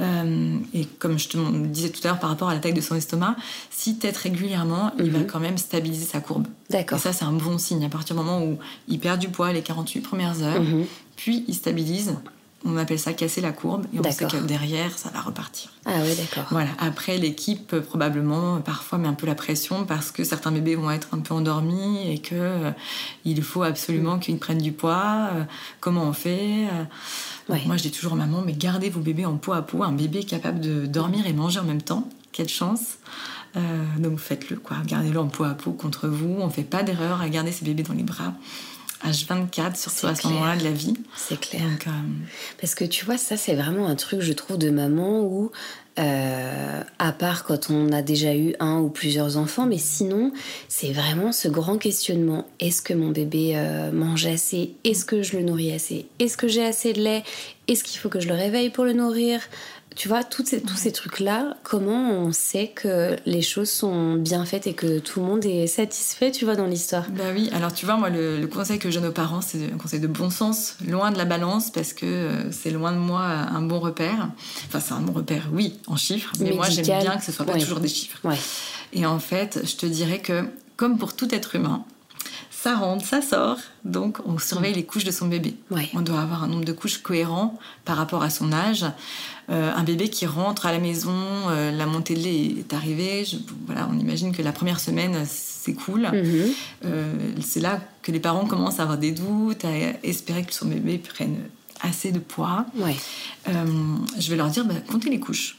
euh, 0.00 0.56
et 0.74 0.84
comme 0.84 1.18
je 1.18 1.28
te 1.28 1.66
disais 1.66 1.90
tout 1.90 2.00
à 2.04 2.08
l'heure 2.08 2.18
par 2.18 2.30
rapport 2.30 2.48
à 2.48 2.54
la 2.54 2.60
taille 2.60 2.72
de 2.72 2.80
son 2.80 2.96
estomac, 2.96 3.36
si 3.70 3.98
tête 3.98 4.16
régulièrement, 4.16 4.92
il 4.98 5.10
va 5.10 5.20
mhm. 5.20 5.26
quand 5.26 5.40
même 5.40 5.58
stabiliser 5.58 6.06
sa 6.06 6.20
courbe. 6.20 6.46
D'accord. 6.70 6.98
Et 6.98 7.00
ça, 7.00 7.12
c'est 7.12 7.24
un 7.24 7.32
bon 7.32 7.58
signe. 7.58 7.84
À 7.84 7.88
partir 7.88 8.16
du 8.16 8.22
moment 8.22 8.42
où 8.42 8.58
il 8.88 8.98
perd 8.98 9.20
du 9.20 9.28
poids 9.28 9.52
les 9.52 9.62
48 9.62 10.00
premières 10.00 10.42
heures, 10.42 10.60
mhm. 10.60 10.86
puis 11.16 11.44
il 11.46 11.54
stabilise, 11.54 12.14
on 12.64 12.76
appelle 12.76 12.98
ça 12.98 13.12
casser 13.12 13.40
la 13.40 13.52
courbe 13.52 13.86
et 13.94 14.00
on 14.00 14.10
sait 14.10 14.26
que 14.26 14.36
derrière 14.36 14.98
ça 14.98 15.10
va 15.10 15.20
repartir. 15.20 15.70
Ah 15.86 15.92
oui, 16.02 16.14
d'accord. 16.16 16.46
Voilà. 16.50 16.70
Après, 16.78 17.16
l'équipe 17.16 17.78
probablement 17.80 18.60
parfois 18.60 18.98
met 18.98 19.06
un 19.06 19.14
peu 19.14 19.26
la 19.26 19.36
pression 19.36 19.84
parce 19.84 20.10
que 20.10 20.24
certains 20.24 20.50
bébés 20.50 20.74
vont 20.74 20.90
être 20.90 21.08
un 21.12 21.20
peu 21.20 21.34
endormis 21.34 22.10
et 22.10 22.18
que 22.18 22.34
euh, 22.34 22.70
il 23.24 23.42
faut 23.42 23.62
absolument 23.62 24.16
mm. 24.16 24.20
qu'ils 24.20 24.38
prennent 24.38 24.58
du 24.58 24.72
poids. 24.72 25.30
Euh, 25.34 25.44
comment 25.80 26.02
on 26.02 26.12
fait 26.12 26.66
euh? 26.72 27.54
Moi, 27.64 27.76
je 27.76 27.82
dis 27.82 27.90
toujours 27.90 28.12
aux 28.12 28.16
mamans, 28.16 28.42
mais 28.44 28.52
gardez 28.52 28.90
vos 28.90 29.00
bébés 29.00 29.24
en 29.24 29.36
poids 29.36 29.56
à 29.56 29.62
peau. 29.62 29.82
Un 29.82 29.92
bébé 29.92 30.24
capable 30.24 30.60
de 30.60 30.84
dormir 30.84 31.26
et 31.26 31.32
manger 31.32 31.60
en 31.60 31.64
même 31.64 31.80
temps, 31.80 32.06
quelle 32.32 32.48
chance. 32.48 32.98
donc 33.98 34.18
faites-le, 34.18 34.56
quoi. 34.56 34.76
Gardez-le 34.84 35.18
en 35.18 35.28
poids 35.28 35.48
à 35.48 35.54
peau 35.54 35.72
contre 35.72 36.08
vous. 36.08 36.36
On 36.40 36.48
ne 36.48 36.52
fait 36.52 36.62
pas 36.62 36.82
d'erreur 36.82 37.22
à 37.22 37.28
garder 37.30 37.50
ses 37.50 37.64
bébés 37.64 37.84
dans 37.84 37.94
les 37.94 38.02
bras. 38.02 38.34
H24, 39.04 39.76
surtout 39.76 40.06
à 40.06 40.14
ce 40.14 40.26
moment-là 40.28 40.56
de 40.56 40.64
la 40.64 40.72
vie. 40.72 40.94
C'est 41.16 41.38
clair. 41.38 41.62
Euh, 41.62 41.90
Parce 42.60 42.74
que 42.74 42.84
tu 42.84 43.04
vois, 43.04 43.18
ça, 43.18 43.36
c'est 43.36 43.54
vraiment 43.54 43.86
un 43.86 43.94
truc, 43.94 44.20
je 44.20 44.32
trouve, 44.32 44.58
de 44.58 44.70
maman 44.70 45.20
où, 45.22 45.50
euh, 45.98 46.82
à 46.98 47.12
part 47.12 47.44
quand 47.44 47.70
on 47.70 47.92
a 47.92 48.02
déjà 48.02 48.34
eu 48.34 48.54
un 48.60 48.78
ou 48.78 48.88
plusieurs 48.88 49.36
enfants, 49.36 49.66
mais 49.66 49.78
sinon, 49.78 50.32
c'est 50.68 50.92
vraiment 50.92 51.32
ce 51.32 51.48
grand 51.48 51.78
questionnement. 51.78 52.46
Est-ce 52.60 52.82
que 52.82 52.94
mon 52.94 53.10
bébé 53.10 53.52
euh, 53.54 53.90
mange 53.92 54.26
assez? 54.26 54.74
Est-ce 54.84 55.04
que 55.04 55.22
je 55.22 55.36
le 55.36 55.42
nourris 55.44 55.72
assez? 55.72 56.06
Est-ce 56.18 56.36
que 56.36 56.48
j'ai 56.48 56.64
assez 56.64 56.92
de 56.92 57.00
lait? 57.00 57.24
Est-ce 57.68 57.84
qu'il 57.84 57.98
faut 57.98 58.08
que 58.08 58.20
je 58.20 58.28
le 58.28 58.34
réveille 58.34 58.70
pour 58.70 58.84
le 58.84 58.92
nourrir? 58.92 59.40
Tu 59.96 60.08
vois, 60.08 60.22
toutes 60.22 60.46
ces, 60.46 60.60
tous 60.60 60.76
ces 60.76 60.92
trucs-là, 60.92 61.56
comment 61.62 62.10
on 62.10 62.32
sait 62.32 62.68
que 62.68 63.16
les 63.26 63.42
choses 63.42 63.70
sont 63.70 64.14
bien 64.14 64.44
faites 64.44 64.66
et 64.66 64.74
que 64.74 64.98
tout 64.98 65.20
le 65.20 65.26
monde 65.26 65.44
est 65.44 65.66
satisfait, 65.66 66.30
tu 66.30 66.44
vois, 66.44 66.56
dans 66.56 66.66
l'histoire? 66.66 67.06
Bah 67.10 67.24
oui, 67.34 67.50
alors 67.52 67.72
tu 67.72 67.84
vois, 67.84 67.96
moi, 67.96 68.10
le, 68.10 68.46
conseil 68.46 68.78
que 68.78 68.90
je 68.90 68.98
donne 68.98 69.08
aux 69.08 69.12
parents, 69.12 69.40
c'est 69.40 69.72
un 69.72 69.76
conseil 69.76 70.00
de 70.00 70.06
bon 70.06 70.30
sens, 70.30 70.76
loin 70.86 71.10
de 71.10 71.18
la 71.18 71.24
balance, 71.24 71.70
parce 71.70 71.92
que 71.92 72.06
euh, 72.06 72.52
c'est 72.52 72.70
loin 72.70 72.92
de 72.92 72.98
moi 72.98 73.22
un 73.22 73.62
bon 73.62 73.80
repère. 73.80 74.30
Enfin, 74.66 74.80
c'est 74.80 74.92
un 74.92 75.00
bon 75.00 75.12
repère, 75.12 75.48
oui, 75.52 75.78
en 75.86 75.96
chiffres, 75.96 76.32
mais 76.40 76.52
moi, 76.52 76.68
j'aime 76.68 76.84
bien 76.84 77.16
que 77.16 77.24
ce 77.24 77.32
soit 77.32 77.46
pas 77.46 77.58
toujours 77.58 77.80
des 77.80 77.88
chiffres. 77.88 78.18
Ouais. 78.24 78.38
Et 78.92 79.04
en 79.04 79.18
fait, 79.18 79.60
je 79.64 79.76
te 79.76 79.86
dirais 79.86 80.20
que, 80.20 80.44
comme 80.76 80.98
pour 80.98 81.14
tout 81.14 81.34
être 81.34 81.56
humain, 81.56 81.84
ça 82.60 82.74
rentre, 82.74 83.06
ça 83.06 83.22
sort. 83.22 83.58
Donc, 83.84 84.18
on 84.26 84.36
surveille 84.38 84.74
les 84.74 84.84
couches 84.84 85.04
de 85.04 85.12
son 85.12 85.28
bébé. 85.28 85.54
On 85.94 86.00
doit 86.00 86.20
avoir 86.20 86.42
un 86.42 86.48
nombre 86.48 86.64
de 86.64 86.72
couches 86.72 86.98
cohérent 86.98 87.56
par 87.84 87.96
rapport 87.96 88.24
à 88.24 88.30
son 88.30 88.52
âge. 88.52 88.84
Euh, 89.48 89.72
un 89.72 89.84
bébé 89.84 90.10
qui 90.10 90.26
rentre 90.26 90.66
à 90.66 90.72
la 90.72 90.80
maison, 90.80 91.14
euh, 91.14 91.70
la 91.70 91.86
montée 91.86 92.14
de 92.14 92.20
lait 92.20 92.54
est 92.58 92.74
arrivée. 92.74 93.24
voilà, 93.66 93.88
on 93.88 93.96
imagine 93.96 94.34
que 94.34 94.42
la 94.42 94.50
première 94.50 94.80
semaine, 94.80 95.24
c'est 95.24 95.74
cool. 95.74 96.08
Mhm. 96.12 96.46
Euh, 96.84 97.14
c'est 97.40 97.60
là 97.60 97.80
que 98.02 98.10
les 98.10 98.20
parents 98.20 98.44
commencent 98.44 98.80
à 98.80 98.82
avoir 98.82 98.98
des 98.98 99.12
doutes, 99.12 99.64
à 99.64 99.70
espérer 100.02 100.42
que 100.42 100.52
son 100.52 100.66
bébé 100.66 100.98
prenne 100.98 101.36
assez 101.80 102.10
de 102.10 102.18
poids. 102.18 102.66
je 103.46 104.30
vais 104.30 104.36
leur 104.36 104.48
dire, 104.48 104.64
bah, 104.64 104.74
comptez 104.90 105.10
les 105.10 105.20
couches. 105.20 105.58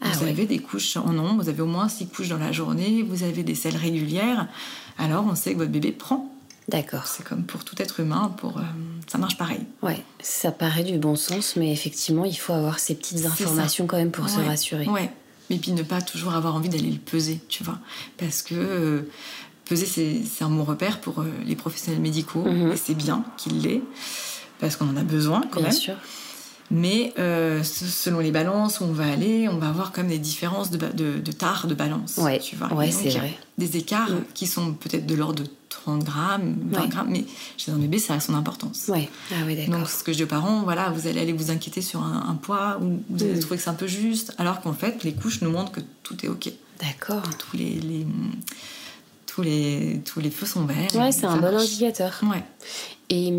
Ah 0.00 0.06
vous 0.16 0.26
avez 0.28 0.46
des 0.46 0.60
couches 0.60 0.96
en 0.96 1.12
nombre, 1.12 1.42
vous 1.42 1.48
avez 1.48 1.60
au 1.60 1.66
moins 1.66 1.88
six 1.88 2.06
couches 2.06 2.28
dans 2.28 2.38
la 2.38 2.52
journée, 2.52 3.02
vous 3.02 3.24
avez 3.24 3.42
des 3.42 3.56
selles 3.56 3.76
régulières, 3.76 4.46
alors 4.98 5.24
on 5.26 5.34
sait 5.34 5.52
que 5.52 5.58
votre 5.58 5.70
bébé 5.70 5.92
prend. 5.92 6.32
D'accord. 6.68 7.06
C'est 7.06 7.24
comme 7.24 7.44
pour 7.44 7.64
tout 7.64 7.80
être 7.80 8.00
humain, 8.00 8.34
pour, 8.36 8.58
euh, 8.58 8.62
ça 9.06 9.16
marche 9.16 9.38
pareil. 9.38 9.60
Ouais, 9.82 10.04
ça 10.20 10.52
paraît 10.52 10.82
du 10.82 10.98
bon 10.98 11.16
sens, 11.16 11.56
mais 11.56 11.72
effectivement, 11.72 12.26
il 12.26 12.36
faut 12.36 12.52
avoir 12.52 12.78
ces 12.78 12.94
petites 12.94 13.24
informations 13.24 13.86
quand 13.86 13.96
même 13.96 14.10
pour 14.10 14.28
se 14.28 14.40
rassurer. 14.40 14.86
Ouais, 14.86 15.10
mais 15.48 15.56
puis 15.56 15.72
ne 15.72 15.82
pas 15.82 16.02
toujours 16.02 16.34
avoir 16.34 16.54
envie 16.54 16.68
d'aller 16.68 16.90
le 16.90 16.98
peser, 16.98 17.40
tu 17.48 17.64
vois. 17.64 17.78
Parce 18.18 18.42
que 18.42 18.54
euh, 18.54 19.10
peser, 19.64 19.86
c'est 19.86 20.44
un 20.44 20.50
bon 20.50 20.64
repère 20.64 21.00
pour 21.00 21.20
euh, 21.20 21.30
les 21.46 21.56
professionnels 21.56 22.02
médicaux, 22.02 22.42
mhm. 22.42 22.72
et 22.72 22.76
c'est 22.76 22.94
bien 22.94 23.24
qu'il 23.38 23.62
l'ait, 23.62 23.82
parce 24.60 24.76
qu'on 24.76 24.90
en 24.90 24.96
a 24.96 25.04
besoin 25.04 25.40
quand 25.50 25.60
bien 25.60 25.70
même. 25.70 25.78
Sûr. 25.78 25.94
Mais 26.70 27.14
euh, 27.18 27.62
selon 27.62 28.18
les 28.18 28.30
balances 28.30 28.80
où 28.80 28.84
on 28.84 28.92
va 28.92 29.10
aller, 29.10 29.48
on 29.48 29.58
va 29.58 29.68
avoir 29.68 29.92
comme 29.92 30.08
des 30.08 30.18
différences 30.18 30.70
de, 30.70 30.76
de, 30.76 31.18
de 31.18 31.32
tard 31.32 31.66
de 31.66 31.74
balance. 31.74 32.18
Ouais, 32.18 32.38
tu 32.38 32.56
vois. 32.56 32.72
Ouais, 32.74 32.90
c'est 32.90 33.10
vrai. 33.10 33.36
Des 33.56 33.76
écarts 33.76 34.10
mm. 34.10 34.24
qui 34.34 34.46
sont 34.46 34.74
peut-être 34.74 35.06
de 35.06 35.14
l'ordre 35.14 35.44
de 35.44 35.50
30 35.70 36.04
grammes, 36.04 36.56
20 36.70 36.86
grammes, 36.88 37.10
mais 37.10 37.24
chez 37.56 37.72
un 37.72 37.76
bébé, 37.76 37.98
ça 37.98 38.14
a 38.14 38.20
son 38.20 38.34
importance. 38.34 38.86
Ouais. 38.88 39.08
Ah 39.32 39.36
oui, 39.46 39.56
d'accord. 39.56 39.78
Donc, 39.78 39.88
ce 39.88 40.04
que 40.04 40.12
je 40.12 40.18
dis 40.18 40.24
aux 40.24 40.28
parents, 40.28 40.62
voilà, 40.62 40.90
vous 40.90 41.06
allez 41.06 41.20
aller 41.20 41.32
vous 41.32 41.50
inquiéter 41.50 41.80
sur 41.80 42.02
un, 42.02 42.38
poids 42.40 42.78
ou 42.82 43.02
vous 43.08 43.22
allez 43.22 43.34
mm. 43.34 43.40
trouver 43.40 43.56
que 43.56 43.62
c'est 43.62 43.70
un 43.70 43.74
peu 43.74 43.86
juste, 43.86 44.34
alors 44.38 44.60
qu'en 44.60 44.74
fait, 44.74 45.04
les 45.04 45.14
couches 45.14 45.40
nous 45.40 45.50
montrent 45.50 45.72
que 45.72 45.80
tout 46.02 46.16
est 46.24 46.28
OK. 46.28 46.50
D'accord. 46.80 47.22
Tous 47.38 47.56
les, 47.56 47.80
les, 47.80 48.06
tous 49.26 49.42
les, 49.42 50.02
tous 50.04 50.20
les 50.20 50.30
feux 50.30 50.46
sont 50.46 50.64
verts. 50.64 50.94
Ouais, 50.94 51.12
c'est 51.12 51.26
un 51.26 51.38
bon 51.38 51.56
indicateur. 51.56 52.20
Ouais. 52.22 52.44
Et 53.10 53.32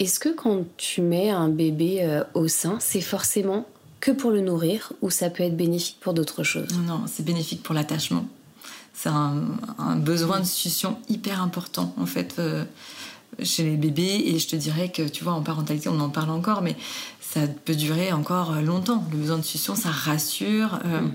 est-ce 0.00 0.18
que 0.18 0.30
quand 0.30 0.64
tu 0.78 1.02
mets 1.02 1.28
un 1.28 1.50
bébé 1.50 1.98
euh, 2.00 2.24
au 2.32 2.48
sein, 2.48 2.78
c'est 2.80 3.02
forcément 3.02 3.66
que 4.00 4.10
pour 4.10 4.30
le 4.30 4.40
nourrir 4.40 4.94
ou 5.02 5.10
ça 5.10 5.28
peut 5.28 5.42
être 5.42 5.56
bénéfique 5.56 5.98
pour 6.00 6.14
d'autres 6.14 6.42
choses? 6.42 6.70
Non, 6.86 7.02
c'est 7.06 7.22
bénéfique 7.22 7.62
pour 7.62 7.74
l'attachement. 7.74 8.26
C'est 8.94 9.10
un, 9.10 9.44
besoin 9.96 10.40
de 10.40 10.46
succion 10.46 10.98
hyper 11.08 11.42
important 11.42 11.94
en 11.98 12.06
fait 12.06 12.36
euh, 12.38 12.64
chez 13.42 13.62
les 13.62 13.76
bébés 13.76 14.22
et 14.26 14.38
je 14.38 14.48
te 14.48 14.56
dirais 14.56 14.90
que 14.90 15.02
tu 15.02 15.22
vois 15.22 15.32
en 15.32 15.42
parentalité 15.42 15.88
on 15.88 16.00
en 16.00 16.10
parle 16.10 16.30
encore 16.30 16.60
mais 16.60 16.76
ça 17.20 17.40
peut 17.46 17.74
durer 17.74 18.12
encore 18.12 18.54
longtemps. 18.62 19.04
Le 19.12 19.18
besoin 19.18 19.38
de 19.38 19.44
succion 19.44 19.74
ça 19.74 19.90
rassure. 19.90 20.80
Euh, 20.86 21.02
mm. 21.02 21.12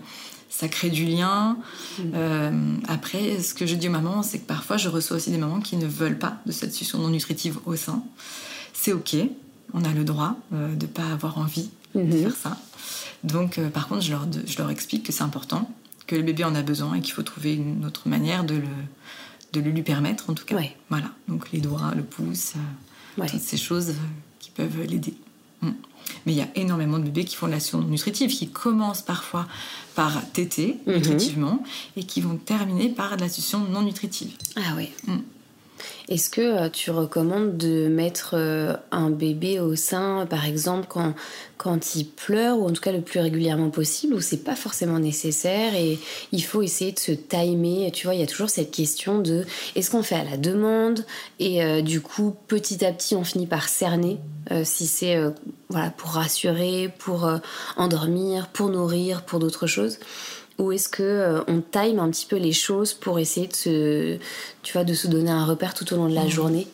ça 0.50 0.68
crée 0.68 0.90
du 0.92 1.06
lien. 1.06 1.58
Mm. 2.00 2.82
après, 2.88 3.42
ce 3.42 3.56
que 3.56 3.66
je 3.66 3.76
dis 3.76 3.88
aux 3.88 3.92
mamans, 3.92 4.22
c'est 4.22 4.40
que 4.40 4.48
parfois 4.48 4.78
je 4.78 4.90
reçois 4.90 5.18
aussi 5.18 5.32
des 5.32 5.38
mamans 5.40 5.60
qui 5.60 5.76
ne 5.76 5.88
veulent 5.88 6.20
pas 6.20 6.38
de 6.46 6.52
cette 6.52 6.74
succion 6.74 7.00
non 7.00 7.10
nutritive 7.10 7.58
au 7.66 7.76
sein 7.76 8.04
c'est 8.86 8.94
ok, 8.94 9.16
on 9.74 9.84
a 9.84 9.92
le 9.94 10.04
droit 10.04 10.36
euh, 10.54 10.76
de 10.76 10.86
ne 10.86 10.92
pas 10.92 11.08
avoir 11.12 11.40
envie 11.40 11.72
de 11.96 12.02
mhm. 12.02 12.22
faire 12.22 12.36
ça. 12.36 12.58
Donc, 13.24 13.58
euh, 13.58 13.72
par 13.72 13.88
contre, 13.88 14.02
je 14.02 14.12
leur, 14.12 14.28
je 14.46 14.58
leur 14.60 14.70
explique 14.70 15.02
que 15.08 15.12
c'est 15.12 15.24
important, 15.24 15.72
que 16.06 16.16
le 16.16 16.22
bébé 16.22 16.44
en 16.44 16.54
a 16.54 16.62
besoin 16.62 16.94
et 16.94 17.02
qu'il 17.02 17.14
faut 17.14 17.24
trouver 17.24 17.56
une 17.56 17.84
autre 17.84 18.08
manière 18.08 18.44
de 18.44 18.54
le, 18.54 18.68
de 19.54 19.60
le 19.60 19.72
lui 19.72 19.82
permettre, 19.82 20.30
en 20.30 20.36
tout 20.36 20.46
cas. 20.46 20.60
Voilà, 20.92 21.10
donc 21.28 21.52
les 21.52 21.62
doigts, 21.62 21.94
le 21.96 22.04
pouce, 22.04 22.54
euh, 23.18 23.26
toutes 23.28 23.42
ces 23.42 23.58
choses 23.58 23.96
qui 24.38 24.52
peuvent 24.52 24.80
l'aider. 24.84 25.16
Mm. 25.62 25.72
Mais 26.28 26.34
il 26.34 26.38
y 26.38 26.44
a 26.44 26.50
énormément 26.54 27.00
de 27.00 27.06
bébés 27.06 27.26
qui 27.26 27.36
font 27.36 27.48
de 27.48 27.54
la 27.54 27.88
nutritive, 27.88 28.30
qui 28.30 28.50
commencent 28.50 29.02
parfois 29.02 29.48
par 29.96 30.22
téter 30.32 30.78
mhm. 30.86 30.94
nutritivement 30.94 31.64
et 31.98 32.04
qui 32.04 32.22
vont 32.22 32.38
terminer 32.38 32.90
par 32.90 33.18
de 33.18 33.22
la 33.22 33.30
succion 33.30 33.62
non 33.62 33.82
nutritive. 33.82 34.34
Ah 34.56 34.76
oui. 34.78 34.92
Est-ce 36.10 36.30
que 36.30 36.42
euh, 36.42 36.70
tu 36.70 36.92
recommandes 36.92 37.58
de 37.58 37.88
mettre 37.88 38.32
euh, 38.34 38.76
un 38.92 39.10
bébé 39.10 39.60
au 39.60 39.76
sein, 39.76 40.26
par 40.30 40.46
exemple, 40.46 40.86
quand, 40.88 41.14
quand 41.58 41.96
il 41.96 42.06
pleure, 42.06 42.60
ou 42.60 42.68
en 42.68 42.72
tout 42.72 42.82
cas 42.82 42.92
le 42.92 43.02
plus 43.02 43.20
régulièrement 43.20 43.70
possible, 43.70 44.14
ou 44.14 44.22
c'est 44.22 44.44
pas 44.44 44.56
forcément 44.56 45.00
nécessaire 45.00 45.76
et 45.76 46.00
il 46.32 46.44
faut 46.44 46.62
essayer 46.62 46.92
de 46.92 47.00
se 47.00 47.12
timer? 47.12 47.92
Tu 47.94 48.08
vois, 48.08 48.16
il 48.16 48.20
y 48.20 48.24
a 48.24 48.28
toujours 48.28 48.50
cette 48.50 48.72
question 48.72 49.20
de 49.20 49.46
est-ce 49.76 49.92
qu'on 49.92 50.04
fait 50.04 50.16
à 50.16 50.24
la 50.24 50.38
demande? 50.38 51.06
Et 51.40 51.64
euh, 51.64 51.82
du 51.82 52.02
coup, 52.02 52.36
petit 52.48 52.86
à 52.86 52.92
petit, 52.92 53.16
on 53.16 53.24
finit 53.24 53.48
par 53.48 53.70
cerner 53.70 54.18
si 54.64 54.86
c'est 54.86 55.18
voilà, 55.70 55.90
pour 55.90 56.12
rassurer, 56.12 56.94
pour 57.00 57.28
endormir, 57.78 58.48
pour 58.50 58.70
nourrir, 58.70 59.24
pour 59.24 59.40
d'autres 59.40 59.66
choses 59.66 59.98
ou 60.58 60.72
est-ce 60.72 60.88
que 60.88 61.04
euh, 61.04 61.44
on 61.48 61.62
time 61.62 62.00
un 62.00 62.10
petit 62.10 62.26
peu 62.26 62.38
les 62.38 62.54
choses 62.54 62.94
pour 62.94 63.20
essayer 63.20 63.48
de 63.48 63.54
se, 63.56 64.18
tu 64.64 64.74
vois, 64.74 64.86
de 64.86 64.94
se 64.94 65.08
donner 65.08 65.32
un 65.32 65.46
repère 65.46 65.74
tout 65.74 65.92
au 65.94 65.98
long 65.98 66.08
de 66.08 66.16
la 66.16 66.28
journée? 66.28 66.68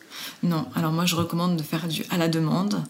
Non. 0.43 0.65
Alors 0.75 0.91
moi, 0.91 1.05
je 1.05 1.15
recommande 1.15 1.57
de 1.57 1.63
faire 1.63 1.87
du 1.87 2.03
à 2.11 2.17
la 2.17 2.27
demande 2.27 2.83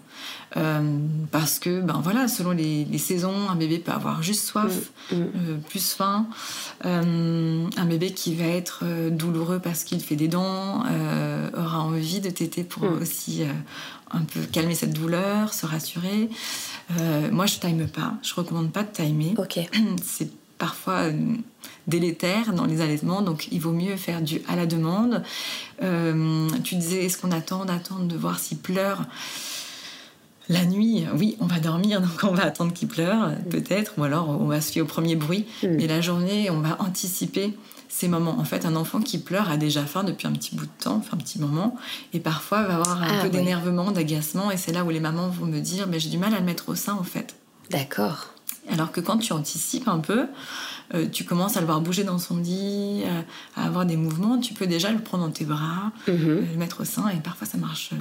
euh, 0.57 0.97
parce 1.31 1.59
que, 1.59 1.79
ben 1.79 2.01
voilà, 2.03 2.27
selon 2.27 2.51
les, 2.51 2.97
saisons, 2.97 3.49
un 3.49 3.55
bébé 3.55 3.79
peut 3.79 3.93
avoir 3.93 4.21
juste 4.21 4.45
soif, 4.45 4.91
mm, 5.11 5.15
mm. 5.15 5.21
Euh, 5.21 5.57
plus 5.69 5.93
faim. 5.93 6.27
un 6.83 7.85
bébé 7.85 8.11
qui 8.11 8.35
va 8.35 8.45
être 8.45 8.83
douloureux 9.11 9.59
parce 9.59 9.85
qu'il 9.85 10.01
fait 10.01 10.17
des 10.17 10.27
dents 10.27 10.83
aura 11.57 11.79
envie 11.79 12.19
de 12.19 12.29
téter 12.29 12.65
pour 12.65 12.83
mm. 12.83 13.01
aussi 13.01 13.43
un 14.11 14.23
peu 14.23 14.41
calmer 14.51 14.75
cette 14.75 14.93
douleur, 14.93 15.53
se 15.53 15.65
rassurer. 15.65 16.29
moi, 17.31 17.45
je 17.45 17.59
time 17.59 17.87
pas. 17.87 18.15
Je 18.23 18.33
recommande 18.33 18.73
pas 18.73 18.83
de 18.83 18.91
timer. 18.91 19.35
Ok. 19.37 19.57
C'est 20.03 20.40
parfois 20.61 21.07
euh, 21.07 21.13
délétère 21.87 22.53
dans 22.53 22.65
les 22.65 22.81
allaitements, 22.81 23.23
donc 23.23 23.47
il 23.51 23.59
vaut 23.59 23.71
mieux 23.71 23.95
faire 23.95 24.21
du 24.21 24.43
à 24.47 24.55
la 24.55 24.67
demande. 24.67 25.23
Euh, 25.81 26.47
tu 26.63 26.75
disais, 26.75 27.03
est-ce 27.03 27.17
qu'on 27.17 27.31
attend 27.31 27.65
d'attendre 27.65 28.05
de 28.05 28.15
voir 28.15 28.39
s'il 28.39 28.59
pleure 28.59 29.01
la 30.49 30.65
nuit, 30.65 31.05
oui, 31.15 31.37
on 31.39 31.45
va 31.45 31.59
dormir, 31.59 32.01
donc 32.05 32.23
on 32.23 32.33
va 32.33 32.45
attendre 32.45 32.73
qu'il 32.73 32.87
pleure, 32.87 33.29
mm. 33.29 33.49
peut-être, 33.49 33.93
ou 33.97 34.03
alors 34.03 34.29
on 34.29 34.45
va 34.45 34.61
se 34.61 34.71
fier 34.71 34.81
au 34.81 34.85
premier 34.85 35.15
bruit. 35.15 35.45
Mm. 35.63 35.67
Mais 35.77 35.87
la 35.87 35.99
journée, 35.99 36.49
on 36.51 36.59
va 36.59 36.77
anticiper 36.79 37.55
ces 37.89 38.07
moments. 38.07 38.37
En 38.37 38.43
fait, 38.43 38.65
un 38.65 38.75
enfant 38.75 38.99
qui 38.99 39.17
pleure 39.17 39.49
a 39.49 39.57
déjà 39.57 39.83
faim 39.85 40.03
depuis 40.03 40.27
un 40.27 40.33
petit 40.33 40.55
bout 40.55 40.65
de 40.65 40.83
temps, 40.83 40.97
enfin 40.97 41.17
un 41.17 41.21
petit 41.21 41.39
moment, 41.39 41.75
et 42.13 42.19
parfois 42.19 42.63
va 42.63 42.75
avoir 42.75 43.01
un 43.01 43.19
ah 43.19 43.23
peu 43.23 43.29
d'énervement, 43.29 43.91
d'agacement, 43.91 44.51
et 44.51 44.57
c'est 44.57 44.73
là 44.73 44.83
où 44.83 44.91
les 44.91 44.99
mamans 44.99 45.29
vont 45.29 45.47
me 45.47 45.59
dire, 45.59 45.87
mais 45.87 45.99
j'ai 45.99 46.09
du 46.09 46.19
mal 46.19 46.35
à 46.35 46.39
le 46.39 46.45
mettre 46.45 46.69
au 46.69 46.75
sein, 46.75 46.93
en 46.93 47.03
fait. 47.03 47.35
D'accord. 47.71 48.33
Alors 48.69 48.91
que 48.91 49.01
quand 49.01 49.17
tu 49.17 49.33
anticipes 49.33 49.87
un 49.87 49.99
peu, 49.99 50.27
euh, 50.93 51.07
tu 51.11 51.23
commences 51.23 51.57
à 51.57 51.61
le 51.61 51.65
voir 51.65 51.81
bouger 51.81 52.03
dans 52.03 52.19
son 52.19 52.37
lit, 52.37 53.03
euh, 53.05 53.21
à 53.55 53.65
avoir 53.65 53.85
des 53.85 53.95
mouvements, 53.95 54.39
tu 54.39 54.53
peux 54.53 54.67
déjà 54.67 54.91
le 54.91 54.99
prendre 54.99 55.25
dans 55.25 55.31
tes 55.31 55.45
bras, 55.45 55.91
mhm. 56.07 56.15
euh, 56.15 56.41
le 56.51 56.57
mettre 56.57 56.81
au 56.81 56.85
sein, 56.85 57.07
et 57.09 57.17
parfois 57.17 57.47
ça 57.47 57.57
marche 57.57 57.91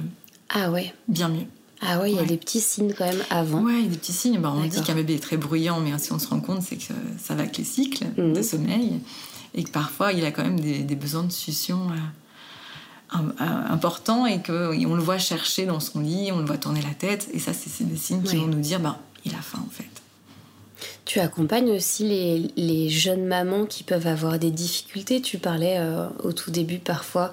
ah 0.49 0.71
ouais. 0.71 0.93
bien 1.07 1.29
mieux. 1.29 1.45
Ah 1.81 1.99
ouais, 1.99 2.11
il 2.11 2.15
y 2.15 2.19
a 2.19 2.25
des 2.25 2.37
petits 2.37 2.61
signes 2.61 2.93
quand 2.95 3.05
même 3.05 3.23
avant. 3.31 3.63
Ouais, 3.63 3.79
il 3.79 3.85
y 3.85 3.87
a 3.87 3.89
des 3.89 3.97
petits 3.97 4.13
signes. 4.13 4.39
Bah, 4.39 4.53
on 4.55 4.63
dit 4.65 4.81
qu'un 4.83 4.93
bébé 4.93 5.15
est 5.15 5.23
très 5.23 5.37
bruyant, 5.37 5.79
mais 5.79 5.97
si 5.97 6.11
on 6.11 6.19
se 6.19 6.27
rend 6.27 6.39
compte, 6.39 6.61
c'est 6.61 6.75
que 6.75 6.93
ça 7.17 7.33
va 7.33 7.41
avec 7.41 7.57
les 7.57 7.63
cycles 7.63 8.05
de 8.17 8.23
mhm. 8.23 8.43
sommeil, 8.43 8.99
et 9.55 9.63
que 9.63 9.71
parfois 9.71 10.13
il 10.13 10.23
a 10.25 10.31
quand 10.31 10.43
même 10.43 10.59
des, 10.59 10.95
besoins 10.95 11.23
de 11.23 11.31
succion 11.31 11.87
importants, 13.09 14.27
et 14.27 14.43
qu'on 14.43 14.95
le 14.95 15.01
voit 15.01 15.17
chercher 15.17 15.65
dans 15.65 15.79
son 15.79 16.01
lit, 16.01 16.31
on 16.31 16.39
le 16.39 16.45
voit 16.45 16.57
tourner 16.57 16.81
la 16.81 16.93
tête, 16.93 17.29
et 17.33 17.39
ça, 17.39 17.51
c'est 17.53 17.83
des 17.83 17.97
signes 17.97 18.21
qui 18.21 18.35
vont 18.35 18.47
nous 18.47 18.59
dire, 18.59 18.79
bah, 18.79 18.99
il 19.25 19.33
a 19.33 19.41
faim 19.41 19.63
en 19.65 19.69
fait. 19.69 19.90
Tu 21.11 21.19
accompagnes 21.19 21.71
aussi 21.71 22.49
les, 22.55 22.87
jeunes 22.87 23.25
mamans 23.25 23.65
qui 23.65 23.83
peuvent 23.83 24.07
avoir 24.07 24.39
des 24.39 24.49
difficultés. 24.49 25.19
Tu 25.19 25.39
parlais 25.39 25.75
euh, 25.77 26.07
au 26.23 26.31
tout 26.31 26.51
début 26.51 26.77
parfois, 26.79 27.31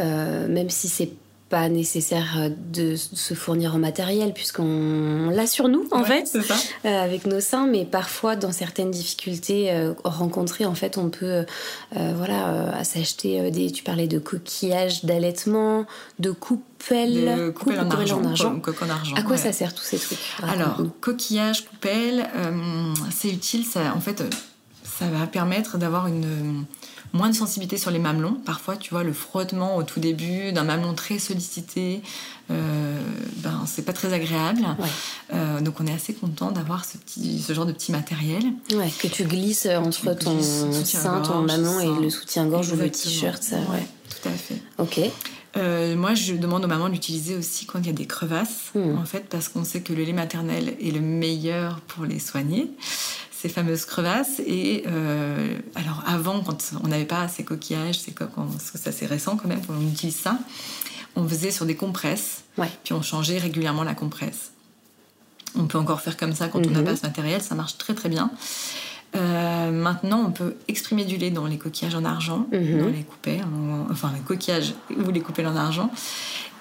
euh, 0.00 0.48
même 0.48 0.68
si 0.68 0.88
c'est 0.88 1.12
pas 1.50 1.68
nécessaire 1.68 2.36
euh, 2.38 2.48
de 2.72 2.94
se 2.96 3.34
fournir 3.34 3.74
en 3.74 3.78
matériel 3.78 4.32
puisqu'on 4.32 5.30
l'a 5.30 5.46
sur 5.46 5.68
nous 5.68 5.86
en 5.90 6.04
fait 6.04 6.26
ça. 6.26 6.54
Euh, 6.86 7.04
avec 7.04 7.26
nos 7.26 7.40
seins. 7.40 7.66
Mais 7.66 7.84
parfois 7.84 8.36
dans 8.36 8.52
certaines 8.52 8.92
difficultés 8.92 9.72
euh, 9.72 9.92
rencontrées 10.04 10.64
en 10.64 10.74
fait 10.74 10.96
on 10.96 11.10
peut 11.10 11.44
voilà 11.92 12.84
s'acheter 12.84 13.50
des 13.50 13.72
tu 13.72 13.82
parlais 13.82 14.06
de 14.06 14.20
coquillages 14.20 15.04
d'allaitement 15.04 15.86
de 16.20 16.30
coupelles. 16.30 17.52
Coupelles 17.54 17.80
en, 17.80 17.90
argent, 18.24 18.60
à 19.16 19.22
quoi 19.22 19.36
ça 19.36 19.52
sert 19.52 19.74
tous 19.74 19.82
ces 19.82 19.98
trucs? 19.98 20.18
Alors 20.42 20.76
coquillage 21.00 21.66
coupelle 21.66 22.28
c'est 23.10 23.28
utile 23.28 23.64
ça 23.64 23.92
en 23.94 24.00
fait 24.00 24.22
ça 24.84 25.06
va 25.06 25.26
permettre 25.26 25.78
d'avoir 25.78 26.06
une 26.06 26.64
moins 27.12 27.28
de 27.28 27.34
sensibilité 27.34 27.76
sur 27.76 27.90
les 27.90 27.98
mamelons. 27.98 28.36
Parfois, 28.44 28.76
tu 28.76 28.90
vois, 28.90 29.02
le 29.02 29.12
frottement 29.12 29.76
au 29.76 29.82
tout 29.82 30.00
début 30.00 30.52
d'un 30.52 30.64
mamelon 30.64 30.94
très 30.94 31.18
sollicité, 31.18 32.02
euh, 32.50 33.00
ben, 33.36 33.64
c'est 33.66 33.84
pas 33.84 33.92
très 33.92 34.12
agréable. 34.12 34.64
Euh, 35.32 35.60
donc, 35.60 35.80
on 35.80 35.86
est 35.86 35.92
assez 35.92 36.14
content 36.14 36.50
d'avoir 36.50 36.84
ce, 36.84 36.98
petit, 36.98 37.40
ce 37.40 37.52
genre 37.52 37.66
de 37.66 37.72
petit 37.72 37.92
matériel. 37.92 38.42
Ouais, 38.72 38.90
que 38.98 39.08
tu 39.08 39.24
glisses 39.24 39.66
entre 39.66 40.14
ton 40.14 40.40
sein, 40.42 41.20
ton 41.20 41.42
mamelon 41.42 41.80
et 41.80 42.02
le 42.02 42.10
soutien-gorge 42.10 42.72
ou 42.72 42.76
le 42.76 42.90
t-shirt. 42.90 43.42
Ça, 43.42 43.56
ouais, 43.56 43.86
tout 44.08 44.28
à 44.28 44.32
fait. 44.32 44.62
Ok. 44.78 45.00
Euh, 45.56 45.96
moi, 45.96 46.14
je 46.14 46.34
demande 46.34 46.64
aux 46.64 46.68
mamans 46.68 46.88
d'utiliser 46.88 47.36
aussi 47.36 47.66
quand 47.66 47.80
il 47.80 47.86
y 47.86 47.90
a 47.90 47.92
des 47.92 48.06
crevasses, 48.06 48.70
hmm. 48.74 48.98
en 48.98 49.04
fait, 49.04 49.28
parce 49.28 49.48
qu'on 49.48 49.64
sait 49.64 49.80
que 49.80 49.92
le 49.92 50.04
lait 50.04 50.12
maternel 50.12 50.76
est 50.80 50.92
le 50.92 51.00
meilleur 51.00 51.80
pour 51.80 52.04
les 52.04 52.20
soigner 52.20 52.70
ces 53.40 53.48
fameuses 53.48 53.84
crevasses. 53.84 54.40
Et 54.46 54.84
euh, 54.86 55.56
alors 55.74 56.02
avant, 56.06 56.40
quand 56.40 56.72
on 56.82 56.88
n'avait 56.88 57.04
pas 57.04 57.26
ces 57.28 57.44
coquillages, 57.44 57.98
c'est 57.98 58.14
ça 58.76 58.92
c'est 58.92 59.06
récent 59.06 59.36
quand 59.36 59.48
même 59.48 59.64
qu'on 59.64 59.80
utilise 59.80 60.16
ça, 60.16 60.38
on 61.16 61.26
faisait 61.26 61.50
sur 61.50 61.64
des 61.64 61.76
compresses, 61.76 62.44
puis 62.84 62.92
on 62.92 63.02
changeait 63.02 63.38
régulièrement 63.38 63.82
la 63.82 63.94
compresse. 63.94 64.52
On 65.56 65.64
peut 65.64 65.78
encore 65.78 66.00
faire 66.00 66.16
comme 66.16 66.32
ça 66.32 66.48
quand 66.48 66.64
on 66.64 66.70
n'a 66.70 66.80
mhm. 66.80 66.84
pas 66.84 66.96
ce 66.96 67.02
matériel, 67.02 67.40
ça 67.40 67.54
marche 67.54 67.78
très 67.78 67.94
très 67.94 68.08
bien. 68.08 68.30
Euh, 69.16 69.72
maintenant, 69.72 70.24
on 70.28 70.30
peut 70.30 70.54
exprimer 70.68 71.04
du 71.04 71.16
lait 71.16 71.32
dans 71.32 71.46
les 71.46 71.58
coquillages 71.58 71.96
en 71.96 72.04
argent, 72.04 72.46
mhm. 72.52 72.78
dans 72.78 72.88
les 72.88 73.02
coupelles, 73.02 73.44
enfin 73.90 74.12
les 74.14 74.20
coquillages 74.20 74.74
ou 75.04 75.10
les 75.10 75.20
coupelles 75.20 75.48
en 75.48 75.56
argent, 75.56 75.90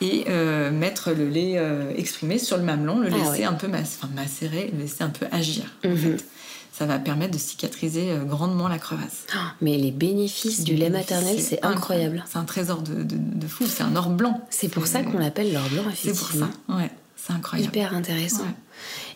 et 0.01 0.25
euh, 0.29 0.71
mettre 0.71 1.11
le 1.11 1.27
lait 1.27 1.61
exprimé 1.95 2.39
sur 2.39 2.57
le 2.57 2.63
mamelon, 2.63 2.99
le 2.99 3.09
ah 3.11 3.17
laisser 3.17 3.43
un 3.43 3.53
peu 3.53 3.67
macérer, 3.67 4.71
le 4.73 4.79
laisser 4.79 5.03
un 5.03 5.09
peu 5.09 5.27
agir. 5.31 5.65
En 5.85 5.89
mhm. 5.89 5.97
fait 5.97 6.25
ça 6.71 6.85
va 6.85 6.99
permettre 6.99 7.33
de 7.33 7.37
cicatriser 7.37 8.11
euh, 8.11 8.23
grandement 8.23 8.67
la 8.67 8.79
crevasse. 8.79 9.25
Ah, 9.33 9.53
mais 9.61 9.77
les 9.77 9.91
bénéfices 9.91 10.63
du 10.63 10.75
lait 10.75 10.89
maternel, 10.89 11.39
c'est 11.39 11.63
incroyable. 11.63 12.23
C'est 12.27 12.37
un 12.37 12.45
trésor 12.45 12.81
de, 12.81 13.03
de, 13.03 13.47
fou, 13.47 13.65
c'est 13.67 13.83
un 13.83 13.95
or 13.95 14.09
blanc. 14.09 14.41
C'est 14.49 14.69
pour 14.69 14.87
ça 14.87 15.03
qu'on 15.03 15.19
l'appelle 15.19 15.51
l'or 15.53 15.67
blanc, 15.69 15.83
effectivement. 15.91 16.47
C'est 16.47 16.67
pour 16.67 16.75
ça, 16.75 16.81
ouais, 16.81 16.91
c'est 17.15 17.33
incroyable. 17.33 17.75
Hyper 17.75 17.93
intéressant. 17.93 18.45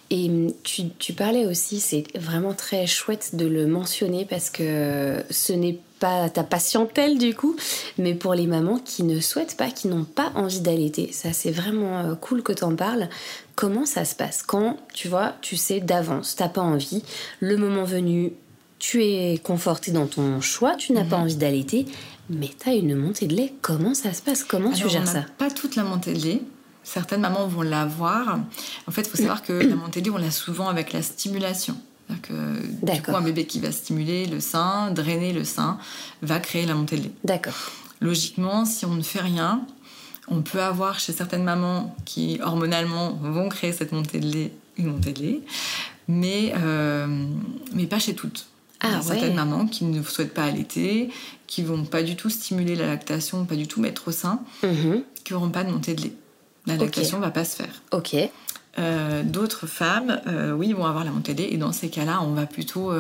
Et 0.09 0.29
hum, 0.29 0.53
tu, 0.63 0.89
tu, 0.99 1.13
parlais 1.13 1.45
aussi, 1.45 1.79
c'est 1.79 2.03
vraiment 2.15 2.53
très 2.53 2.85
chouette 2.85 3.35
de 3.35 3.45
le 3.45 3.67
mentionner 3.67 4.25
parce 4.25 4.49
que 4.49 5.23
ce 5.29 5.53
n'est 5.53 5.73
pas 5.73 5.92
ta 6.29 6.43
patientèle 6.43 7.17
du 7.17 7.35
coup, 7.35 7.55
mais 7.97 8.13
pour 8.13 8.33
les 8.33 8.47
mamans 8.47 8.79
qui 8.79 9.03
ne 9.03 9.19
souhaitent 9.19 9.57
pas, 9.57 9.69
qui 9.69 9.87
n'ont 9.87 10.03
pas 10.03 10.31
envie 10.35 10.61
d'allaiter. 10.61 11.11
Ça, 11.11 11.33
c'est 11.33 11.51
vraiment 11.51 11.99
euh, 11.99 12.15
cool 12.15 12.43
que 12.43 12.53
tu 12.53 12.63
en 12.63 12.75
parles 12.75 13.09
Comment 13.55 13.85
ça 13.85 14.03
se 14.03 14.15
passe 14.15 14.41
quand, 14.41 14.77
tu 14.93 15.07
vois, 15.07 15.33
tu 15.41 15.57
sais 15.57 15.79
d'avance, 15.79 16.35
t'as 16.35 16.49
pas 16.49 16.61
envie, 16.61 17.03
le 17.39 17.55
moment 17.55 17.83
venu, 17.83 18.33
tu 18.79 19.03
es 19.03 19.37
conforté 19.37 19.91
dans 19.91 20.07
ton 20.07 20.41
choix, 20.41 20.75
tu 20.75 20.91
n'as 20.91 21.05
pas 21.05 21.17
mhm. 21.17 21.23
envie 21.23 21.35
d'allaiter, 21.35 21.85
mais 22.29 22.49
tu 22.59 22.69
as 22.69 22.73
une 22.73 22.95
montée 22.95 23.27
de 23.27 23.35
lait. 23.35 23.53
Comment 23.61 23.93
ça 23.93 24.11
se 24.11 24.21
passe? 24.21 24.43
Comment 24.43 24.71
tu 24.71 24.89
gères 24.89 25.07
ça? 25.07 25.23
Pas 25.37 25.51
toute 25.51 25.75
la 25.75 25.83
montée 25.83 26.13
de 26.13 26.19
lait. 26.19 26.41
Certaines 26.83 27.21
mamans 27.21 27.47
vont 27.47 27.61
l'avoir. 27.61 28.39
En 28.87 28.91
fait, 28.91 29.01
il 29.03 29.09
faut 29.09 29.17
savoir 29.17 29.43
que 29.43 29.53
la 29.53 29.75
montée 29.75 30.01
de 30.01 30.07
lait, 30.07 30.15
on 30.15 30.17
l'a 30.17 30.31
souvent 30.31 30.67
avec 30.67 30.93
la 30.93 31.01
stimulation. 31.01 31.77
Que, 32.21 32.93
du 32.93 33.02
coup, 33.02 33.15
un 33.15 33.21
bébé 33.21 33.45
qui 33.45 33.60
va 33.60 33.71
stimuler 33.71 34.26
le 34.26 34.39
sein, 34.39 34.91
drainer 34.91 35.34
le 35.34 35.43
sein, 35.43 35.78
va 36.21 36.39
créer 36.39 36.65
la 36.65 36.76
montée 36.76 36.97
de 36.97 37.04
lait. 37.04 37.12
D'accord. 37.23 37.54
Logiquement, 38.02 38.65
si 38.65 38.86
on 38.86 38.95
ne 38.95 39.02
fait 39.02 39.21
rien, 39.21 39.65
on 40.28 40.41
peut 40.41 40.62
avoir 40.62 40.99
chez 40.99 41.13
certaines 41.13 41.43
mamans 41.43 41.95
qui, 42.06 42.39
hormonalement, 42.43 43.12
vont 43.21 43.49
créer 43.49 43.73
cette 43.73 43.91
montée 43.91 44.19
de 44.19 44.28
lait, 44.28 44.52
une 44.78 44.88
montée 44.88 45.13
de 45.13 45.21
lait, 45.21 45.39
mais, 46.08 46.54
euh, 46.58 47.08
mais 47.73 47.86
pas 47.86 47.99
chez 47.99 48.13
toutes. 48.13 48.47
Ah, 48.80 48.88
Il 48.89 48.93
y 48.93 48.95
a 48.95 49.02
certaines 49.02 49.36
mamans 49.36 49.65
qui 49.65 49.86
ne 49.86 50.04
souhaitent 50.04 50.34
pas 50.34 50.43
allaiter, 50.43 51.10
qui 51.47 51.63
vont 51.63 51.86
pas 51.86 52.04
du 52.04 52.15
tout 52.15 52.30
stimuler 52.30 52.76
la 52.76 52.88
lactation, 52.88 53.45
pas 53.45 53.56
du 53.56 53.67
tout 53.67 53.80
mettre 53.80 54.10
au 54.10 54.12
sein, 54.12 54.41
mhm. 54.63 55.04
qui 55.23 55.34
n'auront 55.34 55.49
pas 55.49 55.63
de 55.63 55.71
montée 55.71 55.93
de 55.93 56.04
lait. 56.04 56.13
La 56.65 56.78
lactation 56.78 57.17
ne 57.17 57.23
va 57.23 57.32
pas 57.32 57.45
se 57.45 57.56
faire. 57.56 57.82
Ok. 57.91 58.15
Euh, 58.79 59.21
d'autres 59.23 59.67
femmes, 59.67 60.19
euh, 60.25 60.51
oui, 60.51 60.73
vont 60.73 60.86
avoir 60.86 61.03
la 61.03 61.12
montée 61.12 61.53
et 61.53 61.57
dans 61.57 61.71
ces 61.71 61.89
cas-là, 61.89 62.21
on 62.23 62.33
va 62.33 62.47
plutôt 62.47 62.91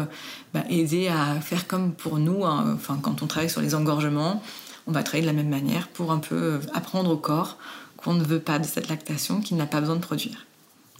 bah, 0.53 0.63
aider 0.69 1.07
à 1.07 1.39
faire 1.41 1.67
comme 1.67 1.93
pour 1.93 2.19
nous, 2.19 2.45
hein, 2.45 2.73
enfin, 2.75 2.99
quand 3.01 3.23
on 3.23 3.27
travaille 3.27 3.49
sur 3.49 3.61
les 3.61 3.73
engorgements, 3.73 4.41
on 4.87 4.91
va 4.91 5.03
travailler 5.03 5.23
de 5.23 5.27
la 5.27 5.41
même 5.41 5.49
manière 5.49 5.87
pour 5.87 6.11
un 6.11 6.19
peu 6.19 6.35
euh, 6.35 6.59
apprendre 6.73 7.09
au 7.09 7.17
corps 7.17 7.57
qu'on 7.97 8.13
ne 8.13 8.23
veut 8.23 8.39
pas 8.39 8.59
de 8.59 8.65
cette 8.65 8.89
lactation, 8.89 9.39
qu'il 9.39 9.57
n'a 9.57 9.65
pas 9.65 9.79
besoin 9.79 9.95
de 9.95 10.01
produire. 10.01 10.45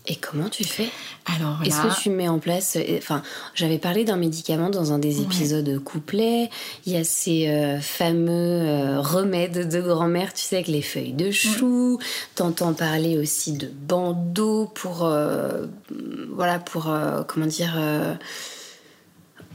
Et 0.06 0.16
comment 0.16 0.50
tu 0.50 0.66
fais? 0.66 0.90
Alors 1.26 1.60
Est-ce 1.66 1.82
que 1.82 2.02
tu 2.02 2.10
mets 2.10 2.28
en 2.28 2.40
place 2.40 2.76
euh, 2.76 2.98
Enfin, 2.98 3.24
j'avais 3.56 3.78
parlé 3.78 4.04
d'un 4.04 4.18
médicament 4.18 4.70
dans 4.70 4.92
un 4.92 5.00
des 5.00 5.22
épisodes 5.22 5.80
couplets. 5.82 6.50
Il 6.86 6.92
y 6.92 6.98
a 6.98 7.06
ces 7.06 7.48
euh, 7.48 7.80
fameux 7.80 9.00
remèdes 9.00 9.70
de 9.70 9.82
grand-mère, 9.82 10.34
tu 10.34 10.42
sais, 10.42 10.58
avec 10.58 10.68
les 10.68 10.82
feuilles 10.82 11.14
de 11.14 11.32
chou. 11.32 12.00
T'entends 12.36 12.74
parler 12.74 13.18
aussi 13.18 13.54
de 13.54 13.68
bandeaux 13.68 14.66
pour, 14.74 15.10
voilà, 16.36 16.60
pour 16.60 16.94
comment 17.28 17.46
dire 17.46 17.78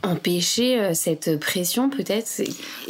empêcher 0.02 0.80
euh, 0.80 0.94
cette 0.94 1.38
pression 1.38 1.90
peut-être? 1.90 2.28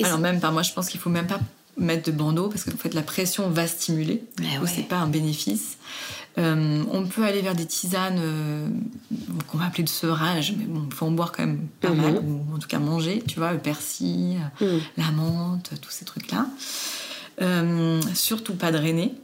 Alors 0.03 0.19
même 0.19 0.41
pas, 0.41 0.51
moi 0.51 0.63
je 0.63 0.73
pense 0.73 0.89
qu'il 0.89 1.01
faut 1.01 1.11
même 1.11 1.27
pas 1.27 1.41
mettre 1.77 2.11
de 2.11 2.13
bandeau 2.17 2.49
parce 2.49 2.65
que 2.65 2.71
en 2.73 2.77
fait 2.77 2.95
la 2.95 3.03
pression 3.03 3.49
va 3.51 3.67
stimuler, 3.67 4.25
eh 4.41 4.59
ouais. 4.59 4.71
c'est 4.73 4.83
pas 4.89 4.97
un 4.97 5.07
bénéfice. 5.07 5.78
Euh, 6.39 6.85
on 6.93 7.05
peut 7.07 7.25
aller 7.25 7.43
vers 7.43 7.55
des 7.55 7.67
tisanes 7.67 8.21
euh, 8.21 8.69
qu'on 9.49 9.59
va 9.59 9.67
appeler 9.67 9.83
de 9.83 9.89
sevrage, 9.89 10.55
mais 10.57 10.65
bon, 10.65 10.85
il 10.89 10.95
faut 10.95 11.07
en 11.07 11.11
boire 11.11 11.33
quand 11.33 11.45
même 11.45 11.67
pas 11.81 11.91
mal, 11.91 12.15
mhm. 12.15 12.19
ou 12.25 12.55
en 12.55 12.59
tout 12.59 12.69
cas 12.69 12.79
manger, 12.79 13.23
tu 13.27 13.39
vois, 13.39 13.53
le 13.53 13.59
persil, 13.59 14.39
mhm. 14.61 14.81
la 14.97 15.11
menthe, 15.11 15.73
tous 15.81 15.91
ces 15.91 16.05
trucs-là. 16.05 16.47
surtout 18.15 18.55
pas 18.55 18.71
drainer, 18.71 19.15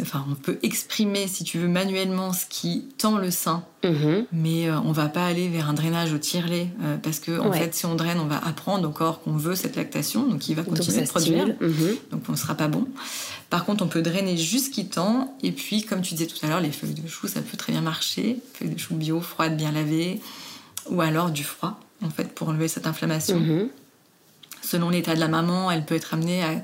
Enfin, 0.00 0.24
on 0.28 0.34
peut 0.34 0.58
exprimer, 0.62 1.28
si 1.28 1.44
tu 1.44 1.58
veux, 1.58 1.68
manuellement 1.68 2.32
ce 2.32 2.46
qui 2.46 2.88
tend 2.98 3.18
le 3.18 3.30
sein, 3.30 3.64
mhm. 3.84 4.24
mais 4.32 4.68
euh, 4.68 4.80
on 4.80 4.92
va 4.92 5.08
pas 5.08 5.24
aller 5.24 5.48
vers 5.48 5.68
un 5.68 5.74
drainage 5.74 6.12
au 6.12 6.18
tire-lait 6.18 6.68
euh, 6.82 6.96
parce 6.96 7.20
que 7.20 7.38
en 7.38 7.52
fait, 7.52 7.74
si 7.74 7.86
on 7.86 7.94
draine, 7.94 8.18
on 8.18 8.26
va 8.26 8.38
apprendre 8.38 8.88
au 8.88 8.92
corps 8.92 9.20
qu'on 9.20 9.36
veut 9.36 9.54
cette 9.54 9.76
lactation, 9.76 10.26
donc 10.26 10.48
il 10.48 10.56
va 10.56 10.64
continuer 10.64 11.02
de 11.02 11.06
produire, 11.06 11.46
mhm. 11.60 11.96
donc 12.10 12.22
on 12.28 12.32
ne 12.32 12.36
sera 12.36 12.54
pas 12.54 12.66
bon. 12.66 12.88
Par 13.50 13.64
contre, 13.64 13.84
on 13.84 13.88
peut 13.88 14.02
drainer 14.02 14.36
jusqu'il 14.36 14.88
tend, 14.88 15.36
et 15.42 15.52
puis, 15.52 15.84
comme 15.84 16.00
tu 16.00 16.14
disais 16.14 16.26
tout 16.26 16.44
à 16.44 16.48
l'heure, 16.48 16.60
les 16.60 16.72
feuilles 16.72 16.94
de 16.94 17.06
chou, 17.06 17.28
ça 17.28 17.40
peut 17.40 17.56
très 17.56 17.72
bien 17.72 17.82
marcher, 17.82 18.38
feuilles 18.54 18.70
de 18.70 18.78
chou 18.78 18.94
bio, 18.94 19.20
froides, 19.20 19.56
bien 19.56 19.70
lavées, 19.70 20.20
ou 20.88 21.02
alors 21.02 21.30
du 21.30 21.44
froid, 21.44 21.78
en 22.02 22.10
fait, 22.10 22.34
pour 22.34 22.48
enlever 22.48 22.68
cette 22.68 22.86
inflammation. 22.86 23.38
Mhm. 23.38 23.68
Selon 24.62 24.88
l'état 24.88 25.14
de 25.14 25.20
la 25.20 25.28
maman, 25.28 25.70
elle 25.70 25.84
peut 25.84 25.94
être 25.94 26.14
amenée 26.14 26.42
à 26.42 26.62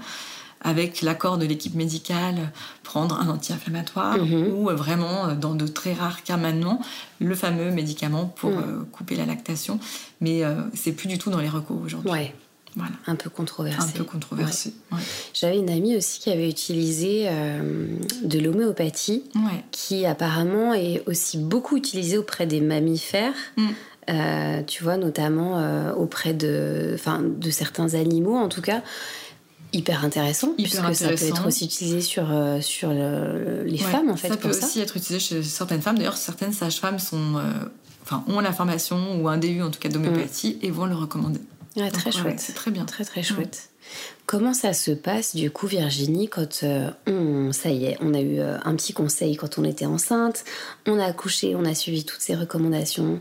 avec 0.62 1.02
l'accord 1.02 1.38
de 1.38 1.46
l'équipe 1.46 1.74
médicale, 1.74 2.52
prendre 2.82 3.18
un 3.18 3.28
anti-inflammatoire 3.28 4.18
mhm. 4.18 4.52
ou 4.52 4.70
euh, 4.70 4.74
vraiment, 4.74 5.28
euh, 5.28 5.34
dans 5.34 5.54
de 5.54 5.66
très 5.66 5.92
rares 5.92 6.22
cas 6.22 6.36
maintenant, 6.36 6.80
le 7.18 7.34
fameux 7.34 7.70
médicament 7.70 8.26
pour 8.26 8.50
mhm. 8.50 8.58
euh, 8.58 8.84
couper 8.92 9.16
la 9.16 9.26
lactation. 9.26 9.78
Mais 10.20 10.42
c'est 10.74 10.92
plus 10.92 11.08
du 11.08 11.16
tout 11.16 11.30
dans 11.30 11.38
les 11.38 11.48
recours 11.48 11.80
aujourd'hui. 11.80 12.10
Ouais. 12.10 12.34
Voilà. 12.76 12.92
Un 13.06 13.16
peu 13.16 13.30
controversé. 13.30 13.80
Un 13.82 13.98
peu 13.98 14.04
controversé. 14.04 14.74
J'avais 15.34 15.58
une 15.58 15.70
amie 15.70 15.96
aussi 15.96 16.20
qui 16.20 16.30
avait 16.30 16.48
utilisé 16.48 17.28
de 18.22 18.38
l'homéopathie, 18.38 19.24
qui 19.72 20.04
apparemment 20.04 20.74
est 20.74 21.02
aussi 21.06 21.38
beaucoup 21.38 21.76
utilisée 21.76 22.18
auprès 22.18 22.46
des 22.46 22.60
mammifères. 22.60 23.32
Mm. 23.56 24.64
tu 24.66 24.84
vois, 24.84 24.98
notamment 24.98 25.94
auprès 25.94 26.34
de, 26.34 26.96
de 27.38 27.50
certains 27.50 27.94
animaux 27.94 28.36
en 28.36 28.48
tout 28.48 28.62
cas 28.62 28.82
hyper 29.72 30.04
intéressant, 30.04 30.54
puisque 30.56 30.76
ça 30.94 31.08
peut 31.08 31.24
être 31.24 31.46
aussi 31.46 31.64
utilisé 31.64 32.00
sur, 32.00 32.30
euh, 32.30 32.60
sur 32.60 32.90
les 32.90 33.78
femmes, 33.78 34.10
en 34.10 34.16
fait. 34.16 34.28
Ça 34.28 34.36
peut 34.36 34.50
aussi 34.50 34.80
être 34.80 34.96
utilisé 34.96 35.20
chez 35.20 35.42
certaines 35.42 35.82
femmes. 35.82 35.98
D'ailleurs, 35.98 36.16
certaines 36.16 36.52
sages-femmes 36.52 36.98
sont, 36.98 37.36
euh, 37.36 37.52
enfin, 38.02 38.24
ont 38.28 38.40
la 38.40 38.52
formation 38.52 39.20
ou 39.20 39.28
un 39.28 39.38
début, 39.38 39.62
en 39.62 39.70
tout 39.70 39.80
cas, 39.80 39.88
d'homéopathie 39.88 40.58
mm. 40.62 40.66
et 40.66 40.70
vont 40.70 40.86
le 40.86 40.94
recommander. 40.94 41.40
très 41.92 42.12
chouette. 42.12 42.40
c'est 42.40 42.54
très 42.54 42.70
bien. 42.70 42.84
Très, 42.84 43.04
très 43.04 43.22
chouette. 43.22 43.70
Comment 44.26 44.54
ça 44.54 44.72
se 44.72 44.92
passe 44.92 45.34
du 45.34 45.50
coup 45.50 45.66
Virginie 45.66 46.28
quand 46.28 46.60
euh, 46.62 46.90
on, 47.08 47.52
ça 47.52 47.70
y 47.70 47.86
est, 47.86 47.98
on 48.00 48.14
a 48.14 48.20
eu 48.20 48.38
euh, 48.38 48.58
un 48.64 48.76
petit 48.76 48.92
conseil 48.92 49.36
quand 49.36 49.58
on 49.58 49.64
était 49.64 49.86
enceinte, 49.86 50.44
on 50.86 50.98
a 51.00 51.04
accouché, 51.04 51.56
on 51.56 51.64
a 51.64 51.74
suivi 51.74 52.04
toutes 52.04 52.20
ces 52.20 52.36
recommandations, 52.36 53.20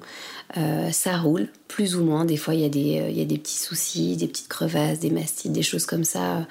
euh, 0.57 0.91
ça 0.91 1.17
roule 1.17 1.47
plus 1.67 1.95
ou 1.95 2.03
moins, 2.03 2.25
des 2.25 2.37
fois 2.37 2.55
il 2.55 2.61
y, 2.61 2.65
a 2.65 2.69
des, 2.69 3.07
il 3.09 3.17
y 3.17 3.21
a 3.21 3.25
des 3.25 3.37
petits 3.37 3.59
soucis, 3.59 4.17
des 4.17 4.27
petites 4.27 4.47
crevasses, 4.47 4.99
des 4.99 5.11
mastites, 5.11 5.51
des 5.51 5.61
choses 5.61 5.85
comme 5.85 6.03
ça 6.03 6.47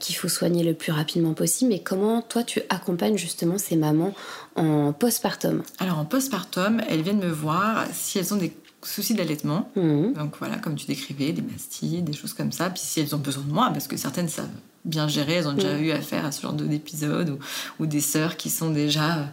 qu'il 0.00 0.16
faut 0.16 0.26
soigner 0.26 0.64
le 0.64 0.74
plus 0.74 0.90
rapidement 0.90 1.32
possible, 1.32 1.70
mais 1.70 1.78
comment 1.78 2.22
toi 2.22 2.42
tu 2.42 2.60
accompagnes 2.70 3.16
justement 3.16 3.56
ces 3.56 3.76
mamans 3.76 4.12
en 4.56 4.92
postpartum? 4.92 5.62
Alors 5.78 5.98
en 6.00 6.04
postpartum, 6.04 6.82
elles 6.88 7.02
viennent 7.02 7.20
me 7.20 7.30
voir 7.30 7.86
si 7.92 8.18
elles 8.18 8.34
ont 8.34 8.36
des 8.36 8.52
soucis 8.86 9.14
d'allaitement. 9.14 9.70
Mhm. 9.76 10.14
Donc 10.14 10.36
voilà, 10.38 10.56
comme 10.58 10.74
tu 10.74 10.86
décrivais, 10.86 11.32
des 11.32 11.42
mastites, 11.42 12.04
des 12.04 12.12
choses 12.12 12.34
comme 12.34 12.52
ça. 12.52 12.70
Puis 12.70 12.82
si 12.84 13.00
elles 13.00 13.14
ont 13.14 13.18
besoin 13.18 13.44
de 13.44 13.52
moi, 13.52 13.70
parce 13.72 13.88
que 13.88 13.96
certaines 13.96 14.28
savent 14.28 14.48
bien 14.84 15.08
gérer, 15.08 15.34
elles 15.34 15.48
ont 15.48 15.52
déjà 15.54 15.74
Mhm. 15.76 15.84
eu 15.84 15.90
affaire 15.92 16.24
à 16.26 16.32
ce 16.32 16.42
genre 16.42 16.52
de- 16.52 16.66
d'épisode, 16.66 17.30
ou, 17.30 17.38
ou 17.82 17.86
des 17.86 18.00
sœurs 18.00 18.36
qui 18.36 18.50
sont 18.50 18.70
déjà 18.70 19.30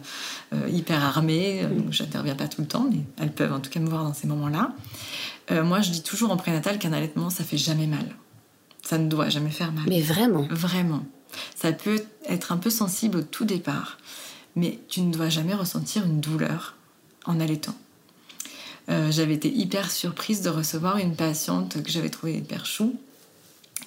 euh, 0.54 0.68
hyper 0.68 1.02
armées. 1.02 1.62
Mhm. 1.64 1.76
Donc 1.82 1.92
j'interviens 1.92 2.34
pas 2.34 2.48
tout 2.48 2.60
le 2.62 2.66
temps, 2.68 2.86
mais 2.90 3.00
elles 3.18 3.32
peuvent 3.32 3.52
en 3.52 3.60
tout 3.60 3.70
cas 3.70 3.80
me 3.80 3.88
voir 3.88 4.04
dans 4.04 4.14
ces 4.14 4.26
moments-là. 4.26 4.72
Euh, 5.50 5.62
moi, 5.64 5.80
je 5.80 5.90
dis 5.90 6.02
toujours 6.02 6.30
en 6.30 6.36
prénatal 6.36 6.78
qu'un 6.78 6.92
allaitement, 6.92 7.28
ça 7.30 7.44
fait 7.44 7.58
jamais 7.58 7.86
mal. 7.86 8.06
Ça 8.82 8.98
ne 8.98 9.08
doit 9.08 9.28
jamais 9.28 9.50
faire 9.50 9.72
mal. 9.72 9.84
Mais 9.88 10.00
vraiment 10.00 10.46
Vraiment. 10.50 11.04
Ça 11.56 11.72
peut 11.72 12.02
être 12.28 12.52
un 12.52 12.58
peu 12.58 12.68
sensible 12.68 13.18
au 13.18 13.22
tout 13.22 13.44
départ, 13.46 13.96
mais 14.56 14.78
tu 14.88 15.00
ne 15.00 15.10
dois 15.12 15.30
jamais 15.30 15.54
ressentir 15.54 16.04
une 16.04 16.20
douleur 16.20 16.74
en 17.24 17.40
allaitant. 17.40 17.74
Euh, 18.90 19.10
j'avais 19.10 19.34
été 19.34 19.50
hyper 19.50 19.90
surprise 19.90 20.42
de 20.42 20.50
recevoir 20.50 20.96
une 20.98 21.14
patiente 21.14 21.82
que 21.82 21.90
j'avais 21.90 22.10
trouvée 22.10 22.36
hyper 22.36 22.66
chou, 22.66 22.96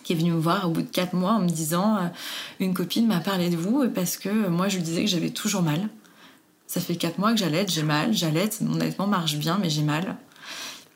qui 0.06 0.14
est 0.14 0.16
venue 0.16 0.32
me 0.32 0.40
voir 0.40 0.70
au 0.70 0.72
bout 0.72 0.84
de 0.84 0.88
quatre 0.88 1.14
mois 1.14 1.32
en 1.34 1.40
me 1.40 1.50
disant 1.50 1.98
euh, 1.98 2.08
Une 2.60 2.74
copine 2.74 3.08
m'a 3.08 3.20
parlé 3.20 3.50
de 3.50 3.58
vous 3.58 3.90
parce 3.90 4.16
que 4.16 4.30
moi 4.48 4.70
je 4.70 4.78
lui 4.78 4.84
disais 4.84 5.02
que 5.02 5.10
j'avais 5.10 5.32
toujours 5.32 5.64
mal. 5.64 5.90
Ça 6.68 6.80
fait 6.80 6.96
quatre 6.96 7.18
mois 7.18 7.32
que 7.32 7.38
j'allaite, 7.38 7.72
j'ai 7.72 7.84
mal, 7.84 8.14
j'allaite, 8.14 8.62
mon 8.62 8.80
allaitement 8.80 9.08
marche 9.08 9.36
bien, 9.36 9.58
mais 9.62 9.70
j'ai 9.70 9.82
mal. 9.82 10.16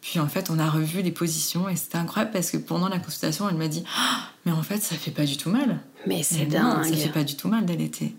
Puis 0.02 0.20
en 0.20 0.28
fait, 0.28 0.50
on 0.50 0.58
a 0.60 0.70
revu 0.70 1.02
les 1.02 1.12
positions 1.12 1.68
et 1.70 1.76
c'était 1.76 1.98
incroyable 1.98 2.32
parce 2.32 2.52
que 2.52 2.58
pendant 2.58 2.88
la 2.88 3.00
consultation, 3.00 3.50
elle 3.50 3.58
m'a 3.58 3.68
dit 3.68 3.84
Ah, 3.98 4.30
Mais 4.46 4.52
en 4.52 4.64
fait, 4.64 4.78
ça 4.78 4.96
fait 4.96 5.12
pas 5.12 5.26
du 5.26 5.38
tout 5.38 5.50
mal. 5.50 5.80
Mais 6.08 6.24
c'est 6.24 6.46
dingue 6.46 6.86
Ça 6.86 6.96
fait 6.96 7.10
pas 7.10 7.24
du 7.24 7.36
tout 7.36 7.50
mal 7.50 7.66
d'allaiter. 7.66 8.16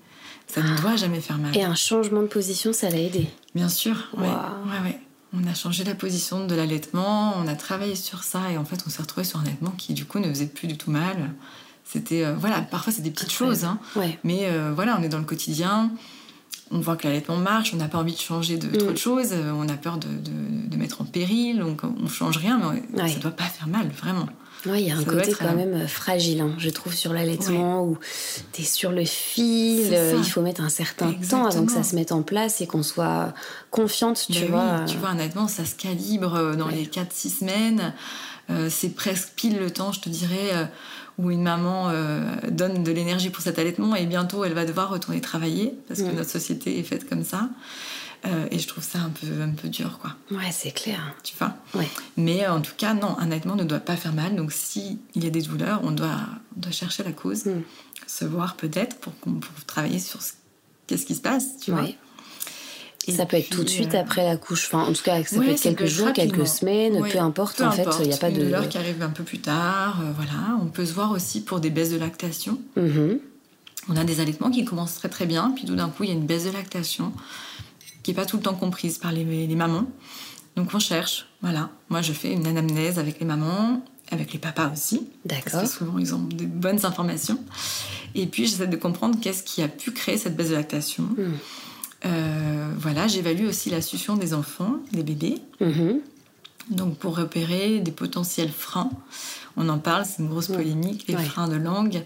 Ça 0.46 0.62
ne 0.62 0.76
doit 0.81 0.96
jamais 0.96 1.20
faire 1.20 1.38
mal. 1.38 1.57
Et 1.57 1.62
un 1.62 1.76
changement 1.76 2.22
de 2.22 2.26
position, 2.26 2.72
ça 2.72 2.90
l'a 2.90 2.98
aidé 2.98 3.29
Bien 3.55 3.68
sûr, 3.68 4.09
ouais. 4.16 4.26
Waouh. 4.26 4.35
ouais, 4.66 4.90
ouais. 4.90 5.00
On 5.32 5.46
a 5.46 5.54
changé 5.54 5.84
la 5.84 5.94
position 5.94 6.46
de 6.46 6.54
l'allaitement, 6.56 7.34
on 7.36 7.46
a 7.46 7.54
travaillé 7.54 7.94
sur 7.94 8.24
ça 8.24 8.50
et 8.50 8.58
en 8.58 8.64
fait, 8.64 8.82
on 8.86 8.90
s'est 8.90 9.02
retrouvé 9.02 9.24
sur 9.24 9.38
un 9.38 9.42
allaitement 9.42 9.70
qui 9.70 9.94
du 9.94 10.04
coup 10.04 10.18
ne 10.18 10.28
faisait 10.28 10.46
plus 10.46 10.66
du 10.66 10.76
tout 10.76 10.90
mal. 10.90 11.30
C'était 11.84 12.24
euh, 12.24 12.34
voilà, 12.34 12.60
parfois 12.62 12.92
c'est 12.92 13.02
des 13.02 13.10
petites 13.12 13.32
choses, 13.32 13.64
hein, 13.64 13.78
Ouais. 13.96 14.18
mais 14.24 14.46
euh, 14.46 14.72
voilà, 14.74 14.96
on 14.98 15.02
est 15.02 15.08
dans 15.08 15.18
le 15.18 15.24
quotidien. 15.24 15.90
On 16.72 16.80
voit 16.80 16.96
que 16.96 17.06
l'allaitement 17.06 17.36
marche, 17.36 17.72
on 17.74 17.76
n'a 17.76 17.88
pas 17.88 17.98
envie 17.98 18.12
de 18.14 18.18
changer 18.18 18.56
de 18.58 18.76
trop 18.76 18.90
Mm. 18.90 18.92
de 18.92 18.98
choses, 18.98 19.28
euh, 19.32 19.52
on 19.54 19.68
a 19.68 19.74
peur 19.76 19.98
de, 19.98 20.08
de- 20.08 20.68
de 20.68 20.76
mettre 20.76 21.00
en 21.00 21.04
péril, 21.04 21.58
donc 21.60 21.82
on 21.84 22.08
change 22.08 22.36
rien, 22.36 22.60
mais 22.94 23.02
Ouais. 23.02 23.08
ça 23.08 23.18
doit 23.18 23.30
pas 23.32 23.44
faire 23.44 23.66
mal, 23.68 23.88
vraiment. 23.88 24.26
Ouais, 24.66 24.82
il 24.82 24.88
y 24.88 24.90
a 24.90 24.96
un 24.96 25.04
Ça 25.04 25.10
côté 25.10 25.32
quand 25.32 25.46
euh, 25.46 25.54
même 25.54 25.72
euh, 25.74 25.86
fragile, 25.86 26.40
hein, 26.42 26.52
je 26.58 26.68
trouve, 26.68 26.92
sur 26.94 27.12
l'allaitement, 27.14 27.82
où 27.84 27.96
t'es 28.52 28.62
sur 28.62 28.92
le 28.92 29.04
fil, 29.04 29.88
euh, 29.92 30.14
il 30.18 30.24
faut 30.30 30.42
mettre 30.42 30.60
un 30.60 30.68
certain 30.68 31.12
temps 31.12 31.46
avant 31.46 31.64
que 31.64 31.72
ça 31.72 31.82
se 31.82 31.94
mette 31.94 32.12
en 32.12 32.22
place 32.22 32.60
et 32.60 32.66
qu'on 32.66 32.82
soit 32.82 33.32
confiante, 33.70 34.26
tu 34.26 34.32
Ben 34.32 34.42
oui, 34.44 34.50
vois. 34.50 34.84
tu 34.86 34.96
vois, 34.98 35.08
un 35.08 35.18
allaitement, 35.18 35.48
ça 35.48 35.64
se 35.64 35.74
calibre 35.74 36.54
dans 36.56 36.66
Ouais. 36.66 36.74
les 36.74 36.86
4-6 36.86 37.38
semaines. 37.40 37.94
Euh, 38.50 38.68
c'est 38.70 38.90
presque 38.90 39.30
pile 39.36 39.58
le 39.58 39.70
temps, 39.70 39.92
je 39.92 40.00
te 40.00 40.08
dirais, 40.08 40.50
euh, 40.52 40.64
où 41.18 41.30
une 41.30 41.42
maman 41.42 41.92
donne 42.50 42.82
de 42.82 42.92
l'énergie 42.92 43.28
pour 43.28 43.42
cet 43.42 43.58
allaitement 43.58 43.94
et 43.94 44.06
bientôt 44.06 44.42
elle 44.42 44.54
va 44.54 44.64
devoir 44.64 44.88
retourner 44.88 45.20
travailler 45.20 45.74
parce 45.86 46.00
que 46.00 46.10
notre 46.10 46.30
société 46.30 46.78
est 46.78 46.82
faite 46.82 47.06
comme 47.06 47.24
ça. 47.24 47.50
Euh, 48.26 48.46
et 48.50 48.59
je 48.59 48.68
trouve 48.68 48.85
ça 48.85 48.98
un 48.98 49.09
peu, 49.09 49.26
un 49.42 49.50
peu 49.50 49.68
dur, 49.68 49.98
quoi. 49.98 50.14
Ouais, 50.30 50.50
c'est 50.52 50.72
clair. 50.72 51.14
Tu 51.22 51.35
vois? 51.38 51.54
Ouais. 51.74 51.88
Mais 52.18 52.44
euh, 52.44 52.52
en 52.52 52.61
tout 52.61 52.74
cas, 52.76 52.92
non, 52.92 53.16
un 53.18 53.26
allaitement 53.30 53.56
ne 53.56 53.64
doit 53.64 53.78
pas 53.80 53.96
faire 53.96 54.12
mal. 54.12 54.37
Donc 54.37 54.52
s'il 54.52 54.98
y 55.16 55.26
a 55.26 55.30
des 55.30 55.40
douleurs, 55.42 55.80
on 55.85 55.90
doit, 55.90 56.18
on 56.56 56.61
doit 56.61 56.72
chercher 56.72 57.02
la 57.02 57.12
cause, 57.12 57.46
Mm. 57.46 57.62
se 58.06 58.24
voir 58.26 58.56
peut-être 58.56 58.96
pour, 58.98 59.12
pour 59.14 59.64
travailler 59.66 59.98
sur 59.98 60.20
ce, 60.20 60.33
qu'est-ce 60.87 61.06
qui 61.06 61.14
se 61.14 61.22
passe, 61.22 61.59
tu 61.62 61.70
vois? 61.70 61.83
Ouais. 61.83 61.96
Et 63.09 63.12
ça 63.12 63.24
peut 63.24 63.38
être 63.38 63.46
puis, 63.48 63.56
tout 63.56 63.64
de 63.64 63.68
suite 63.70 63.94
euh, 63.94 64.00
après 64.00 64.24
la 64.24 64.37
couche. 64.37 64.66
Enfin, 64.66 64.85
en 64.85 64.92
tout 64.92 65.02
cas, 65.02 65.24
ça 65.24 65.38
Ouais, 65.38 65.46
peut 65.46 65.52
être 65.52 65.62
quelques 65.62 65.87
jours, 65.87 66.12
quelques 66.12 66.46
semaines, 66.46 66.96
Ouais, 67.00 67.11
peu 67.11 67.18
importe. 67.18 67.56
peu 67.56 67.64
en 67.64 67.70
fait, 67.72 67.87
il 68.02 68.09
n'y 68.09 68.12
a 68.14 68.18
pas 68.18 68.28
Une 68.28 68.37
de. 68.38 68.44
douleur 68.44 68.68
qui 68.68 68.76
arrive 68.76 69.00
un 69.02 69.09
peu 69.09 69.24
plus 69.24 69.38
tard, 69.38 70.00
euh, 70.02 70.12
voilà. 70.14 70.59
On 70.61 70.66
peut 70.66 70.85
se 70.85 70.92
voir 70.92 71.11
aussi 71.11 71.40
pour 71.40 71.61
des 71.61 71.70
baisses 71.70 71.90
de 71.90 71.96
lactation. 71.98 72.61
Mhm. 72.76 73.18
On 73.88 73.96
a 73.96 74.04
des 74.04 74.20
allaitements 74.20 74.50
qui 74.50 74.66
commencent 74.66 74.96
très 74.96 75.09
très 75.09 75.24
bien, 75.24 75.52
puis 75.56 75.64
tout 75.64 75.74
d'un 75.74 75.88
coup 75.88 76.04
il 76.04 76.11
y 76.11 76.12
a 76.12 76.14
une 76.14 76.26
baisse 76.26 76.44
de 76.44 76.50
lactation 76.50 77.12
qui 78.10 78.16
n'est 78.16 78.22
pas 78.22 78.26
tout 78.26 78.38
le 78.38 78.42
temps 78.42 78.54
comprise 78.54 78.98
par 78.98 79.12
les, 79.12 79.24
les 79.24 79.54
mamans. 79.54 79.86
Donc 80.56 80.74
on 80.74 80.80
cherche, 80.80 81.28
voilà. 81.42 81.70
Moi 81.90 82.02
je 82.02 82.12
fais 82.12 82.32
une 82.32 82.44
anamnèse 82.44 82.98
avec 82.98 83.20
les 83.20 83.24
mamans, 83.24 83.84
avec 84.10 84.32
les 84.32 84.40
papas 84.40 84.72
aussi, 84.72 85.06
parce 85.28 85.44
D'accord. 85.44 85.62
que 85.62 85.68
souvent 85.68 85.98
ils 85.98 86.12
ont 86.12 86.18
des 86.18 86.46
bonnes 86.46 86.84
informations. 86.84 87.38
Et 88.16 88.26
puis 88.26 88.46
j'essaie 88.46 88.66
de 88.66 88.76
comprendre 88.76 89.16
qu'est-ce 89.20 89.44
qui 89.44 89.62
a 89.62 89.68
pu 89.68 89.92
créer 89.92 90.18
cette 90.18 90.34
baisse 90.34 90.48
de 90.48 90.56
lactation. 90.56 91.04
Hmm. 91.04 91.34
Euh, 92.06 92.72
voilà, 92.78 93.06
j'évalue 93.06 93.46
aussi 93.46 93.70
la 93.70 93.80
succion 93.80 94.16
des 94.16 94.34
enfants, 94.34 94.78
des 94.90 95.04
bébés. 95.04 95.38
Mhm. 95.60 96.00
Donc 96.70 96.96
pour 96.98 97.16
repérer 97.16 97.78
des 97.78 97.92
potentiels 97.92 98.50
freins, 98.50 98.90
on 99.56 99.68
en 99.68 99.78
parle, 99.78 100.04
c'est 100.04 100.22
une 100.22 100.28
grosse 100.28 100.48
polémique, 100.48 101.04
les 101.08 101.14
Ouais. 101.16 101.24
freins 101.24 101.48
de 101.48 101.56
langue. 101.56 102.02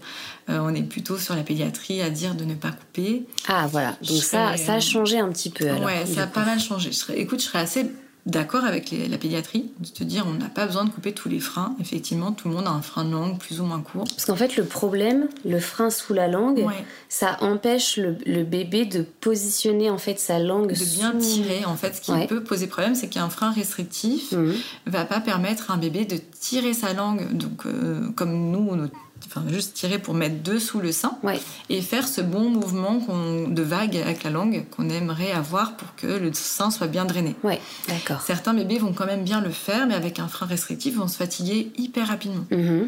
Euh, 0.49 0.59
on 0.61 0.73
est 0.73 0.83
plutôt 0.83 1.17
sur 1.17 1.35
la 1.35 1.43
pédiatrie 1.43 2.01
à 2.01 2.09
dire 2.09 2.35
de 2.35 2.43
ne 2.45 2.53
pas 2.55 2.71
couper. 2.71 3.25
Ah, 3.47 3.67
voilà. 3.67 3.91
Donc 3.91 3.97
Je 4.09 4.13
ça, 4.15 4.47
serais, 4.55 4.57
ça 4.57 4.73
a 4.73 4.77
euh, 4.77 4.81
changé 4.81 5.19
un 5.19 5.29
petit 5.29 5.49
peu. 5.49 5.67
Alors, 5.69 5.83
ouais, 5.83 6.05
ça 6.05 6.23
a 6.23 6.27
pas 6.27 6.45
mal 6.45 6.59
changé. 6.59 6.91
Je 6.91 6.97
serais, 6.97 7.19
écoute, 7.19 7.39
je 7.39 7.45
serais 7.45 7.59
assez 7.59 7.85
d'accord 8.25 8.63
avec 8.65 8.89
les- 8.91 9.07
la 9.07 9.17
pédiatrie, 9.17 9.71
de 9.79 9.87
te 9.87 10.03
dire 10.03 10.25
on 10.27 10.33
n'a 10.33 10.49
pas 10.49 10.65
besoin 10.65 10.83
de 10.85 10.89
couper 10.89 11.13
tous 11.13 11.29
les 11.29 11.39
freins. 11.39 11.75
Effectivement, 11.79 12.31
tout 12.31 12.47
le 12.49 12.55
monde 12.55 12.65
a 12.67 12.71
un 12.71 12.81
frein 12.81 13.05
de 13.05 13.11
langue 13.11 13.37
plus 13.37 13.61
ou 13.61 13.65
moins 13.65 13.81
court. 13.81 14.05
Parce 14.05 14.25
qu'en 14.25 14.35
fait, 14.35 14.55
le 14.57 14.65
problème, 14.65 15.27
le 15.45 15.59
frein 15.59 15.89
sous 15.89 16.13
la 16.13 16.27
langue, 16.27 16.59
Ouais. 16.59 16.83
ça 17.09 17.37
empêche 17.41 17.97
le, 17.97 18.17
le 18.25 18.43
bébé 18.43 18.85
de 18.85 19.01
positionner 19.03 19.89
en 19.89 19.97
fait 19.97 20.19
sa 20.19 20.39
langue 20.39 20.73
De 20.73 20.85
bien 20.95 21.11
sous- 21.13 21.19
tirer. 21.19 21.65
En 21.65 21.75
fait, 21.75 21.95
ce 21.95 22.01
qui 22.01 22.11
Ouais. 22.11 22.27
peut 22.27 22.43
poser 22.43 22.67
problème, 22.67 22.95
c'est 22.95 23.09
qu'un 23.09 23.29
frein 23.29 23.51
restrictif 23.51 24.31
Mhm. 24.31 24.53
va 24.87 25.05
pas 25.05 25.19
permettre 25.19 25.69
à 25.69 25.75
un 25.75 25.77
bébé 25.77 26.05
de 26.05 26.17
tirer 26.39 26.73
sa 26.73 26.93
langue, 26.93 27.31
donc 27.33 27.65
euh, 27.65 28.09
comme 28.15 28.51
nous, 28.51 28.75
notre- 28.75 28.93
enfin 29.27 29.43
juste 29.49 29.73
tirer 29.73 29.97
pour 29.99 30.13
mettre 30.13 30.43
dessous 30.43 30.79
le 30.79 30.91
sein. 30.91 31.17
Ouais. 31.23 31.39
et 31.69 31.81
faire 31.81 32.07
ce 32.07 32.21
bon 32.21 32.49
mouvement 32.49 32.99
de 33.47 33.61
vague 33.61 33.97
avec 33.97 34.23
la 34.23 34.29
langue 34.29 34.65
qu'on 34.75 34.89
aimerait 34.89 35.31
avoir 35.31 35.75
pour 35.77 35.95
que 35.95 36.07
le 36.07 36.31
sein 36.33 36.71
soit 36.71 36.87
bien 36.87 37.05
drainé. 37.05 37.35
Ouais, 37.43 37.59
d'accord. 37.87 38.21
Certains 38.21 38.53
bébés 38.53 38.77
vont 38.77 38.93
quand 38.93 39.05
même 39.05 39.23
bien 39.23 39.41
le 39.41 39.49
faire, 39.49 39.87
mais 39.87 39.95
avec 39.95 40.19
un 40.19 40.27
frein 40.27 40.45
restrictif, 40.45 40.95
vont 40.95 41.07
se 41.07 41.17
fatiguer 41.17 41.71
hyper 41.77 42.07
rapidement. 42.07 42.45
Mhm. 42.51 42.87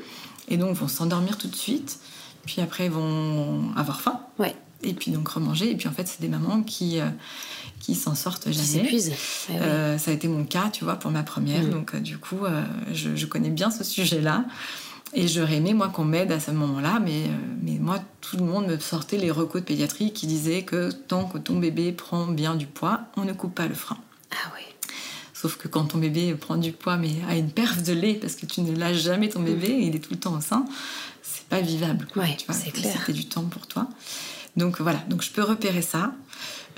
Et 0.50 0.58
donc 0.58 0.76
vont 0.76 0.88
s'endormir 0.88 1.38
tout 1.38 1.48
de 1.48 1.56
suite, 1.56 2.00
puis 2.46 2.62
après 2.62 2.86
ils 2.86 2.92
vont 2.92 3.64
avoir 3.76 4.00
faim, 4.02 4.20
Ouais, 4.40 4.56
et 4.84 4.94
puis 4.94 5.12
donc 5.12 5.28
remanger. 5.28 5.72
Et 5.72 5.76
puis 5.76 5.88
en 5.88 5.92
fait, 5.92 6.08
c'est 6.08 6.22
des 6.22 6.28
mamans 6.30 6.62
qui, 6.62 7.00
euh, 7.02 7.06
qui 7.82 7.96
s'en 7.96 8.16
sortent 8.16 8.44
qui 8.46 8.54
jamais. 8.54 8.66
s'épuise. 8.84 9.12
Eh 9.50 9.54
ouais. 9.54 9.60
Euh, 9.62 9.98
ça 9.98 10.12
a 10.12 10.14
été 10.14 10.28
mon 10.28 10.46
cas, 10.46 10.70
tu 10.72 10.84
vois, 10.86 10.96
pour 10.96 11.12
ma 11.12 11.24
première. 11.24 11.64
Mm. 11.64 11.70
Donc, 11.72 11.96
euh, 11.96 12.00
du 12.00 12.18
coup, 12.18 12.40
je, 12.94 13.16
je 13.16 13.26
connais 13.26 13.50
bien 13.50 13.72
ce 13.72 13.84
sujet-là. 13.84 14.46
Et 15.14 15.28
j'aurais 15.28 15.56
aimé, 15.56 15.74
moi, 15.74 15.88
qu'on 15.90 16.04
m'aide 16.06 16.32
à 16.32 16.40
ce 16.40 16.52
moment-là. 16.52 17.00
Mais, 17.00 17.24
euh, 17.24 17.56
mais 17.62 17.78
moi, 17.80 18.00
tout 18.22 18.38
le 18.38 18.44
monde 18.44 18.68
me 18.68 18.78
sortait 18.80 19.18
les 19.18 19.32
recos 19.32 19.62
de 19.62 19.66
pédiatrie 19.66 20.12
qui 20.14 20.28
disaient 20.28 20.64
que 20.64 20.92
tant 20.92 21.26
que 21.26 21.38
ton 21.38 21.58
bébé 21.60 21.92
prend 21.92 22.28
bien 22.28 22.56
du 22.56 22.66
poids, 22.68 23.02
on 23.16 23.24
ne 23.24 23.34
coupe 23.34 23.56
pas 23.56 23.68
le 23.68 23.74
frein. 23.76 23.98
Ah 24.32 24.52
ouais. 24.56 24.66
Sauf 25.34 25.58
que 25.58 25.68
quand 25.68 25.86
ton 25.86 25.98
bébé 26.00 26.34
prend 26.34 26.58
du 26.58 26.72
poids, 26.72 26.98
mais 26.98 27.12
a 27.30 27.36
une 27.36 27.52
perf 27.52 27.84
de 27.84 27.94
lait, 27.94 28.16
parce 28.16 28.36
que 28.36 28.46
tu 28.46 28.62
ne 28.62 28.76
lâches 28.76 28.98
jamais 28.98 29.30
ton 29.30 29.42
bébé, 29.42 29.70
il 29.70 29.96
est 29.96 30.00
tout 30.00 30.12
le 30.12 30.20
temps 30.20 30.36
au 30.36 30.42
sein, 30.42 30.66
c'est 31.22 31.46
pas 31.46 31.62
vivable. 31.62 32.08
quoi, 32.12 32.24
Ouais, 32.24 32.36
tu 32.38 32.46
vois, 32.48 32.56
c'est 32.56 32.72
clair. 32.72 32.94
C'était 33.00 33.14
du 33.14 33.26
temps 33.26 33.44
pour 33.44 33.68
toi. 33.68 33.88
Donc 34.56 34.82
voilà, 34.82 34.98
donc 35.10 35.22
je 35.22 35.30
peux 35.32 35.44
repérer 35.44 35.84
ça. 35.84 36.12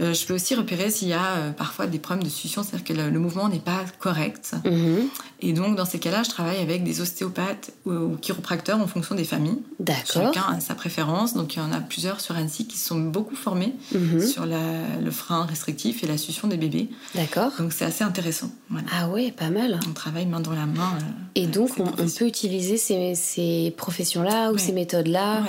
Euh, 0.02 0.14
je 0.14 0.26
peux 0.26 0.34
aussi 0.34 0.56
repérer 0.56 0.90
s'il 0.92 1.10
y 1.10 1.14
a 1.14 1.26
euh, 1.38 1.52
parfois 1.52 1.86
des 1.88 2.00
problèmes 2.00 2.24
de 2.24 2.30
succion, 2.30 2.64
c'est-à-dire 2.64 2.86
que 2.86 2.94
le, 2.94 3.10
le 3.10 3.20
mouvement 3.20 3.50
n'est 3.50 3.60
pas 3.60 3.84
correct. 4.00 4.54
Mhm. 4.66 5.10
Et 5.42 5.52
donc 5.54 5.76
dans 5.76 5.86
ces 5.86 6.00
cas-là, 6.00 6.24
je 6.24 6.30
travaille 6.30 6.60
avec 6.60 6.84
des 6.84 7.02
ostéopathes 7.02 7.72
ou, 7.86 7.92
ou 7.92 8.18
chiropracteurs 8.18 8.80
en 8.80 8.88
fonction 8.88 9.16
des 9.16 9.24
familles. 9.26 9.60
D'accord. 9.80 10.34
Chacun 10.34 10.54
a 10.56 10.60
sa 10.62 10.76
préférence. 10.76 11.34
Donc 11.34 11.56
il 11.56 11.60
y 11.60 11.62
en 11.62 11.72
a 11.74 11.80
plusieurs 11.82 12.22
sur 12.22 12.36
Annecy 12.36 12.66
qui 12.68 12.78
sont 12.78 13.00
beaucoup 13.00 13.36
formés 13.36 13.74
Mhm. 13.94 14.26
sur 14.26 14.46
la- 14.46 14.98
le 15.04 15.12
frein 15.12 15.46
restrictif 15.46 16.04
et 16.04 16.08
la 16.08 16.18
succion 16.18 16.48
des 16.48 16.58
bébés. 16.58 16.90
D'accord. 17.16 17.52
Donc 17.60 17.74
c'est 17.74 17.86
assez 17.86 18.04
intéressant. 18.04 18.50
Voilà. 18.70 18.88
Ah 18.98 19.10
ouais, 19.10 19.32
pas 19.32 19.50
mal. 19.50 19.80
On 19.90 19.94
travaille 19.94 20.26
main 20.28 20.40
dans 20.40 20.54
la 20.54 20.66
main. 20.66 20.94
euh, 20.98 21.02
Et 21.36 21.48
donc, 21.48 21.72
on, 21.80 21.86
peut 22.08 22.26
utiliser 22.28 22.78
ces, 22.78 23.16
ces 23.16 23.74
professions-là 23.78 24.50
ou 24.52 24.54
Ouais. 24.54 24.60
ces 24.60 24.72
méthodes-là 24.72 25.42
Ouais. 25.42 25.48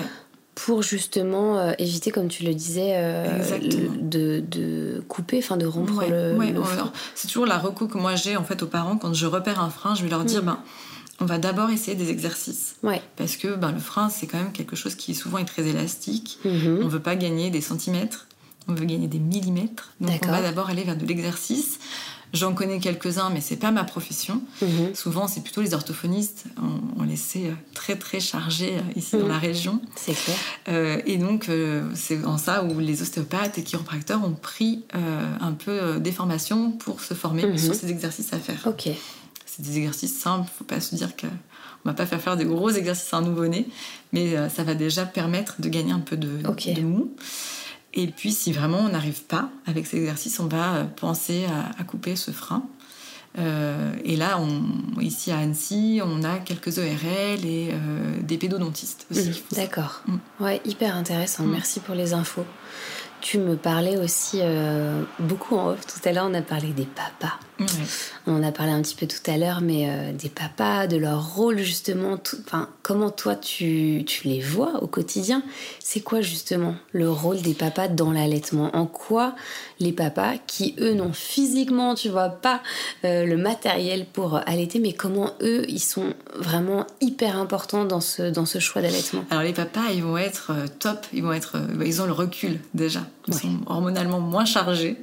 Pour 0.64 0.83
justement 0.83 1.59
euh, 1.59 1.73
éviter, 1.79 2.11
comme 2.11 2.29
tu 2.29 2.42
le 2.44 2.55
disais, 2.55 2.92
euh, 2.96 3.38
de, 4.01 4.40
de 4.40 5.03
couper, 5.09 5.38
enfin 5.38 5.57
de 5.57 5.66
rompre 5.66 5.96
Ouais, 5.99 6.09
le, 6.11 6.37
ouais, 6.37 6.53
le 6.53 6.61
ouais, 6.61 6.64
frein. 6.66 6.85
non. 6.85 6.92
C'est 7.14 7.29
toujours 7.29 7.46
la 7.46 7.59
reco 7.59 7.87
que 7.87 7.96
moi 7.99 8.14
j'ai 8.14 8.37
en 8.37 8.44
fait 8.44 8.62
aux 8.62 8.66
parents 8.66 8.96
quand 8.96 9.14
je 9.14 9.27
repère 9.27 9.61
un 9.61 9.70
frein, 9.70 9.94
je 9.94 10.03
vais 10.03 10.11
leur 10.11 10.25
dire 10.25 10.42
Mm. 10.42 10.46
ben 10.46 10.59
on 11.23 11.27
va 11.27 11.37
d'abord 11.38 11.68
essayer 11.70 11.94
des 11.96 12.09
exercices. 12.11 12.77
Ouais. 12.83 13.03
Parce 13.16 13.37
que 13.37 13.55
ben, 13.55 13.73
le 13.73 13.79
frein, 13.79 14.09
c'est 14.09 14.27
quand 14.27 14.38
même 14.38 14.53
quelque 14.53 14.75
chose 14.75 14.94
qui 14.94 15.14
souvent 15.14 15.37
est 15.37 15.44
très 15.44 15.66
élastique. 15.66 16.38
Mhm. 16.46 16.79
On 16.81 16.85
ne 16.87 16.88
veut 16.88 17.01
pas 17.01 17.14
gagner 17.14 17.51
des 17.51 17.61
centimètres, 17.61 18.27
on 18.68 18.73
veut 18.73 18.87
gagner 18.87 19.07
des 19.07 19.18
millimètres. 19.18 19.92
Donc 20.01 20.18
on 20.27 20.31
va 20.31 20.40
d'abord 20.40 20.70
aller 20.70 20.83
vers 20.83 20.96
de 20.96 21.05
l'exercice. 21.05 21.79
J'en 22.33 22.55
connais 22.55 22.79
quelques-uns, 22.79 23.31
mais 23.31 23.40
c'est 23.40 23.57
pas 23.57 23.71
ma 23.73 23.83
profession. 23.85 24.40
Mhm. 24.62 24.95
Souvent, 24.95 25.27
c'est 25.27 25.40
plutôt 25.43 25.62
les 25.62 25.75
orthophonistes. 25.75 26.45
On, 26.62 27.01
on 27.03 27.05
les 27.05 27.16
sait 27.16 27.47
euh, 27.49 27.53
très 27.75 27.97
très 27.97 28.21
chargés 28.21 28.75
euh, 28.77 28.81
ici 28.99 29.16
dans 29.16 29.23
Mhm. 29.25 29.29
la 29.29 29.38
région. 29.38 29.81
C'est 29.97 30.14
clair. 30.14 30.37
Euh, 30.69 31.01
et 31.07 31.16
donc, 31.16 31.49
euh, 31.49 31.88
c'est 31.95 32.25
en 32.25 32.38
ça 32.38 32.62
où 32.64 32.79
les 32.79 33.03
ostéopathes 33.03 33.59
et 33.59 33.62
chiropracteurs 33.64 34.25
ont 34.25 34.33
pris 34.35 34.85
euh, 34.95 35.27
un 35.40 35.53
peu 35.53 35.99
des 35.99 36.12
formations 36.12 36.71
pour 36.73 37.01
se 37.01 37.14
former 37.14 37.47
Mhm. 37.47 37.59
sur 37.59 37.75
ces 37.75 37.90
exercices 37.90 38.33
à 38.33 38.38
faire. 38.38 38.62
Ok. 38.66 38.88
C'est 39.47 39.62
des 39.62 39.79
exercices 39.79 40.16
simples, 40.16 40.49
faut 40.57 40.64
pas 40.64 40.81
se 40.81 40.95
dire 40.95 41.16
que 41.16 41.27
on 41.85 41.88
va 41.88 41.95
pas 41.95 42.07
faire 42.07 42.21
faire 42.21 42.37
des 42.37 42.45
gros 42.45 42.71
exercices 42.71 43.12
à 43.12 43.16
un 43.16 43.23
nouveau-né, 43.23 43.66
mais 44.12 44.37
ça 44.51 44.62
va 44.64 44.75
déjà 44.75 45.05
permettre 45.07 45.57
de 45.61 45.69
gagner 45.69 45.93
un 45.93 45.99
peu 46.01 46.16
de 46.16 46.28
mou. 46.83 47.11
Et 47.95 48.07
puis, 48.07 48.32
si 48.32 48.53
vraiment 48.53 48.78
on 48.78 48.91
n'arrive 48.91 49.22
pas 49.22 49.49
avec 49.66 49.86
ces 49.86 49.97
exercices, 49.99 50.38
on 50.41 50.47
va 50.47 50.74
euh, 50.74 50.84
penser 50.84 51.47
à, 51.47 51.80
à 51.80 51.84
couper 51.84 52.16
ce 52.16 52.30
frein. 52.30 52.64
Euh, 53.38 53.93
et 54.05 54.16
là, 54.16 54.41
on, 54.41 55.01
ici 55.01 55.30
à 55.30 55.38
Annecy, 55.38 56.01
on 56.05 56.24
a 56.24 56.38
quelques 56.38 56.78
ORL 56.78 57.45
et 57.45 57.70
euh, 57.72 58.20
des 58.22 58.38
pédodontistes 58.38 59.07
aussi. 59.11 59.28
Mhm. 59.28 59.57
D'accord. 59.57 60.03
Mm. 60.07 60.16
Ouais, 60.41 60.61
hyper 60.64 60.97
intéressant. 60.97 61.45
Mm. 61.45 61.53
Merci 61.53 61.80
pour 61.80 61.95
les 61.95 62.12
infos. 62.12 62.47
Tu 63.21 63.39
me 63.39 63.55
parlais 63.57 63.99
aussi 63.99 64.39
euh, 64.41 65.03
beaucoup 65.18 65.57
en 65.57 65.71
off. 65.71 65.81
Tout 65.87 66.09
à 66.09 66.12
l'heure, 66.12 66.27
on 66.29 66.35
a 66.35 66.43
parlé 66.43 66.68
des 66.73 66.87
papas. 66.87 67.35
On 68.27 68.37
en 68.37 68.43
a 68.43 68.51
parlé 68.53 68.73
un 68.73 68.81
petit 68.81 68.95
peu 68.95 69.07
tout 69.07 69.31
à 69.31 69.37
l'heure, 69.37 69.61
mais 69.61 69.89
euh, 69.91 70.12
des 70.14 70.31
papas, 70.31 70.87
de 70.87 70.97
leur 70.97 71.35
rôle 71.35 71.59
justement. 71.59 72.16
tout- 72.16 72.39
comment 72.83 73.11
toi 73.11 73.37
tu, 73.37 74.03
tu 74.07 74.27
les 74.29 74.41
vois 74.41 74.83
au 74.83 74.87
quotidien? 74.87 75.43
C'est 75.79 76.01
quoi 76.01 76.23
justement 76.23 76.75
le 76.93 77.11
rôle 77.11 77.43
des 77.43 77.53
papas 77.53 77.89
dans 77.89 78.12
l'allaitement? 78.12 78.75
En 78.75 78.87
quoi 78.87 79.35
les 79.81 79.93
papas, 79.93 80.35
qui 80.47 80.74
eux 80.78 80.93
n'ont 80.95 81.12
physiquement, 81.12 81.95
tu 81.95 82.09
vois, 82.11 82.28
pas 82.28 82.61
euh, 83.05 83.24
le 83.24 83.37
matériel 83.37 84.05
pour 84.12 84.37
allaiter, 84.47 84.78
mais 84.78 84.93
comment 84.93 85.33
eux, 85.43 85.64
ils 85.68 85.81
sont 85.81 86.12
vraiment 86.39 86.87
hyper 87.01 87.37
importants 87.39 87.85
dans 87.87 88.01
ce, 88.01 88.31
dans 88.31 88.45
ce 88.47 88.59
choix 88.59 88.83
d'allaitement? 88.83 89.24
Alors 89.31 89.43
les 89.43 89.53
papas, 89.55 89.91
ils 89.95 90.03
vont 90.03 90.18
être 90.18 90.53
euh, 90.55 90.66
top, 90.78 91.07
ils 91.12 91.22
vont 91.22 91.33
être, 91.33 91.57
euh, 91.57 91.85
ils 91.85 92.01
ont 92.03 92.07
le 92.07 92.12
recul 92.12 92.61
déjà. 92.74 93.01
Ils 93.28 93.35
Ouais. 93.35 93.41
sont 93.41 93.59
hormonalement 93.66 94.18
moins 94.20 94.45
chargés, 94.47 94.97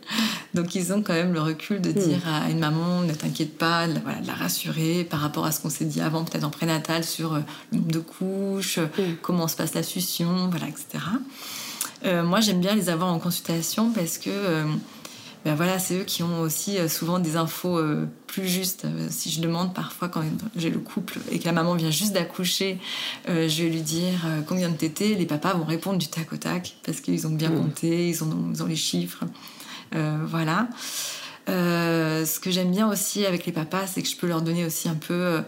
donc 0.53 0.75
ils 0.75 0.91
ont 0.91 1.01
quand 1.01 1.13
même 1.13 1.33
le 1.33 1.39
recul 1.41 1.79
de 1.81 1.91
dire 1.91 2.19
à 2.27 2.49
une 2.49 2.59
maman 2.59 3.01
ne 3.01 3.13
t'inquiète 3.13 3.57
pas, 3.57 3.87
de 3.87 3.93
la, 3.93 3.99
voilà, 4.01 4.19
de 4.19 4.27
la 4.27 4.33
rassurer 4.33 5.05
par 5.09 5.19
rapport 5.21 5.45
à 5.45 5.51
ce 5.51 5.61
qu'on 5.61 5.69
s'est 5.69 5.85
dit 5.85 6.01
avant, 6.01 6.23
peut-être 6.25 6.43
en 6.43 6.49
prénatal 6.49 7.03
sur 7.03 7.35
le 7.35 7.43
nombre 7.77 7.91
de 7.91 7.99
couches, 7.99 8.79
euh, 8.79 8.87
Mm. 8.97 9.01
comment 9.21 9.47
se 9.47 9.55
passe 9.55 9.73
la 9.75 9.83
succion, 9.83 10.49
voilà, 10.49 10.67
etc. 10.67 11.03
Euh, 12.05 12.23
moi, 12.23 12.41
j'aime 12.41 12.59
bien 12.61 12.75
les 12.75 12.89
avoir 12.89 13.11
en 13.13 13.19
consultation 13.19 13.91
parce 13.91 14.17
que 14.17 14.29
euh, 14.29 14.65
ben 15.45 15.55
voilà, 15.55 15.79
c'est 15.79 15.95
eux 15.99 16.03
qui 16.03 16.23
ont 16.23 16.41
aussi 16.41 16.77
euh, 16.77 16.87
souvent 16.87 17.19
des 17.19 17.35
infos 17.37 17.77
euh, 17.77 18.07
plus 18.27 18.47
justes. 18.47 18.85
Si 19.09 19.31
je 19.31 19.41
demande 19.41 19.73
parfois 19.73 20.07
quand 20.09 20.21
j'ai 20.55 20.69
le 20.69 20.79
couple 20.79 21.17
et 21.31 21.39
que 21.39 21.45
la 21.45 21.53
maman 21.53 21.75
vient 21.75 21.89
juste 21.91 22.13
d'accoucher, 22.13 22.77
je 23.27 23.63
vais 23.63 23.69
lui 23.69 23.81
dire 23.81 24.19
combien 24.47 24.69
de 24.69 24.75
tétés, 24.75 25.15
les 25.15 25.25
papas 25.25 25.53
vont 25.53 25.63
répondre 25.65 25.97
du 25.97 26.07
tac 26.07 26.31
au 26.33 26.37
tac 26.37 26.75
parce 26.85 27.01
qu'ils 27.01 27.25
ont 27.25 27.31
bien 27.31 27.49
Mm. 27.49 27.55
compté, 27.63 28.09
ils 28.09 28.23
ont, 28.23 28.51
ils 28.53 28.61
ont 28.61 28.67
les 28.67 28.75
chiffres. 28.75 29.23
Voilà. 29.93 30.67
Euh, 31.49 32.25
ce 32.25 32.39
que 32.39 32.51
j'aime 32.51 32.71
bien 32.71 32.89
aussi 32.89 33.25
avec 33.25 33.45
les 33.45 33.51
papas, 33.51 33.87
c'est 33.87 34.01
que 34.01 34.07
je 34.07 34.15
peux 34.15 34.27
leur 34.27 34.41
donner 34.41 34.65
aussi 34.65 34.89
un 34.89 34.95
peu 34.95 35.13
euh, 35.13 35.41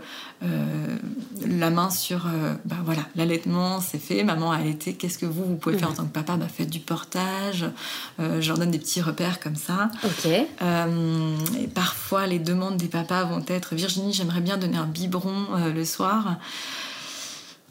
euh, 0.44 0.98
la 1.46 1.70
main 1.70 1.90
sur, 1.90 2.26
euh, 2.28 2.54
bah 2.66 2.78
voilà, 2.84 3.02
l'allaitement, 3.16 3.82
c'est 3.82 3.98
fait, 3.98 4.24
maman 4.24 4.52
a 4.52 4.58
allaité, 4.58 4.94
qu'est-ce 4.94 5.18
que 5.18 5.26
vous, 5.26 5.44
vous 5.44 5.56
pouvez 5.56 5.78
faire 5.78 5.90
en 5.90 5.94
tant 5.94 6.06
que 6.06 6.14
papa? 6.14 6.38
Bah, 6.38 6.48
Faites 6.48 6.70
du 6.70 6.80
portage, 6.80 7.66
je 8.18 8.48
leur 8.48 8.58
donne 8.58 8.72
des 8.72 8.80
petits 8.80 9.02
repères 9.02 9.40
comme 9.40 9.56
ça. 9.56 9.90
Ok. 10.04 10.26
Et 10.26 11.68
parfois, 11.74 12.28
les 12.28 12.40
demandes 12.40 12.78
des 12.78 12.88
papas 12.88 13.24
vont 13.24 13.44
être 13.48 13.76
Virginie, 13.76 14.14
j'aimerais 14.14 14.42
bien 14.42 14.58
donner 14.58 14.78
un 14.78 14.86
biberon 14.86 15.48
le 15.74 15.86
soir. 15.86 16.38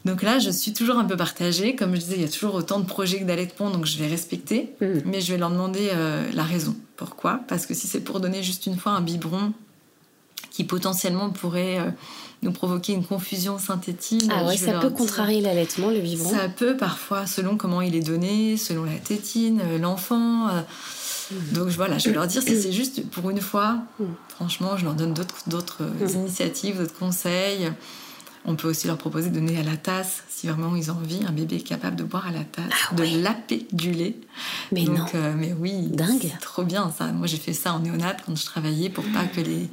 Donc 0.05 0.23
là, 0.23 0.39
je 0.39 0.49
suis 0.49 0.73
toujours 0.73 0.97
un 0.97 1.05
peu 1.05 1.17
partagée. 1.17 1.75
Comme 1.75 1.93
je 1.95 1.99
disais, 2.01 2.15
il 2.15 2.21
y 2.21 2.25
a 2.25 2.29
toujours 2.29 2.55
autant 2.55 2.79
de 2.79 2.85
projets 2.85 3.19
que 3.19 3.25
d'allaitement, 3.25 3.69
donc 3.69 3.85
je 3.85 3.97
vais 3.97 4.07
respecter. 4.07 4.73
Mhm. 4.81 5.01
Mais 5.05 5.21
je 5.21 5.31
vais 5.33 5.37
leur 5.37 5.49
demander 5.51 5.89
euh, 5.91 6.23
la 6.33 6.43
raison. 6.43 6.75
Pourquoi? 6.95 7.41
Parce 7.47 7.65
que 7.65 7.73
si 7.73 7.87
c'est 7.87 7.99
pour 8.01 8.19
donner 8.19 8.41
juste 8.43 8.65
une 8.65 8.77
fois 8.77 8.93
un 8.93 9.01
biberon 9.01 9.53
qui 10.51 10.63
potentiellement 10.63 11.29
pourrait 11.29 11.79
euh, 11.79 11.91
nous 12.43 12.51
provoquer 12.51 12.93
une 12.93 13.03
confusion 13.05 13.59
synthétine, 13.59 14.31
Ah 14.33 14.45
ouais, 14.45 14.57
ça 14.57 14.73
peut 14.79 14.87
dire- 14.87 14.93
contrarier 14.97 15.41
l'allaitement, 15.41 15.89
le 15.91 15.99
biberon. 15.99 16.29
ça 16.29 16.47
peut 16.49 16.75
parfois, 16.77 17.25
selon 17.27 17.57
comment 17.57 17.81
il 17.81 17.95
est 17.95 17.99
donné, 18.01 18.55
selon 18.57 18.85
la 18.85 18.95
tétine, 18.95 19.61
euh, 19.63 19.77
l'enfant. 19.77 20.47
euh, 20.49 20.61
Donc 21.53 21.67
voilà, 21.69 21.97
je 21.99 22.09
vais 22.09 22.15
leur 22.15 22.25
dire 22.27 22.41
si 22.41 22.59
c'est 22.59 22.71
juste 22.71 23.05
pour 23.11 23.29
une 23.29 23.41
fois. 23.41 23.79
Mm. 23.99 24.03
Franchement, 24.29 24.77
je 24.77 24.85
leur 24.85 24.95
donne 24.95 25.13
d'autres 25.13 25.35
d'autres 25.47 25.83
Mm. 25.83 26.09
initiatives, 26.21 26.77
d'autres 26.79 26.97
conseils. 26.97 27.69
On 28.45 28.55
peut 28.55 28.69
aussi 28.69 28.87
leur 28.87 28.97
proposer 28.97 29.29
de 29.29 29.35
donner 29.35 29.59
à 29.59 29.63
la 29.63 29.75
tasse, 29.75 30.23
si 30.29 30.47
vraiment 30.47 30.75
ils 30.75 30.89
ont 30.89 30.95
envie. 30.95 31.19
Un 31.27 31.31
bébé 31.33 31.57
est 31.57 31.59
capable 31.59 31.97
de 31.97 32.03
boire 32.03 32.25
à 32.27 32.31
la 32.31 32.43
tasse, 32.45 32.65
Ah 32.89 32.95
ouais. 32.95 33.11
de 33.11 33.21
laper 33.21 33.67
du 33.73 33.91
lait. 33.91 34.15
Mais 34.71 34.83
non. 34.85 35.05
Euh, 35.13 35.33
mais 35.37 35.53
oui, 35.59 35.87
Dingue. 35.87 36.19
c'est 36.21 36.39
trop 36.39 36.63
bien 36.63 36.91
ça. 36.97 37.07
Moi, 37.11 37.27
j'ai 37.27 37.37
fait 37.37 37.53
ça 37.53 37.73
en 37.73 37.79
néonat 37.79 38.15
quand 38.25 38.35
je 38.35 38.45
travaillais 38.45 38.89
pour 38.89 39.03
pas 39.05 39.25
que 39.25 39.41
les, 39.41 39.67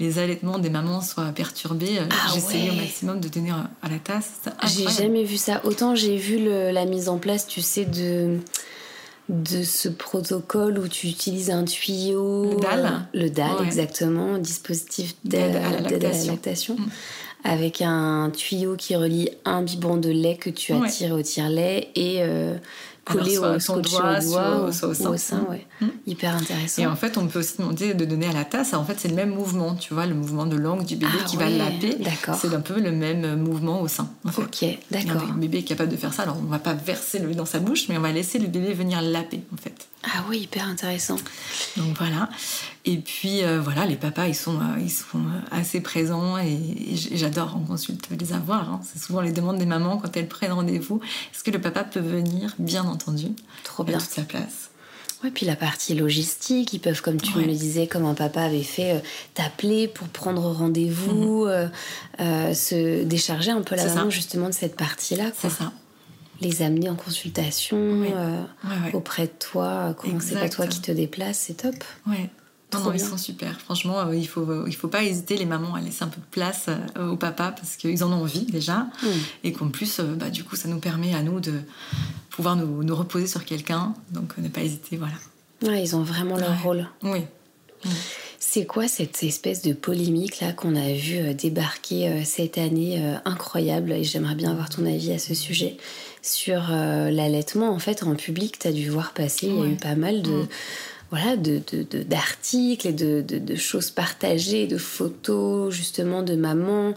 les 0.00 0.18
allaitements 0.18 0.58
des 0.58 0.68
mamans 0.68 1.00
soient 1.00 1.26
perturbés. 1.32 1.98
Euh, 2.00 2.04
Ah 2.10 2.30
J'essayais 2.34 2.70
ouais. 2.70 2.76
au 2.76 2.80
maximum 2.80 3.20
de 3.20 3.28
donner 3.28 3.50
à 3.50 3.88
la 3.88 3.98
tasse. 3.98 4.30
C'est 4.42 4.68
J'ai 4.84 4.88
jamais 4.90 5.24
vu 5.24 5.36
ça. 5.36 5.60
Autant 5.64 5.94
j'ai 5.94 6.16
vu 6.16 6.38
le- 6.44 6.70
la 6.72 6.84
mise 6.86 7.08
en 7.08 7.18
place, 7.18 7.46
tu 7.46 7.60
sais, 7.62 7.84
de 7.84 8.38
de 9.30 9.62
ce 9.62 9.90
protocole 9.90 10.78
où 10.78 10.88
tu 10.88 11.06
utilises 11.06 11.50
un 11.50 11.64
tuyau. 11.64 12.54
Le 12.54 12.60
DAL. 12.62 12.86
euh, 13.14 13.18
Le 13.24 13.28
DAL, 13.30 13.56
Ouais. 13.60 13.66
exactement. 13.66 14.34
un 14.36 14.38
Dispositif 14.38 15.14
D'aide 15.22 15.54
à 15.56 15.66
à 15.68 15.70
la 15.70 15.80
lactation. 15.82 16.32
lactation. 16.32 16.76
Avec 17.44 17.82
un 17.82 18.30
tuyau 18.36 18.76
qui 18.76 18.96
relie 18.96 19.30
un 19.44 19.62
biberon 19.62 19.96
de 19.96 20.10
lait 20.10 20.36
que 20.36 20.50
tu 20.50 20.72
as 20.72 20.78
Ouais. 20.78 20.88
tiré 20.88 21.12
au 21.12 21.22
tire-lait 21.22 21.88
et 21.94 22.16
euh, 22.20 22.56
collé 23.12 23.36
Alors, 23.36 23.54
au 23.56 23.58
doigt, 23.58 23.76
au 23.76 23.80
doigt 23.80 24.20
soit- 24.20 24.64
ou, 24.68 24.72
soit 24.72 24.88
au 24.88 24.90
ou 24.90 24.94
sein. 24.94 25.10
au 25.10 25.16
sein, 25.16 25.46
ouais. 25.50 25.66
Mm. 25.80 25.86
Hyper 26.06 26.34
intéressant. 26.36 26.82
Et 26.82 26.86
en 26.86 26.96
fait, 26.96 27.16
on 27.18 27.26
peut 27.26 27.38
aussi 27.40 27.54
demander 27.58 27.94
de 27.94 28.04
donner 28.04 28.26
à 28.28 28.32
la 28.32 28.44
tasse. 28.44 28.74
En 28.74 28.84
fait, 28.84 28.96
c'est 28.98 29.08
le 29.08 29.14
même 29.14 29.30
mouvement, 29.34 29.74
tu 29.74 29.94
vois, 29.94 30.06
le 30.06 30.14
mouvement 30.14 30.46
de 30.46 30.56
langue 30.56 30.84
du 30.84 30.96
bébé 30.96 31.12
Ah 31.20 31.24
qui 31.24 31.36
va 31.36 31.46
ouais, 31.46 31.56
laper. 31.58 31.94
d'accord. 31.96 32.36
C'est 32.40 32.54
un 32.54 32.60
peu 32.60 32.80
le 32.80 32.92
même 32.92 33.36
mouvement 33.40 33.80
au 33.80 33.88
sein. 33.88 34.08
En 34.24 34.30
fait. 34.30 34.42
Ok, 34.42 34.78
d'accord. 34.90 35.22
Le 35.34 35.40
bébé 35.40 35.58
est 35.58 35.62
capable 35.62 35.90
de 35.90 35.96
faire 35.96 36.12
ça. 36.12 36.22
Alors, 36.24 36.36
on 36.40 36.44
va 36.50 36.58
pas 36.58 36.74
verser 36.74 37.18
le 37.18 37.34
dans 37.34 37.44
sa 37.46 37.58
bouche, 37.60 37.88
mais 37.88 37.96
on 37.98 38.00
va 38.02 38.12
laisser 38.12 38.38
le 38.38 38.46
bébé 38.48 38.72
venir 38.74 39.00
laper, 39.02 39.40
en 39.52 39.56
fait. 39.56 39.86
Ah 40.04 40.22
oui, 40.30 40.38
hyper 40.40 40.66
intéressant. 40.66 41.16
Donc 41.76 41.96
voilà. 41.98 42.28
Et 42.84 42.98
puis 42.98 43.42
euh, 43.42 43.60
voilà, 43.60 43.84
les 43.84 43.96
papas, 43.96 44.28
ils 44.28 44.34
sont, 44.34 44.54
euh, 44.54 44.78
ils 44.80 44.90
sont 44.90 45.18
euh, 45.18 45.40
assez 45.50 45.80
présents 45.80 46.38
et, 46.38 46.52
et 46.52 46.96
j'adore 47.16 47.56
en 47.56 47.60
consulte 47.60 48.08
les 48.18 48.32
avoir. 48.32 48.72
hein. 48.72 48.80
C'est 48.84 49.02
souvent 49.02 49.20
les 49.20 49.32
demandes 49.32 49.58
des 49.58 49.66
mamans 49.66 49.98
quand 49.98 50.16
elles 50.16 50.28
prennent 50.28 50.52
rendez-vous. 50.52 51.00
Est-ce 51.34 51.42
que 51.42 51.50
le 51.50 51.60
papa 51.60 51.82
peut 51.84 52.00
venir 52.00 52.54
Bien 52.60 52.84
entendu. 52.84 52.97
Trop 53.64 53.84
bien. 53.84 53.98
toute 53.98 54.08
sa 54.10 54.22
place. 54.22 54.70
Ouais, 55.24 55.30
puis 55.32 55.46
la 55.46 55.56
partie 55.56 55.94
logistique, 55.94 56.72
ils 56.72 56.78
peuvent, 56.78 57.02
comme 57.02 57.20
tu 57.20 57.34
Ouais. 57.34 57.42
me 57.42 57.46
le 57.48 57.54
disais, 57.54 57.88
comme 57.88 58.04
un 58.04 58.14
papa 58.14 58.42
avait 58.42 58.62
fait, 58.62 58.92
euh, 58.92 58.98
t'appeler 59.34 59.88
pour 59.88 60.06
prendre 60.08 60.40
rendez-vous, 60.42 61.44
euh, 61.46 61.66
euh, 62.20 62.54
se 62.54 63.02
décharger 63.02 63.50
un 63.50 63.62
peu 63.62 63.74
la 63.74 63.86
Mhm. 63.86 63.94
Ça. 63.94 64.08
justement 64.10 64.48
de 64.48 64.54
cette 64.54 64.76
partie-là. 64.76 65.24
C'est 65.36 65.50
ça. 65.50 65.72
Les 66.40 66.62
amener 66.62 66.88
en 66.88 66.94
consultation 66.94 67.76
Ouais. 68.00 68.12
Ouais, 68.12 68.70
ouais. 68.86 68.94
auprès 68.94 69.26
de 69.26 69.32
toi, 69.40 69.96
quand 69.98 70.20
c'est 70.22 70.34
pas 70.38 70.48
toi 70.48 70.68
qui 70.68 70.80
te 70.80 70.92
déplace, 70.92 71.38
c'est 71.48 71.54
top. 71.54 71.74
Ouais. 72.06 72.30
Non, 72.74 72.80
non, 72.80 72.92
ils 72.92 73.00
sont 73.00 73.16
super. 73.16 73.58
Franchement, 73.60 73.98
euh, 74.00 74.14
il 74.14 74.28
faut, 74.28 74.42
euh, 74.42 74.64
il 74.66 74.74
faut 74.74 74.88
pas 74.88 75.02
hésiter 75.02 75.38
les 75.38 75.46
mamans 75.46 75.74
à 75.74 75.80
laisser 75.80 76.02
un 76.04 76.08
peu 76.08 76.20
de 76.20 76.26
place 76.30 76.66
euh, 76.68 77.08
au 77.12 77.16
papa 77.16 77.50
parce 77.52 77.76
qu'ils 77.76 78.04
en 78.04 78.12
ont 78.12 78.20
envie 78.22 78.44
déjà 78.44 78.86
et 79.42 79.52
qu'en 79.54 79.68
plus, 79.68 80.00
euh, 80.00 80.14
bah, 80.14 80.28
du 80.28 80.44
coup, 80.44 80.54
ça 80.54 80.68
nous 80.68 80.78
permet 80.78 81.14
à 81.14 81.22
nous 81.22 81.40
de 81.40 81.54
pouvoir 82.28 82.56
nous, 82.56 82.82
nous 82.84 82.94
reposer 82.94 83.26
sur 83.26 83.44
quelqu'un. 83.46 83.94
Donc, 84.10 84.34
euh, 84.38 84.42
ne 84.42 84.48
pas 84.48 84.60
hésiter, 84.60 84.98
voilà. 84.98 85.14
Ouais, 85.62 85.82
ils 85.82 85.96
ont 85.96 86.02
vraiment 86.02 86.36
leur 86.36 86.50
Ouais. 86.50 86.62
rôle. 86.62 86.86
Oui. 87.02 87.20
C'est 88.38 88.66
quoi 88.66 88.86
cette 88.88 89.22
espèce 89.22 89.62
de 89.62 89.72
polémique 89.72 90.40
là 90.40 90.52
qu'on 90.52 90.74
a 90.76 90.92
vu 90.92 91.32
débarquer 91.34 92.24
cette 92.24 92.58
année 92.58 93.02
incroyable? 93.24 93.92
Et 93.92 94.04
j'aimerais 94.04 94.34
bien 94.34 94.50
avoir 94.50 94.68
ton 94.68 94.84
avis 94.86 95.12
à 95.12 95.18
ce 95.18 95.34
sujet 95.34 95.76
sur 96.22 96.60
l'allaitement 96.70 97.70
en 97.70 97.78
fait 97.78 98.02
en 98.02 98.14
public 98.16 98.58
tu 98.58 98.66
as 98.68 98.72
dû 98.72 98.90
voir 98.90 99.12
passer 99.12 99.46
il 99.46 99.54
y 99.56 99.62
a 99.62 99.66
eu 99.66 99.76
pas 99.76 99.94
mal 99.94 100.22
de 100.22 100.30
Mm. 100.42 100.48
Voilà, 101.10 101.36
de, 101.36 101.62
d'articles 102.02 102.86
et 102.86 102.92
de, 102.92 103.22
de, 103.22 103.56
choses 103.56 103.90
partagées, 103.90 104.66
de 104.66 104.76
photos 104.76 105.72
justement 105.72 106.22
de 106.22 106.34
maman 106.34 106.92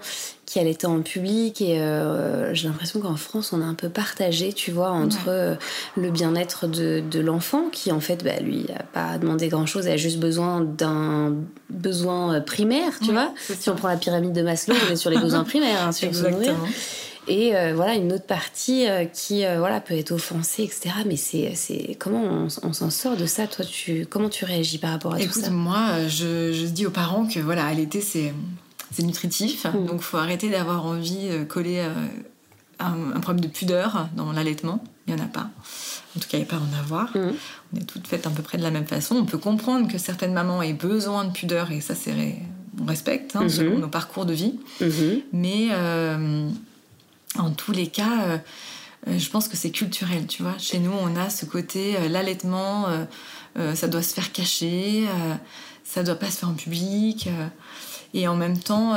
qui 0.46 0.60
allait 0.60 0.86
en 0.86 1.02
public. 1.02 1.62
Et 1.62 1.80
euh, 1.80 2.54
j'ai 2.54 2.68
l'impression 2.68 3.00
qu'en 3.00 3.16
France, 3.16 3.54
on 3.54 3.62
a 3.62 3.66
un 3.66 3.74
peu 3.74 3.88
partagé, 3.88 4.52
tu 4.52 4.72
vois, 4.72 4.92
entre 4.92 5.30
euh, 5.30 5.56
le 5.96 6.12
bien-être 6.12 6.68
de, 6.68 7.02
de 7.10 7.20
l'enfant 7.22 7.70
qui, 7.72 7.92
en 7.94 8.02
fait, 8.02 8.22
bah, 8.22 8.40
lui, 8.42 8.66
n'a 8.68 8.84
pas 8.84 9.18
demandé 9.18 9.48
grand-chose, 9.48 9.88
a 9.88 9.96
juste 9.96 10.20
besoin 10.20 10.60
d'un 10.60 11.36
besoin 11.70 12.42
primaire, 12.42 13.00
tu 13.02 13.14
vois. 13.14 13.34
Si 13.38 13.70
on 13.70 13.76
prend 13.76 13.88
la 13.88 13.98
pyramide 13.98 14.34
de 14.34 14.42
Maslow, 14.42 14.76
on 14.90 14.92
est 14.92 14.98
sur 14.98 15.10
les 15.10 15.20
besoins 15.20 15.44
primaires, 15.46 15.88
hein, 15.88 15.92
sur 15.94 16.12
nourrir 16.12 16.56
et 17.28 17.56
euh, 17.56 17.74
voilà 17.76 17.96
une 17.96 18.12
autre 18.14 18.26
partie 18.26 18.88
euh, 18.88 19.06
qui 19.06 19.46
euh, 19.46 19.60
voilà 19.60 19.80
peut 19.80 19.94
être 19.94 20.12
offensée 20.12 20.64
etc 20.64 20.92
mais 21.06 21.16
c'est 21.16 21.54
c'est 21.56 21.96
comment 22.00 22.48
on, 22.64 22.74
s'en 22.74 22.90
sort 22.90 23.16
de 23.16 23.26
ça 23.26 23.46
toi 23.48 23.64
tu 23.64 24.08
comment 24.10 24.30
tu 24.30 24.46
réagis 24.46 24.80
par 24.80 24.92
rapport 24.92 25.14
à 25.14 25.20
tout 25.20 25.32
ça? 25.32 25.52
moi 25.52 26.08
je, 26.08 26.52
je 26.52 26.66
dis 26.66 26.86
aux 26.86 26.92
parents 26.92 27.28
que 27.28 27.40
voilà 27.40 27.68
à 27.68 27.74
l'été 27.74 28.02
c'est 28.02 28.34
c'est 28.92 29.04
nutritif 29.04 29.64
donc 29.64 29.76
mm. 29.76 29.86
donc 29.86 30.02
faut 30.02 30.18
arrêter 30.18 30.50
d'avoir 30.50 30.86
envie 30.86 31.30
de 31.30 31.44
coller 31.44 31.86
un, 32.80 33.20
problème 33.20 33.46
de 33.46 33.50
pudeur 33.50 34.08
dans 34.16 34.32
l'allaitement 34.32 34.84
il 35.08 35.16
y 35.16 35.20
en 35.20 35.24
a 35.24 35.28
pas 35.28 35.50
en 36.18 36.20
tout 36.20 36.28
cas, 36.28 36.38
il 36.38 36.42
n'y 36.42 36.46
a 36.46 36.50
pas 36.50 36.58
à 36.58 36.60
en 36.60 36.80
avoir. 36.82 37.16
Mm. 37.16 37.32
On 37.74 37.80
est 37.80 37.86
toutes 37.86 38.06
faites 38.06 38.28
à 38.28 38.30
peu 38.30 38.44
près 38.44 38.58
de 38.58 38.64
la 38.64 38.70
même 38.70 38.86
façon. 38.86 39.16
On 39.16 39.24
peut 39.24 39.38
comprendre 39.38 39.90
que 39.90 39.98
certaines 39.98 40.34
mamans 40.34 40.62
aient 40.62 40.74
besoin 40.74 41.24
de 41.24 41.32
pudeur, 41.32 41.72
et 41.72 41.80
ça, 41.80 41.96
c'est 41.96 42.12
on 42.82 42.86
respecte 42.86 43.34
hein, 43.38 43.46
mm-hmm. 43.46 43.50
selon 43.50 43.78
nos 43.78 43.88
parcours 43.88 44.26
de 44.26 44.34
vie. 44.34 44.60
Mm-hmm. 44.82 45.22
Mais 45.32 45.70
en 47.38 47.52
tous 47.52 47.72
les 47.72 47.88
cas, 47.88 48.24
euh, 48.24 48.38
euh, 49.08 49.18
je 49.18 49.30
pense 49.30 49.48
que 49.48 49.58
c'est 49.58 49.72
culturel, 49.72 50.28
tu 50.28 50.44
vois. 50.44 50.58
Chez 50.58 50.80
nous, 50.80 50.92
on 50.92 51.16
a 51.16 51.30
ce 51.30 51.46
côté, 51.46 51.96
euh, 51.98 52.08
l'allaitement, 52.08 52.88
ça 53.74 53.90
doit 53.90 54.02
se 54.02 54.14
faire 54.14 54.32
cacher, 54.32 55.06
ça 55.84 56.04
doit 56.04 56.16
pas 56.16 56.28
se 56.28 56.38
faire 56.38 56.50
en 56.50 56.54
public. 56.54 57.28
et 58.14 58.28
en 58.28 58.36
même 58.36 58.58
temps, 58.58 58.96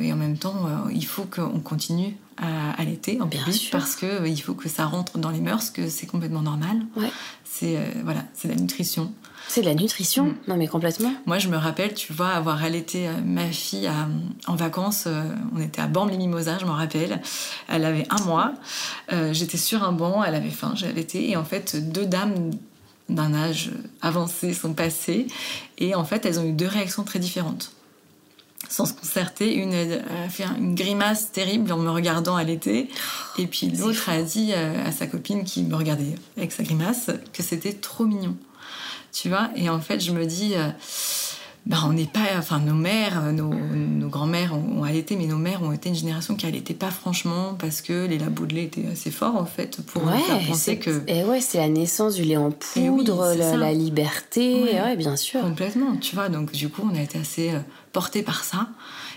et 0.00 0.12
en 0.12 0.16
même 0.16 0.38
temps 0.38 0.66
il 0.90 1.04
faut 1.04 1.24
qu'on 1.24 1.60
continue 1.60 2.16
à 2.38 2.70
allaiter 2.80 3.20
en 3.20 3.28
public 3.28 3.68
parce 3.70 3.96
que 3.96 4.26
il 4.26 4.40
faut 4.40 4.54
que 4.54 4.70
ça 4.70 4.86
rentre 4.86 5.18
dans 5.18 5.28
les 5.28 5.40
mœurs, 5.40 5.70
que 5.70 5.90
c'est 5.90 6.06
complètement 6.06 6.40
normal. 6.40 6.86
C'est 7.44 7.78
voilà, 8.02 8.24
c'est 8.32 8.48
la 8.48 8.54
nutrition. 8.54 9.12
C'est 9.52 9.60
de 9.60 9.66
la 9.66 9.74
nutrition 9.74 10.24
mm. 10.24 10.34
Non, 10.48 10.56
mais 10.56 10.66
complètement. 10.66 11.12
Moi, 11.26 11.38
je 11.38 11.48
me 11.48 11.58
rappelle, 11.58 11.92
tu 11.92 12.14
vois, 12.14 12.30
avoir 12.30 12.64
allaité 12.64 13.06
euh, 13.06 13.12
ma 13.22 13.46
fille 13.48 13.90
en 14.46 14.54
vacances. 14.54 15.04
Euh, 15.06 15.24
on 15.54 15.60
était 15.60 15.82
à 15.82 15.88
Bormes-les-Mimosas, 15.88 16.60
je 16.60 16.64
m'en 16.64 16.72
rappelle. 16.72 17.20
Elle 17.68 17.84
avait 17.84 18.06
un 18.08 18.24
mois. 18.24 18.54
Euh, 19.12 19.34
j'étais 19.34 19.58
sur 19.58 19.82
un 19.82 19.92
banc, 19.92 20.24
elle 20.24 20.36
avait 20.36 20.48
faim, 20.48 20.72
j'ai 20.74 20.86
allaité. 20.86 21.28
Et 21.28 21.36
en 21.36 21.44
fait, 21.44 21.76
deux 21.92 22.06
dames 22.06 22.52
d'un 23.10 23.34
âge 23.34 23.72
avancé 24.00 24.54
sont 24.54 24.72
passées. 24.72 25.26
Et 25.76 25.94
en 25.94 26.04
fait, 26.04 26.24
elles 26.24 26.40
ont 26.40 26.44
eu 26.44 26.52
deux 26.52 26.66
réactions 26.66 27.02
très 27.02 27.18
différentes 27.18 27.72
sans 28.70 28.86
se 28.86 28.94
concerter. 28.94 29.54
Une 29.54 29.74
a 29.74 30.30
fait 30.30 30.44
une 30.58 30.74
grimace 30.74 31.30
terrible 31.30 31.70
en 31.72 31.76
me 31.76 31.90
regardant 31.90 32.36
allaiter. 32.36 32.88
Et 33.36 33.46
puis 33.46 33.68
l'autre 33.68 34.08
a 34.08 34.22
dit 34.22 34.54
à 34.54 34.90
sa 34.92 35.06
copine 35.06 35.44
qui 35.44 35.62
me 35.64 35.74
regardait 35.74 36.14
avec 36.38 36.52
sa 36.52 36.62
grimace 36.62 37.10
que 37.34 37.42
c'était 37.42 37.74
trop 37.74 38.06
mignon 38.06 38.34
tu 39.12 39.28
vois. 39.28 39.50
Et 39.56 39.68
en 39.68 39.80
fait, 39.80 40.00
je 40.00 40.10
me 40.12 40.24
dis, 40.24 40.54
euh, 40.54 40.68
bah, 41.66 41.78
on 41.86 41.92
n'est 41.92 42.06
pas, 42.06 42.20
enfin, 42.38 42.58
nos 42.58 42.74
mères, 42.74 43.22
euh, 43.22 43.32
nos, 43.32 43.52
nos 43.52 44.08
grands-mères 44.08 44.54
ont, 44.54 44.82
allaité, 44.84 45.16
mais 45.16 45.26
nos 45.26 45.36
mères 45.36 45.62
ont 45.62 45.72
été 45.72 45.90
une 45.90 45.94
génération 45.94 46.34
qui 46.34 46.46
allaitait 46.46 46.74
pas 46.74 46.90
franchement 46.90 47.54
parce 47.58 47.82
que 47.82 48.06
les 48.06 48.18
labos 48.18 48.46
de 48.46 48.54
lait 48.54 48.64
étaient 48.64 48.86
assez 48.90 49.10
forts, 49.10 49.36
en 49.36 49.44
fait, 49.44 49.80
pour 49.82 50.02
faire 50.02 50.46
penser 50.48 50.78
que. 50.78 51.02
Et 51.06 51.24
ouais, 51.24 51.40
c'est 51.40 51.58
la 51.58 51.68
naissance 51.68 52.14
du 52.14 52.22
lait 52.22 52.38
en 52.38 52.50
eh 52.50 52.88
poudre, 52.88 53.34
la, 53.34 53.72
liberté, 53.72 54.64
ouais. 54.64 54.96
bien 54.96 55.16
sûr. 55.16 55.40
Complètement, 55.42 55.96
tu 55.96 56.14
vois. 56.14 56.28
Donc, 56.28 56.52
du 56.52 56.68
coup, 56.68 56.82
on 56.90 56.96
a 56.96 57.02
été 57.02 57.18
assez 57.18 57.50
euh, 57.50 57.58
portés 57.92 58.22
par 58.22 58.44
ça. 58.44 58.68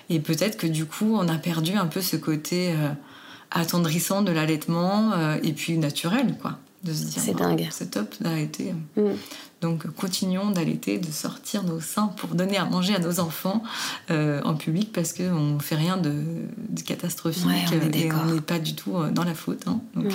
Et 0.10 0.20
peut-être 0.20 0.58
que 0.58 0.68
du 0.68 0.86
coup, 0.86 1.16
on 1.16 1.28
a 1.28 1.38
perdu 1.38 1.74
un 1.74 1.88
peu 1.88 2.00
ce 2.00 2.16
côté 2.16 2.76
attendrissant 3.50 4.22
de 4.22 4.32
l'allaitement 4.32 5.14
et 5.42 5.52
puis 5.52 5.80
naturel, 5.80 6.38
quoi. 6.40 6.60
De 6.84 6.94
se 6.94 7.06
dire, 7.06 7.24
c'est 7.26 7.34
dingue. 7.36 7.68
C'est 7.72 7.90
top 7.90 8.14
d'allaiter. 8.22 8.76
Mm. 8.96 9.14
Donc 9.66 9.88
continuons 9.96 10.52
d'allaiter, 10.52 11.00
de 11.00 11.12
sortir 11.12 11.64
nos 11.64 11.82
seins 11.82 12.14
pour 12.18 12.36
donner 12.36 12.58
à 12.58 12.66
manger 12.66 12.94
à 12.94 13.00
nos 13.00 13.20
enfants 13.20 13.64
euh, 14.12 14.40
en 14.44 14.54
public 14.54 14.94
parce 14.94 15.12
qu'on 15.12 15.56
ne 15.56 15.60
fait 15.60 15.74
rien 15.74 15.98
de, 15.98 16.22
catastrophique 16.86 17.48
et 17.96 18.12
on 18.12 18.26
n'est 18.26 18.42
pas 18.42 18.60
du 18.60 18.76
tout 18.76 18.96
euh, 18.96 19.10
dans 19.10 19.24
la 19.24 19.34
faute. 19.34 19.68
Hein. 19.68 19.82
Donc, 19.96 20.14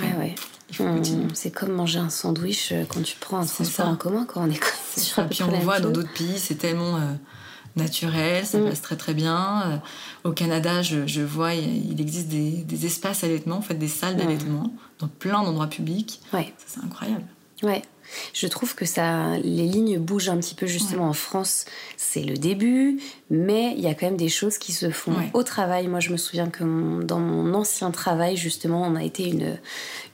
euh, 0.79 0.83
hum, 0.85 1.27
C'est 1.33 1.51
comme 1.51 1.73
manger 1.73 1.99
un 1.99 2.09
sandwich 2.09 2.73
quand 2.87 3.03
tu 3.03 3.17
prends 3.19 3.39
un 3.39 3.45
transport 3.45 3.89
en 3.89 3.97
commun 3.97 4.25
quand 4.25 4.47
on 4.47 4.49
est 4.49 4.97
sur 4.97 5.27
Puis 5.27 5.43
on 5.43 5.59
voit 5.59 5.81
dans 5.81 5.89
d'autres 5.91 6.13
pays, 6.13 6.39
c'est 6.39 6.55
tellement 6.55 6.97
naturel, 7.75 8.45
ça 8.45 8.57
hum. 8.57 8.69
passe 8.69 8.81
très 8.81 8.95
très 8.95 9.13
bien. 9.13 9.81
Au 10.23 10.31
Canada, 10.31 10.81
je, 10.81 11.21
vois, 11.21 11.55
il 11.55 11.99
existe 11.99 12.29
des, 12.29 12.85
espaces 12.85 13.25
allaitement, 13.25 13.57
en 13.57 13.61
fait 13.61 13.75
des 13.75 13.89
salles 13.89 14.15
d'allaitement 14.15 14.71
dans 14.99 15.09
plein 15.09 15.43
d'endroits 15.43 15.67
publics. 15.67 16.21
Ouais. 16.31 16.53
c'est 16.65 16.79
incroyable. 16.81 17.25
Ouais. 17.63 17.81
Je 18.33 18.47
trouve 18.47 18.75
que 18.75 18.85
ça, 18.85 19.37
les 19.37 19.67
lignes 19.67 19.99
bougent 19.99 20.29
un 20.29 20.37
petit 20.37 20.55
peu 20.55 20.67
justement 20.67 21.09
en 21.09 21.13
France. 21.13 21.65
C'est 21.97 22.23
le 22.23 22.35
début, 22.35 22.99
mais 23.31 23.73
il 23.77 23.81
y 23.81 23.87
a 23.87 23.93
quand 23.93 24.07
même 24.07 24.17
des 24.17 24.27
choses 24.27 24.57
qui 24.57 24.73
se 24.73 24.89
font 24.89 25.13
au 25.33 25.41
travail. 25.41 25.87
Moi, 25.87 26.01
je 26.01 26.11
me 26.11 26.17
souviens 26.17 26.49
que 26.49 27.01
dans 27.01 27.19
mon 27.19 27.53
ancien 27.53 27.89
travail, 27.89 28.35
justement, 28.35 28.83
on 28.83 28.97
a 28.97 29.03
été 29.03 29.29
une, 29.29 29.57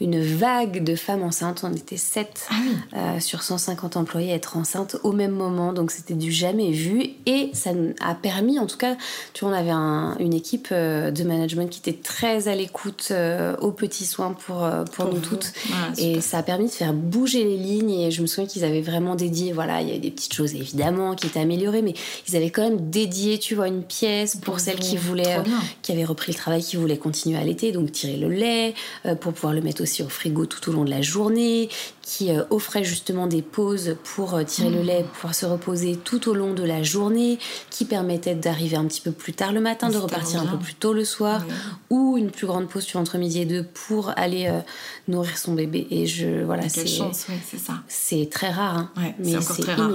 une 0.02 0.22
vague 0.22 0.84
de 0.84 0.96
femmes 0.96 1.24
enceintes. 1.24 1.64
On 1.64 1.74
était 1.74 1.98
7 1.98 2.48
ah 2.50 2.54
euh, 2.96 3.20
sur 3.20 3.42
150 3.42 3.98
employés 3.98 4.34
à 4.34 4.36
être 4.36 4.56
enceintes 4.56 4.98
au 5.04 5.14
même 5.14 5.32
moment, 5.32 5.74
donc 5.74 5.90
c'était 5.90 6.14
du 6.14 6.32
jamais 6.32 6.70
vu. 6.72 7.10
Et 7.26 7.50
ça 7.54 7.72
a 8.02 8.14
permis, 8.14 8.60
en 8.60 8.68
tout 8.68 8.78
cas, 8.78 8.96
tu 9.34 9.44
vois, 9.44 9.54
on 9.54 9.58
avait 9.58 10.24
une 10.24 10.34
équipe 10.34 10.68
euh, 10.72 11.10
de 11.10 11.24
management 11.24 11.72
qui 11.72 11.80
était 11.80 12.00
très 12.00 12.48
à 12.48 12.54
l'écoute 12.54 13.08
euh, 13.10 13.56
aux 13.58 13.72
petits 13.72 14.06
soins 14.06 14.34
pour, 14.34 14.70
pour, 14.94 15.06
nous 15.06 15.20
toutes. 15.20 15.54
Ah, 15.74 15.92
et 15.98 16.22
ça 16.22 16.38
a 16.38 16.44
permis 16.44 16.66
de 16.66 16.72
faire 16.72 16.94
bouger 16.94 17.44
les 17.44 17.58
lignes 17.58 17.92
et 17.92 18.12
je 18.12 18.22
me 18.22 18.28
souviens 18.28 18.48
qu'ils 18.48 18.64
avaient 18.64 18.82
vraiment 18.82 19.16
dédié, 19.16 19.54
voilà, 19.54 19.82
il 19.82 19.88
y 19.88 19.92
avait 19.92 20.00
des 20.00 20.12
petites 20.12 20.34
choses 20.34 20.54
évidemment 20.54 21.16
qui 21.16 21.26
étaient 21.26 21.40
améliorées, 21.40 21.82
mais 21.82 21.96
ils 22.28 22.36
avaient 22.36 22.52
quand 22.52 22.62
même 22.62 22.90
dédié, 22.92 23.07
tu 23.40 23.56
vois, 23.56 23.68
une 23.68 23.84
pièce 23.84 24.36
pour 24.38 24.60
celles 24.60 24.80
qui 24.80 24.98
voulaient, 24.98 25.38
qui 25.82 25.92
avaient 25.92 26.06
repris 26.06 26.32
le 26.32 26.38
travail, 26.38 26.64
qui 26.64 26.78
voulaient 26.78 26.98
continuer 26.98 27.38
à 27.38 27.44
l'été, 27.44 27.72
donc 27.72 27.92
tirer 27.92 28.18
le 28.18 28.30
lait, 28.30 28.74
euh, 29.06 29.16
pour 29.16 29.34
pouvoir 29.34 29.54
le 29.54 29.62
mettre 29.62 29.82
aussi 29.82 30.04
au 30.04 30.10
frigo 30.10 30.46
tout 30.46 30.70
au 30.70 30.74
long 30.74 30.84
de 30.84 30.90
la 30.90 31.02
journée, 31.02 31.70
qui 32.08 32.32
euh, 32.32 32.44
offrait 32.50 32.86
justement 32.86 33.28
des 33.28 33.42
pauses 33.42 33.98
pour 34.16 34.34
euh, 34.34 34.44
tirer 34.44 34.70
le 34.70 34.82
mmh. 34.82 34.86
lait, 34.86 35.06
pouvoir 35.14 35.36
se 35.36 35.46
reposer 35.46 35.98
tout 35.98 36.30
au 36.30 36.34
long 36.34 36.54
de 36.54 36.64
la 36.64 36.82
journée, 36.82 37.38
qui 37.70 37.84
permettait 37.84 38.34
d'arriver 38.34 38.78
un 38.78 38.86
petit 38.86 39.02
peu 39.02 39.12
plus 39.12 39.34
tard 39.34 39.52
le 39.52 39.60
matin, 39.60 39.90
de 39.90 39.98
repartir 39.98 40.42
un 40.42 40.46
peu 40.46 40.58
plus 40.58 40.76
tôt 40.76 40.94
le 40.94 41.04
soir, 41.04 41.44
ou 41.90 42.18
une 42.18 42.32
plus 42.32 42.48
grande 42.48 42.68
pause 42.70 42.88
entre 42.96 43.18
midi 43.18 43.42
et 43.42 43.46
deux 43.46 43.64
pour 43.64 44.12
aller 44.18 44.48
euh, 44.48 44.62
nourrir 45.10 45.38
son 45.38 45.54
bébé. 45.54 45.86
Et 45.92 46.08
je 46.08 46.44
voilà, 46.44 46.70
c'est 46.70 46.88
c'est 46.88 47.58
ça. 47.58 47.84
C'est 47.90 48.30
très 48.32 48.52
rare, 48.52 48.78
hein, 48.78 49.12
mais 49.20 49.40
c'est 49.42 49.62
très 49.62 49.76
rare. 49.76 49.92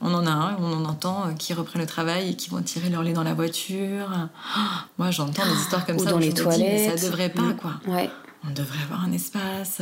On 0.00 0.12
en 0.14 0.26
a 0.26 0.30
un, 0.30 0.56
on 0.58 0.72
en 0.72 0.84
entend 0.84 1.32
qui 1.38 1.54
reprennent 1.54 1.82
le 1.82 1.86
travail 1.86 2.30
et 2.30 2.34
qui 2.34 2.50
vont 2.52 2.62
tirer 2.62 2.88
leur 2.88 3.02
lait 3.02 3.12
dans 3.12 3.24
la 3.24 3.34
voiture. 3.34 4.08
moi, 4.98 5.10
j'entends 5.10 5.44
des 5.44 5.60
histoires 5.60 5.84
comme 5.86 5.96
ou 5.96 6.04
ça 6.04 6.10
dans 6.10 6.18
les 6.18 6.32
toilettes. 6.32 6.60
mais 6.60 6.96
ça 6.96 7.06
devrait 7.06 7.30
pas, 7.30 7.42
mmh. 7.42 7.56
quoi. 7.56 7.72
Ouais. 7.86 8.10
On 8.46 8.50
devrait 8.50 8.82
avoir 8.84 9.04
un 9.04 9.12
espace. 9.12 9.80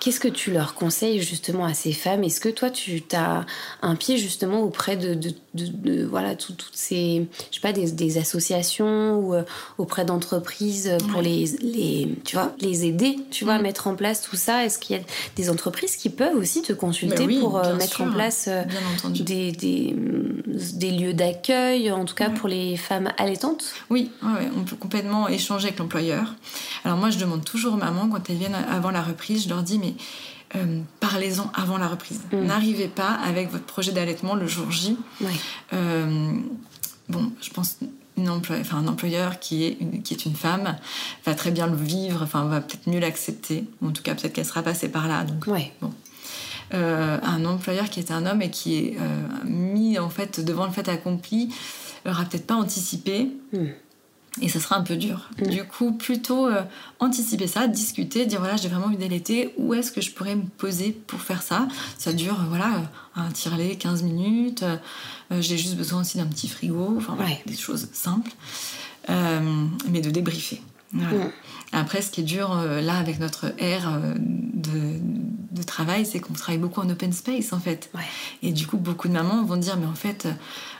Qu'est-ce 0.00 0.18
que 0.18 0.28
tu 0.28 0.50
leur 0.50 0.74
conseilles 0.74 1.20
justement 1.20 1.66
à 1.66 1.74
ces 1.74 1.92
femmes? 1.92 2.24
Est-ce 2.24 2.40
que 2.40 2.48
toi 2.48 2.70
tu 2.70 3.02
as 3.12 3.44
un 3.82 3.94
pied 3.96 4.16
justement 4.16 4.62
auprès 4.62 4.96
de, 4.96 5.12
de, 5.54 6.04
voilà 6.04 6.34
toutes 6.34 6.70
ces 6.72 7.28
je 7.50 7.56
sais 7.56 7.60
pas 7.60 7.72
des, 7.74 8.16
associations 8.16 9.18
ou 9.18 9.34
euh, 9.34 9.42
auprès 9.76 10.06
d'entreprises 10.06 10.90
pour 11.12 11.20
les, 11.20 11.44
les 11.60 12.16
tu 12.24 12.34
vois 12.34 12.52
les 12.60 12.86
aider 12.86 13.18
tu 13.30 13.44
vois 13.44 13.54
à 13.54 13.58
mm. 13.58 13.62
mettre 13.62 13.86
en 13.88 13.94
place 13.94 14.22
tout 14.22 14.36
ça? 14.36 14.64
Est-ce 14.64 14.78
qu'il 14.78 14.96
y 14.96 14.98
a 14.98 15.02
des 15.36 15.50
entreprises 15.50 15.96
qui 15.96 16.08
peuvent 16.08 16.36
aussi 16.36 16.62
te 16.62 16.72
consulter 16.72 17.38
pour 17.38 17.58
euh, 17.58 17.76
mettre 17.76 18.00
en 18.00 18.10
place 18.10 18.46
euh, 18.48 18.62
des, 19.10 19.52
des, 19.52 19.94
des, 20.46 20.90
lieux 20.92 21.12
d'accueil 21.12 21.92
en 21.92 22.06
tout 22.06 22.14
cas 22.14 22.30
pour 22.30 22.48
les 22.48 22.78
femmes 22.78 23.12
allaitantes? 23.18 23.74
Oui, 23.90 24.10
on 24.22 24.64
peut 24.64 24.76
complètement 24.76 25.28
échanger 25.28 25.68
avec 25.68 25.78
l'employeur. 25.78 26.34
Alors 26.84 26.96
moi 26.96 27.10
je 27.10 27.18
demande 27.18 27.44
toujours 27.44 27.74
aux 27.74 27.78
mamans 27.78 28.08
quand 28.08 28.30
elles 28.30 28.36
viennent 28.36 28.56
avant 28.70 28.90
la 28.90 29.02
reprise, 29.02 29.44
je 29.44 29.50
leur 29.50 29.62
dis 29.62 29.78
mais 29.78 29.89
euh, 30.56 30.80
parlez-en 30.98 31.50
avant 31.54 31.78
la 31.78 31.88
reprise. 31.88 32.20
Mm. 32.32 32.44
N'arrivez 32.44 32.88
pas 32.88 33.12
avec 33.12 33.50
votre 33.50 33.64
projet 33.64 33.92
d'allaitement 33.92 34.34
le 34.34 34.46
jour 34.46 34.70
J. 34.70 34.96
Euh, 35.72 36.32
bon, 37.08 37.32
je 37.40 37.50
pense 37.50 37.78
une 38.16 38.28
enfin, 38.28 38.76
un 38.76 38.88
employeur 38.88 39.38
qui 39.38 39.64
est, 39.64 39.76
une, 39.80 40.02
qui 40.02 40.12
est 40.12 40.26
une 40.26 40.34
femme 40.34 40.76
va 41.24 41.34
très 41.34 41.50
bien 41.50 41.66
le 41.66 41.76
vivre, 41.76 42.22
enfin 42.22 42.44
va 42.44 42.60
peut-être 42.60 42.88
mieux 42.88 42.98
l'accepter. 42.98 43.64
En 43.82 43.92
tout 43.92 44.02
cas, 44.02 44.14
peut-être 44.14 44.32
qu'elle 44.32 44.44
sera 44.44 44.62
passée 44.62 44.88
par 44.88 45.08
là. 45.08 45.24
Donc, 45.24 45.46
bon. 45.80 45.92
Euh, 46.72 47.18
un 47.22 47.44
employeur 47.46 47.90
qui 47.90 47.98
est 47.98 48.12
un 48.12 48.26
homme 48.26 48.42
et 48.42 48.50
qui 48.50 48.76
est 48.76 48.96
mis 49.44 49.98
en 49.98 50.08
fait 50.10 50.40
devant 50.44 50.66
le 50.66 50.72
fait 50.72 50.88
accompli 50.88 51.52
aura 52.06 52.24
peut-être 52.24 52.46
pas 52.46 52.54
anticipé. 52.54 53.30
Mm 53.52 53.66
Et 54.40 54.48
ça 54.48 54.60
sera 54.60 54.76
un 54.76 54.82
peu 54.82 54.96
dur. 54.96 55.28
Mm. 55.40 55.48
Du 55.48 55.64
coup, 55.64 55.92
plutôt 55.92 56.46
euh, 56.46 56.62
anticiper 57.00 57.46
ça, 57.48 57.66
discuter, 57.66 58.26
dire 58.26 58.38
voilà, 58.38 58.56
j'ai 58.56 58.68
vraiment 58.68 58.86
envie 58.86 58.96
d'allaiter, 58.96 59.52
où 59.58 59.74
est-ce 59.74 59.90
que 59.90 60.00
je 60.00 60.12
pourrais 60.12 60.36
me 60.36 60.44
poser 60.44 60.92
pour 60.92 61.20
faire 61.20 61.42
ça? 61.42 61.66
Ça 61.98 62.12
dure, 62.12 62.38
voilà, 62.48 62.76
euh, 62.76 63.20
un 63.20 63.30
tire-lait 63.30 63.74
15 63.76 64.02
minutes, 64.04 64.62
euh, 64.62 65.40
j'ai 65.40 65.58
juste 65.58 65.76
besoin 65.76 66.02
aussi 66.02 66.16
d'un 66.18 66.26
petit 66.26 66.48
frigo, 66.48 66.94
enfin 66.96 67.14
voilà, 67.16 67.30
Ouais. 67.32 67.42
des 67.46 67.56
choses 67.56 67.88
simples, 67.92 68.30
Euh, 69.08 69.66
mais 69.90 70.00
de 70.00 70.10
débriefer. 70.10 70.60
Voilà. 70.92 71.24
Mm. 71.24 71.30
Après, 71.72 72.02
ce 72.02 72.10
qui 72.10 72.20
est 72.20 72.24
dur 72.24 72.54
là 72.54 72.96
avec 72.98 73.18
notre 73.18 73.52
ère 73.58 74.00
de, 74.16 75.00
de 75.50 75.62
travail, 75.62 76.06
c'est 76.06 76.20
qu'on 76.20 76.32
travaille 76.34 76.58
beaucoup 76.60 76.80
en 76.80 76.88
open 76.90 77.12
space 77.12 77.52
en 77.52 77.58
fait. 77.60 77.90
Ouais. 77.94 78.00
Et 78.42 78.52
du 78.52 78.66
coup, 78.66 78.76
beaucoup 78.76 79.08
de 79.08 79.12
mamans 79.14 79.42
vont 79.44 79.56
dire, 79.56 79.76
mais 79.76 79.86
en 79.86 79.94
fait, 79.94 80.28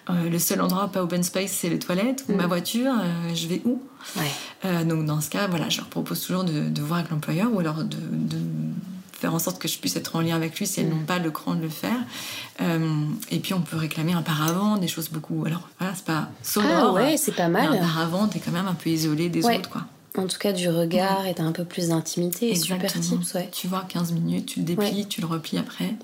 euh, 0.08 0.28
le 0.30 0.38
seul 0.38 0.60
endroit 0.60 0.88
pas 0.88 1.02
open 1.02 1.22
space, 1.22 1.50
c'est 1.52 1.68
les 1.68 1.78
toilettes 1.78 2.24
ou 2.28 2.32
Mm. 2.32 2.36
ma 2.36 2.46
voiture, 2.46 2.92
euh, 3.00 3.34
je 3.34 3.46
vais 3.48 3.62
où? 3.64 3.82
Ouais. 4.16 4.30
Euh, 4.64 4.84
Donc 4.84 5.04
dans 5.06 5.20
ce 5.20 5.28
cas, 5.30 5.46
voilà, 5.48 5.68
je 5.68 5.78
leur 5.78 5.86
propose 5.88 6.20
toujours 6.20 6.44
de, 6.44 6.68
de 6.68 6.82
voir 6.82 7.00
avec 7.00 7.10
l'employeur 7.10 7.52
ou 7.52 7.58
alors 7.60 7.82
de, 7.84 7.96
de 7.96 8.38
faire 9.12 9.34
en 9.34 9.38
sorte 9.38 9.60
que 9.60 9.68
je 9.68 9.78
puisse 9.78 9.96
être 9.96 10.16
en 10.16 10.20
lien 10.20 10.34
avec 10.36 10.58
lui 10.58 10.66
si 10.66 10.80
elles 10.80 10.86
Mm. 10.86 10.90
n'ont 10.90 11.04
pas 11.04 11.18
le 11.18 11.30
cran 11.30 11.54
de 11.54 11.62
le 11.62 11.68
faire. 11.68 11.98
Euh, 12.60 13.04
et 13.30 13.38
puis 13.40 13.54
on 13.54 13.60
peut 13.60 13.76
réclamer 13.76 14.12
un 14.12 14.22
paravent, 14.22 14.76
des 14.78 14.88
choses 14.88 15.08
beaucoup... 15.10 15.44
Alors 15.46 15.68
voilà, 15.78 15.94
c'est 15.96 16.04
pas 16.04 16.28
sonore. 16.42 16.70
Ah 16.90 16.92
ouais, 16.92 17.16
c'est 17.16 17.32
pas 17.34 17.48
mais 17.48 17.66
mal. 17.68 17.76
Un 17.78 17.80
paravent, 17.80 18.28
t'es 18.28 18.38
quand 18.38 18.52
même 18.52 18.68
un 18.68 18.74
peu 18.74 18.90
isolé 18.90 19.28
des 19.28 19.44
Ouais. 19.44 19.58
autres, 19.58 19.68
quoi. 19.70 19.82
En 20.20 20.26
tout 20.26 20.38
cas, 20.38 20.52
du 20.52 20.68
regard 20.68 21.26
et 21.26 21.34
t'as 21.34 21.42
un 21.44 21.52
peu 21.52 21.64
plus 21.64 21.88
d'intimité. 21.88 22.54
Super 22.54 22.92
tips, 22.92 23.34
ouais. 23.34 23.48
Tu 23.52 23.66
vois, 23.68 23.84
15 23.88 24.12
minutes, 24.12 24.46
tu 24.46 24.60
le 24.60 24.64
déplies, 24.66 25.00
Ouais. 25.00 25.04
tu 25.08 25.20
le 25.20 25.26
replies 25.26 25.58
après. 25.58 25.94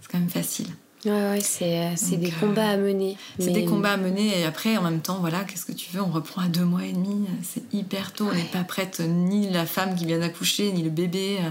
C'est 0.00 0.10
quand 0.10 0.18
même 0.18 0.28
facile. 0.28 0.66
Ouais, 1.04 1.10
ouais, 1.12 1.40
c'est 1.40 1.80
euh, 1.86 2.16
des 2.16 2.28
euh, 2.28 2.40
combats 2.40 2.70
à 2.70 2.76
mener. 2.78 3.16
C'est 3.38 3.46
Mais- 3.46 3.52
des 3.52 3.64
combats 3.66 3.92
à 3.92 3.96
mener 3.98 4.40
et 4.40 4.44
après, 4.44 4.76
en 4.78 4.82
même 4.82 5.00
temps, 5.00 5.18
voilà, 5.20 5.44
qu'est-ce 5.44 5.66
que 5.66 5.72
tu 5.72 5.90
veux 5.92 6.00
On 6.02 6.10
reprend 6.10 6.40
à 6.42 6.46
deux 6.48 6.64
mois 6.64 6.84
et 6.86 6.92
demi. 6.92 7.26
C'est 7.42 7.62
hyper 7.74 8.12
tôt. 8.12 8.28
On 8.30 8.34
n'est 8.34 8.42
pas 8.44 8.64
prête, 8.64 9.00
ni 9.06 9.50
la 9.50 9.66
femme 9.66 9.94
qui 9.96 10.06
vient 10.06 10.18
d'accoucher, 10.18 10.72
ni 10.72 10.82
le 10.82 10.88
bébé, 10.90 11.38
euh, 11.40 11.50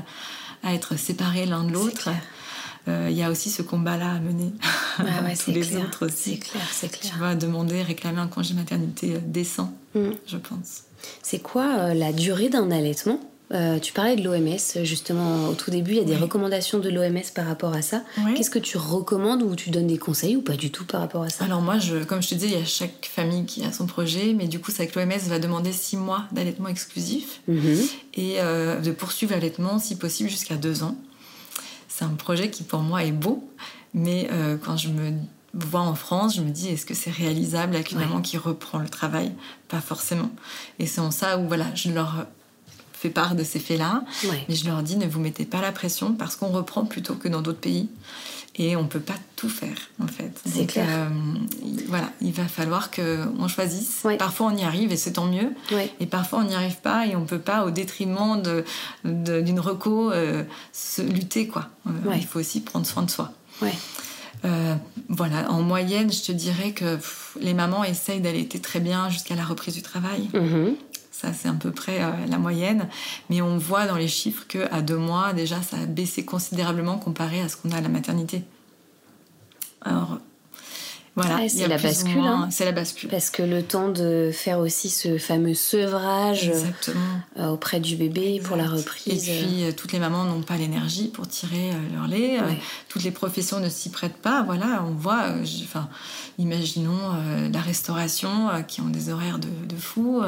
à 0.68 0.74
être 0.74 0.98
séparés 0.98 1.46
l'un 1.46 1.64
de 1.66 1.72
l'autre. 1.72 2.10
Euh, 2.90 3.08
Il 3.12 3.16
y 3.16 3.22
a 3.24 3.30
aussi 3.30 3.50
ce 3.52 3.62
combat-là 3.62 4.14
à 4.14 4.20
mener. 4.20 4.52
Ah 5.00 5.04
ouais, 5.24 5.34
Tous 5.36 5.42
c'est 5.46 5.52
les 5.52 5.62
clair. 5.62 5.82
autres 5.86 6.08
C'est 6.10 6.38
clair, 6.38 6.64
c'est 6.72 6.90
Tu 6.92 7.00
clair. 7.00 7.18
vas 7.20 7.36
demander, 7.36 7.82
réclamer 7.84 8.20
un 8.20 8.28
congé 8.28 8.54
maternité 8.56 9.16
euh, 9.16 9.20
décent, 9.26 9.72
Mm. 9.96 10.10
je 10.28 10.38
pense. 10.38 10.84
C'est 11.22 11.40
quoi 11.40 11.66
euh, 11.78 11.94
la 11.94 12.12
durée 12.14 12.50
d'un 12.50 12.72
allaitement? 12.72 13.20
Euh, 13.54 13.78
Tu 13.78 13.94
parlais 13.94 14.16
de 14.16 14.24
l'OMS, 14.24 14.84
justement, 14.84 15.48
au 15.50 15.54
tout 15.54 15.70
début, 15.70 15.92
il 15.92 15.98
y 15.98 16.02
a 16.02 16.06
des 16.06 16.14
Oui. 16.14 16.20
recommandations 16.22 16.80
de 16.80 16.90
l'OMS 16.90 17.22
par 17.36 17.46
rapport 17.46 17.74
à 17.74 17.82
ça. 17.84 18.02
Oui. 18.26 18.34
Qu'est-ce 18.34 18.50
que 18.50 18.58
tu 18.58 18.78
recommandes 18.78 19.44
ou 19.44 19.56
tu 19.56 19.70
donnes 19.70 19.86
des 19.88 19.98
conseils 20.00 20.36
ou 20.38 20.42
pas 20.42 20.56
du 20.56 20.72
tout 20.72 20.86
par 20.86 21.02
rapport 21.02 21.22
à 21.24 21.30
ça? 21.30 21.44
Alors 21.46 21.62
moi, 21.62 21.78
je, 21.78 22.04
comme 22.04 22.22
je 22.24 22.30
te 22.30 22.36
disais, 22.36 22.48
il 22.48 22.60
y 22.60 22.62
a 22.62 22.66
chaque 22.66 23.08
famille 23.12 23.46
qui 23.46 23.64
a 23.64 23.72
son 23.72 23.86
projet, 23.86 24.34
mais 24.34 24.48
du 24.48 24.60
coup, 24.60 24.72
c'est 24.72 24.88
que 24.88 24.98
l'OMS 25.00 25.12
va 25.28 25.38
demander 25.40 25.72
six 25.72 25.98
mois 25.98 26.24
d'allaitement 26.32 26.70
exclusif. 26.70 27.42
Mhm. 27.48 27.78
et 28.16 28.36
euh, 28.40 28.80
de 28.80 28.92
poursuivre 28.92 29.34
l'allaitement 29.34 29.78
si 29.78 29.98
possible 29.98 30.30
jusqu'à 30.30 30.56
deux 30.56 30.82
ans. 30.84 30.96
C'est 31.90 32.06
un 32.06 32.16
projet 32.16 32.50
qui 32.50 32.64
pour 32.64 32.80
moi 32.80 33.04
est 33.04 33.12
beau, 33.12 33.48
mais 33.94 34.30
euh, 34.32 34.58
quand 34.58 34.78
je 34.78 34.88
me 34.90 35.12
vois 35.54 35.82
en 35.82 35.96
France, 35.96 36.36
je 36.36 36.42
me 36.42 36.50
dis 36.50 36.68
est-ce 36.70 36.86
que 36.86 36.94
c'est 36.94 37.12
réalisable 37.12 37.76
avec 37.76 37.92
une 37.92 38.00
Ouais. 38.00 38.06
maman 38.06 38.22
qui 38.22 38.38
reprend 38.38 38.80
le 38.80 38.90
travail? 38.90 39.32
Pas 39.68 39.82
forcément. 39.82 40.32
Et 40.80 40.86
c'est 40.88 41.02
en 41.02 41.12
ça 41.12 41.38
où 41.38 41.48
voilà, 41.48 41.68
je 41.76 41.90
leur 41.92 42.26
fais 42.94 43.10
part 43.10 43.36
de 43.36 43.44
ces 43.44 43.60
faits-là, 43.60 44.04
Ouais. 44.30 44.46
mais 44.48 44.56
je 44.56 44.66
leur 44.66 44.82
dis 44.82 44.96
ne 44.96 45.06
vous 45.08 45.20
mettez 45.20 45.46
pas 45.46 45.62
la 45.62 45.72
pression 45.72 46.14
parce 46.14 46.36
qu'on 46.36 46.48
reprend 46.50 46.86
plutôt 46.86 47.16
que 47.16 47.28
dans 47.28 47.42
d'autres 47.42 47.60
pays. 47.60 47.90
Et 48.56 48.76
on 48.76 48.86
peut 48.88 49.00
pas 49.00 49.16
tout 49.36 49.50
faire, 49.50 49.76
en 50.00 50.06
fait. 50.06 50.32
C'est 50.46 50.68
clair. 50.68 50.86
euh, 50.88 51.10
il- 51.66 51.86
voilà, 51.88 52.12
il 52.22 52.32
va 52.34 52.46
falloir 52.48 52.92
qu'on 52.92 53.48
choisisse. 53.48 54.02
Ouais. 54.04 54.16
Parfois, 54.16 54.52
on 54.54 54.56
y 54.56 54.64
arrive 54.64 54.92
et 54.92 54.96
c'est 54.96 55.14
tant 55.14 55.26
mieux. 55.26 55.50
Ouais. 55.72 55.92
Et 56.00 56.06
parfois, 56.06 56.38
on 56.40 56.44
n'y 56.44 56.54
arrive 56.54 56.76
pas 56.78 57.08
et 57.08 57.16
on 57.16 57.26
peut 57.26 57.40
pas, 57.40 57.66
au 57.66 57.72
détriment 57.72 58.40
de- 58.40 58.64
de- 59.06 59.42
d'une 59.42 59.60
reco, 59.60 60.12
euh, 60.12 60.44
se 60.72 61.02
lutter, 61.02 61.48
quoi. 61.48 61.70
Euh, 61.88 62.10
Ouais. 62.10 62.18
Il 62.20 62.28
faut 62.28 62.40
aussi 62.40 62.62
prendre 62.62 62.86
soin 62.86 63.02
de 63.02 63.10
soi. 63.10 63.32
Euh, 64.46 64.76
voilà, 65.10 65.50
en 65.52 65.62
moyenne, 65.62 66.12
je 66.12 66.22
te 66.22 66.32
dirais 66.32 66.72
que 66.72 66.96
pff, 66.96 67.38
les 67.40 67.54
mamans 67.54 67.84
essayent 67.84 68.20
d'allaiter 68.20 68.60
très 68.60 68.80
bien 68.80 69.10
jusqu'à 69.10 69.36
la 69.36 69.46
reprise 69.46 69.74
du 69.74 69.82
travail. 69.82 70.30
Mhm. 70.34 70.76
Ça, 71.12 71.32
c'est 71.32 71.48
à 71.48 71.54
peu 71.54 71.72
près 71.72 72.04
euh, 72.04 72.12
la 72.28 72.38
moyenne. 72.38 72.90
Mais 73.30 73.42
on 73.42 73.58
voit 73.58 73.86
dans 73.86 73.96
les 73.96 74.08
chiffres 74.08 74.46
qu'à 74.48 74.82
deux 74.82 74.98
mois, 74.98 75.34
déjà, 75.34 75.62
ça 75.62 75.78
a 75.78 75.86
baissé 75.86 76.26
considérablement 76.26 76.98
comparé 76.98 77.40
à 77.40 77.48
ce 77.48 77.56
qu'on 77.56 77.72
a 77.72 77.78
à 77.78 77.82
la 77.82 77.90
maternité. 77.90 78.44
Alors, 79.82 80.20
voilà. 81.16 81.36
Ouais, 81.36 81.50
c'est 81.50 81.68
la 81.68 81.78
bascule, 81.78 82.18
hein. 82.20 82.48
C'est 82.52 82.66
la 82.66 82.72
bascule. 82.72 83.10
Parce 83.10 83.30
que 83.30 83.44
le 83.44 83.62
temps 83.62 83.90
de 83.90 84.32
faire 84.34 84.58
aussi 84.60 84.90
ce 84.90 85.18
fameux 85.20 85.54
sevrage 85.54 86.52
euh, 87.38 87.50
auprès 87.50 87.80
du 87.80 87.96
bébé 87.96 88.42
pour 88.44 88.56
la 88.56 88.68
reprise. 88.68 89.30
Et 89.30 89.32
puis, 89.38 89.64
euh, 89.64 89.72
toutes 89.72 89.92
les 89.92 90.00
mamans 90.00 90.24
n'ont 90.26 90.42
pas 90.42 90.58
l'énergie 90.58 91.10
pour 91.10 91.28
tirer 91.28 91.70
euh, 91.72 91.96
leur 91.96 92.08
lait. 92.08 92.40
Ouais. 92.40 92.58
toutes 92.90 93.04
les 93.04 93.12
professions 93.12 93.60
ne 93.60 93.70
s'y 93.70 93.90
prêtent 93.92 94.18
pas. 94.18 94.42
Voilà, 94.44 94.84
on 94.88 94.92
voit, 94.94 95.26
enfin, 95.64 95.88
imaginons 96.40 96.98
la 97.52 97.62
restauration 97.62 98.50
qui 98.68 98.82
ont 98.82 98.90
des 98.90 99.10
horaires 99.10 99.40
de, 99.40 99.50
de 99.68 99.76
fou. 99.80 100.24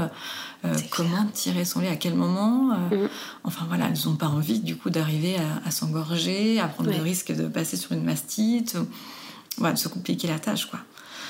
comment 0.91 1.25
tirer 1.33 1.65
son 1.65 1.79
lait 1.81 1.89
à 1.89 1.95
quel 1.95 2.13
moment 2.15 2.75
Mhm. 2.91 3.09
Enfin 3.43 3.65
voilà, 3.67 3.88
elles 3.88 4.07
n'ont 4.07 4.15
pas 4.15 4.27
envie 4.27 4.59
du 4.59 4.75
coup 4.75 4.89
d'arriver 4.89 5.36
à, 5.38 5.67
à 5.67 5.71
s'engorger, 5.71 6.59
à 6.59 6.67
prendre 6.67 6.89
Ouais. 6.89 6.97
le 6.97 7.03
risque 7.03 7.31
de 7.36 7.47
passer 7.47 7.77
sur 7.77 7.91
une 7.93 8.03
mastite. 8.03 8.75
ou- 8.79 8.88
De 9.59 9.75
se 9.75 9.87
compliquer 9.87 10.27
la 10.27 10.39
tâche 10.39 10.65
quoi. 10.65 10.79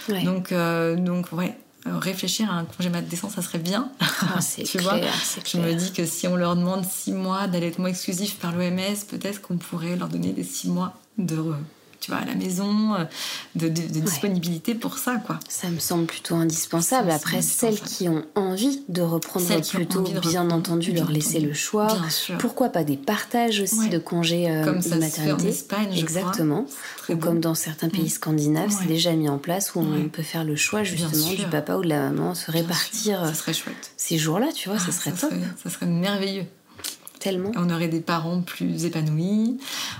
Ouais. 0.10 0.24
Donc, 0.24 0.52
euh, 0.52 0.96
donc 0.96 1.32
ouais, 1.32 1.58
euh, 1.88 1.98
réfléchir 1.98 2.52
à 2.52 2.56
un 2.56 2.66
congé 2.66 2.90
mat 2.90 3.02
décent, 3.02 3.30
ça 3.30 3.42
serait 3.42 3.60
bien. 3.60 3.92
Ah, 4.00 4.40
tu 4.56 4.78
clair, 4.78 4.84
vois, 4.84 5.00
Je 5.46 5.58
me 5.58 5.74
dis 5.74 5.92
que 5.92 6.06
si 6.06 6.28
on 6.28 6.36
leur 6.36 6.56
demande 6.56 6.84
six 6.86 7.12
mois 7.12 7.48
d'allaitement 7.48 7.88
exclusif 7.88 8.38
par 8.38 8.52
l'OMS, 8.52 9.06
peut-être 9.10 9.42
qu'on 9.42 9.58
pourrait 9.58 9.96
leur 9.96 10.08
donner 10.08 10.32
des 10.32 10.44
six 10.44 10.68
mois 10.68 10.94
de, 11.18 11.38
tu 12.06 12.12
vois, 12.12 12.20
à 12.20 12.26
la 12.26 12.36
maison, 12.36 12.94
euh, 12.94 13.04
de, 13.56 13.68
disponibilité 13.68 14.76
pour 14.76 15.00
ça, 15.00 15.16
quoi. 15.26 15.40
Ça 15.50 15.70
me 15.70 15.80
semble 15.80 16.06
plutôt 16.06 16.36
indispensable. 16.36 17.10
Ça 17.10 17.16
Après, 17.16 17.42
celles 17.42 17.80
qui 17.80 18.08
ont 18.08 18.24
envie 18.36 18.84
de 18.90 19.02
reprendre 19.02 19.46
Celles 19.48 19.62
qui 19.62 19.76
ont 19.78 19.80
plus 19.80 19.88
tôt, 19.88 20.00
envie 20.02 20.14
de 20.14 20.20
bien 20.20 20.42
reprendre, 20.44 20.56
entendu, 20.56 20.92
bien 20.92 21.02
leur 21.04 21.12
laisser 21.12 21.38
entendu. 21.38 21.48
le 21.48 21.54
choix. 21.56 21.88
Bien 21.88 22.10
sûr. 22.12 22.38
Pourquoi 22.38 22.70
pas 22.70 22.84
des 22.84 22.98
partages 22.98 23.60
aussi 23.60 23.80
Ouais. 23.80 23.90
de 23.90 23.98
congés 23.98 24.50
euh, 24.52 24.64
Comme 24.64 24.78
de 24.78 24.82
ça 24.84 24.90
se 24.90 24.96
fait 24.96 24.98
en 24.98 25.00
maternité 25.34 25.48
Espagne, 25.50 25.88
je 25.94 26.00
Exactement. 26.00 26.64
crois. 27.02 27.16
Ou 27.16 27.18
bon. 27.18 27.28
comme 27.28 27.40
dans 27.40 27.56
certains 27.56 27.90
pays 27.90 28.06
Mm. 28.06 28.10
scandinaves, 28.10 28.70
c'est 28.80 28.88
déjà 28.88 29.14
mis 29.14 29.30
en 29.30 29.40
place 29.40 29.74
où 29.74 29.80
on 29.80 30.10
peut 30.10 30.22
faire 30.24 30.44
le 30.44 30.56
choix 30.56 30.84
justement 30.84 31.34
du 31.34 31.46
papa 31.48 31.76
ou 31.78 31.82
de 31.82 31.90
la 31.90 32.10
maman, 32.12 32.36
se 32.36 32.52
répartir 32.52 33.24
euh, 33.24 33.34
Ça 33.34 33.52
ces 33.98 34.18
jours-là, 34.20 34.50
tu 34.54 34.70
vois, 34.70 34.78
Ah, 34.80 34.86
ça 34.86 34.92
serait 34.92 35.12
top. 35.12 35.32
ça 35.64 35.70
serait 35.72 35.86
merveilleux. 35.88 36.46
Tellement. 37.26 37.52
On 37.56 37.72
aurait 37.72 37.88
des 37.88 38.02
parents 38.02 38.42
plus 38.42 38.86
épanouis, 38.86 39.58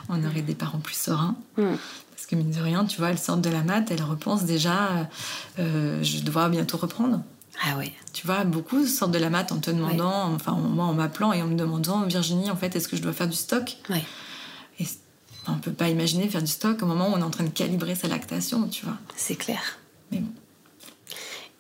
on 0.10 0.24
aurait 0.24 0.44
des 0.44 0.54
parents 0.54 0.78
plus 0.78 0.94
sereins. 0.94 1.36
Mm. 1.58 1.74
Parce 2.12 2.28
que 2.28 2.36
mine 2.36 2.52
de 2.52 2.62
rien, 2.62 2.86
tu 2.86 3.00
vois, 3.00 3.10
elles 3.10 3.18
sortent 3.18 3.42
de 3.42 3.50
la 3.50 3.64
mat, 3.64 3.90
elles 3.90 4.04
repensent 4.04 4.46
déjà, 4.46 5.10
euh, 5.58 6.04
je 6.04 6.20
dois 6.20 6.50
bientôt 6.50 6.78
reprendre. 6.78 7.24
Ah 7.66 7.80
ouais. 7.80 7.92
Tu 8.14 8.28
vois, 8.28 8.44
beaucoup 8.44 8.86
sortent 8.86 9.12
de 9.12 9.18
la 9.18 9.32
mat 9.32 9.52
en 9.52 9.58
te 9.58 9.72
demandant, 9.72 10.36
enfin 10.36 10.52
moi 10.52 10.86
en 10.86 10.94
m'appelant 10.94 11.34
et 11.34 11.42
en 11.42 11.48
me 11.48 11.56
demandant, 11.56 12.04
Virginie, 12.04 12.52
en 12.52 12.56
fait, 12.56 12.76
est-ce 12.76 12.88
que 12.88 12.96
je 12.96 13.02
dois 13.02 13.14
faire 13.14 13.28
du 13.28 13.36
stock? 13.36 13.76
Ouais. 13.90 14.04
Et 14.80 14.86
on 15.48 15.56
peut 15.56 15.72
pas 15.72 15.90
imaginer 15.90 16.30
faire 16.30 16.44
du 16.44 16.52
stock 16.52 16.80
au 16.84 16.86
moment 16.86 17.10
où 17.10 17.14
on 17.14 17.18
est 17.18 17.24
en 17.24 17.32
train 17.32 17.44
de 17.44 17.50
calibrer 17.50 17.96
sa 17.96 18.08
lactation, 18.08 18.68
tu 18.68 18.86
vois. 18.86 18.98
C'est 19.16 19.36
clair. 19.36 19.80
Mais 20.12 20.20
bon. 20.20 20.30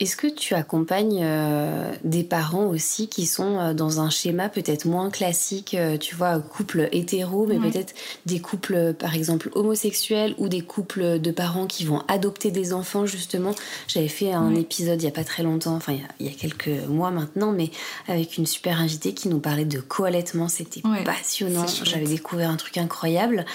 Est-ce 0.01 0.17
que 0.17 0.27
tu 0.27 0.53
accompagnes 0.55 1.21
euh, 1.23 1.89
des 2.03 2.23
parents 2.25 2.65
aussi 2.65 3.07
qui 3.07 3.25
sont 3.25 3.57
euh, 3.59 3.73
dans 3.73 4.01
un 4.01 4.09
schéma 4.09 4.49
peut-être 4.49 4.83
moins 4.85 5.09
classique, 5.09 5.73
euh, 5.73 5.97
tu 5.97 6.15
vois, 6.15 6.37
couple 6.39 6.89
hétéro, 6.91 7.45
mais 7.47 7.57
Ouais. 7.57 7.71
peut-être 7.71 7.93
des 8.25 8.41
couples, 8.41 8.93
par 8.93 9.15
exemple, 9.15 9.49
homosexuels 9.55 10.35
ou 10.37 10.49
des 10.49 10.59
couples 10.59 11.19
de 11.21 11.31
parents 11.31 11.65
qui 11.65 11.85
vont 11.85 12.01
adopter 12.09 12.51
des 12.51 12.73
enfants, 12.73 13.05
justement? 13.05 13.51
J'avais 13.87 14.09
fait 14.09 14.33
un 14.33 14.53
Ouais. 14.53 14.61
épisode 14.61 15.01
il 15.01 15.05
y 15.05 15.07
a 15.07 15.11
pas 15.11 15.23
très 15.23 15.43
longtemps, 15.43 15.75
enfin 15.75 15.93
il 15.93 15.99
y 15.99 16.03
a- 16.03 16.07
il 16.19 16.25
y, 16.25 16.29
a 16.29 16.33
quelques 16.37 16.87
mois 16.89 17.11
maintenant, 17.11 17.53
mais 17.53 17.71
avec 18.09 18.37
une 18.37 18.45
super 18.45 18.81
invitée 18.81 19.13
qui 19.13 19.29
nous 19.29 19.39
parlait 19.39 19.63
de 19.63 19.79
co-allaitement. 19.79 20.49
C'était 20.49 20.85
Ouais, 20.85 21.05
passionnant. 21.05 21.65
J'avais 21.85 22.05
découvert 22.07 22.49
un 22.49 22.57
truc 22.57 22.77
incroyable 22.77 23.45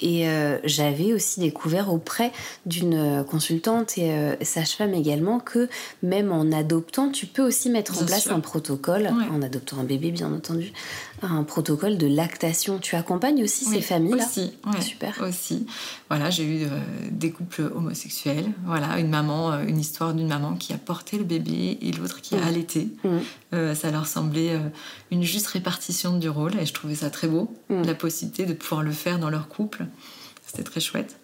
et 0.00 0.26
euh, 0.28 0.56
j'avais 0.64 1.12
aussi 1.12 1.40
découvert 1.40 1.92
auprès 1.92 2.32
d'une 2.64 3.22
consultante 3.30 3.98
et 3.98 4.12
euh, 4.12 4.34
sage-femme 4.40 4.94
également 4.94 5.40
que 5.40 5.68
même 6.02 6.32
en 6.32 6.50
adoptant, 6.52 7.10
tu 7.10 7.26
peux 7.26 7.42
aussi 7.42 7.70
mettre 7.70 8.00
en 8.02 8.04
place 8.06 8.22
sûr. 8.22 8.32
un 8.32 8.40
protocole, 8.40 9.02
Ouais. 9.04 9.28
en 9.30 9.42
adoptant 9.42 9.78
un 9.78 9.84
bébé 9.84 10.10
bien 10.10 10.32
entendu, 10.32 10.72
un 11.22 11.42
protocole 11.44 11.98
de 11.98 12.06
lactation. 12.06 12.78
Tu 12.78 12.96
accompagnes 12.96 13.42
aussi 13.42 13.64
ces 13.64 13.80
familles-là? 13.80 14.24
Aussi, 14.26 14.52
ouais, 14.66 14.80
Super. 14.80 15.20
Aussi. 15.26 15.66
Voilà, 16.08 16.30
j'ai 16.30 16.44
eu 16.44 16.64
euh, 16.64 16.68
des 17.10 17.30
couples 17.30 17.70
homosexuels. 17.74 18.46
Voilà, 18.64 18.98
une 18.98 19.08
maman, 19.10 19.52
euh, 19.52 19.64
une 19.66 19.78
histoire 19.78 20.14
d'une 20.14 20.28
maman 20.28 20.54
qui 20.54 20.72
a 20.72 20.78
porté 20.78 21.18
le 21.18 21.24
bébé 21.24 21.78
et 21.82 21.92
l'autre 21.92 22.20
qui 22.20 22.34
a 22.34 22.38
Mhm. 22.38 22.46
allaité. 22.48 22.88
Mhm. 23.04 23.20
Euh, 23.54 23.74
ça 23.74 23.90
leur 23.90 24.06
semblait 24.06 24.58
une 25.10 25.22
juste 25.22 25.48
répartition 25.48 26.16
du 26.18 26.28
rôle 26.28 26.56
et 26.58 26.66
je 26.66 26.72
trouvais 26.72 26.94
ça 26.94 27.10
très 27.10 27.28
beau, 27.28 27.54
Mhm. 27.68 27.84
la 27.86 27.94
possibilité 27.94 28.46
de 28.46 28.52
pouvoir 28.54 28.82
le 28.82 28.92
faire 28.92 29.18
dans 29.18 29.30
leur 29.30 29.48
couple. 29.48 29.86
C'était 30.46 30.64
très 30.64 30.80
chouette. 30.80 31.16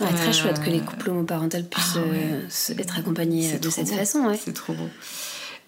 Ouais, 0.00 0.12
très 0.12 0.28
Euh, 0.28 0.32
chouette 0.32 0.60
que 0.62 0.68
les 0.70 0.80
couples 0.80 1.10
homoparentaux 1.10 1.62
puissent 1.70 1.94
ah 1.96 2.00
ouais, 2.00 2.28
euh, 2.32 2.78
être 2.78 2.98
accompagnés 2.98 3.48
c'est 3.52 3.62
de 3.62 3.70
cette 3.70 3.88
beau. 3.88 3.94
façon. 3.96 4.26
Ouais. 4.26 4.38
C'est 4.42 4.52
trop 4.52 4.74
beau. 4.74 4.88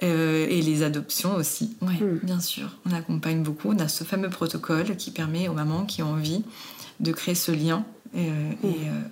Euh, 0.02 0.46
et 0.48 0.60
les 0.62 0.82
adoptions 0.84 1.34
aussi, 1.34 1.76
oui, 1.82 1.94
Mm. 2.00 2.20
bien 2.22 2.40
sûr. 2.40 2.76
On 2.86 2.92
accompagne 2.92 3.42
beaucoup. 3.42 3.70
On 3.72 3.78
a 3.78 3.88
ce 3.88 4.04
fameux 4.04 4.30
protocole 4.30 4.96
qui 4.96 5.10
permet 5.10 5.48
aux 5.48 5.54
mamans 5.54 5.84
qui 5.86 6.02
ont 6.02 6.10
envie 6.12 6.44
de 7.00 7.12
créer 7.12 7.34
ce 7.34 7.50
lien. 7.52 7.84
Et, 8.14 8.28
euh, 8.28 8.32
et, 8.64 8.66
euh, 8.66 9.02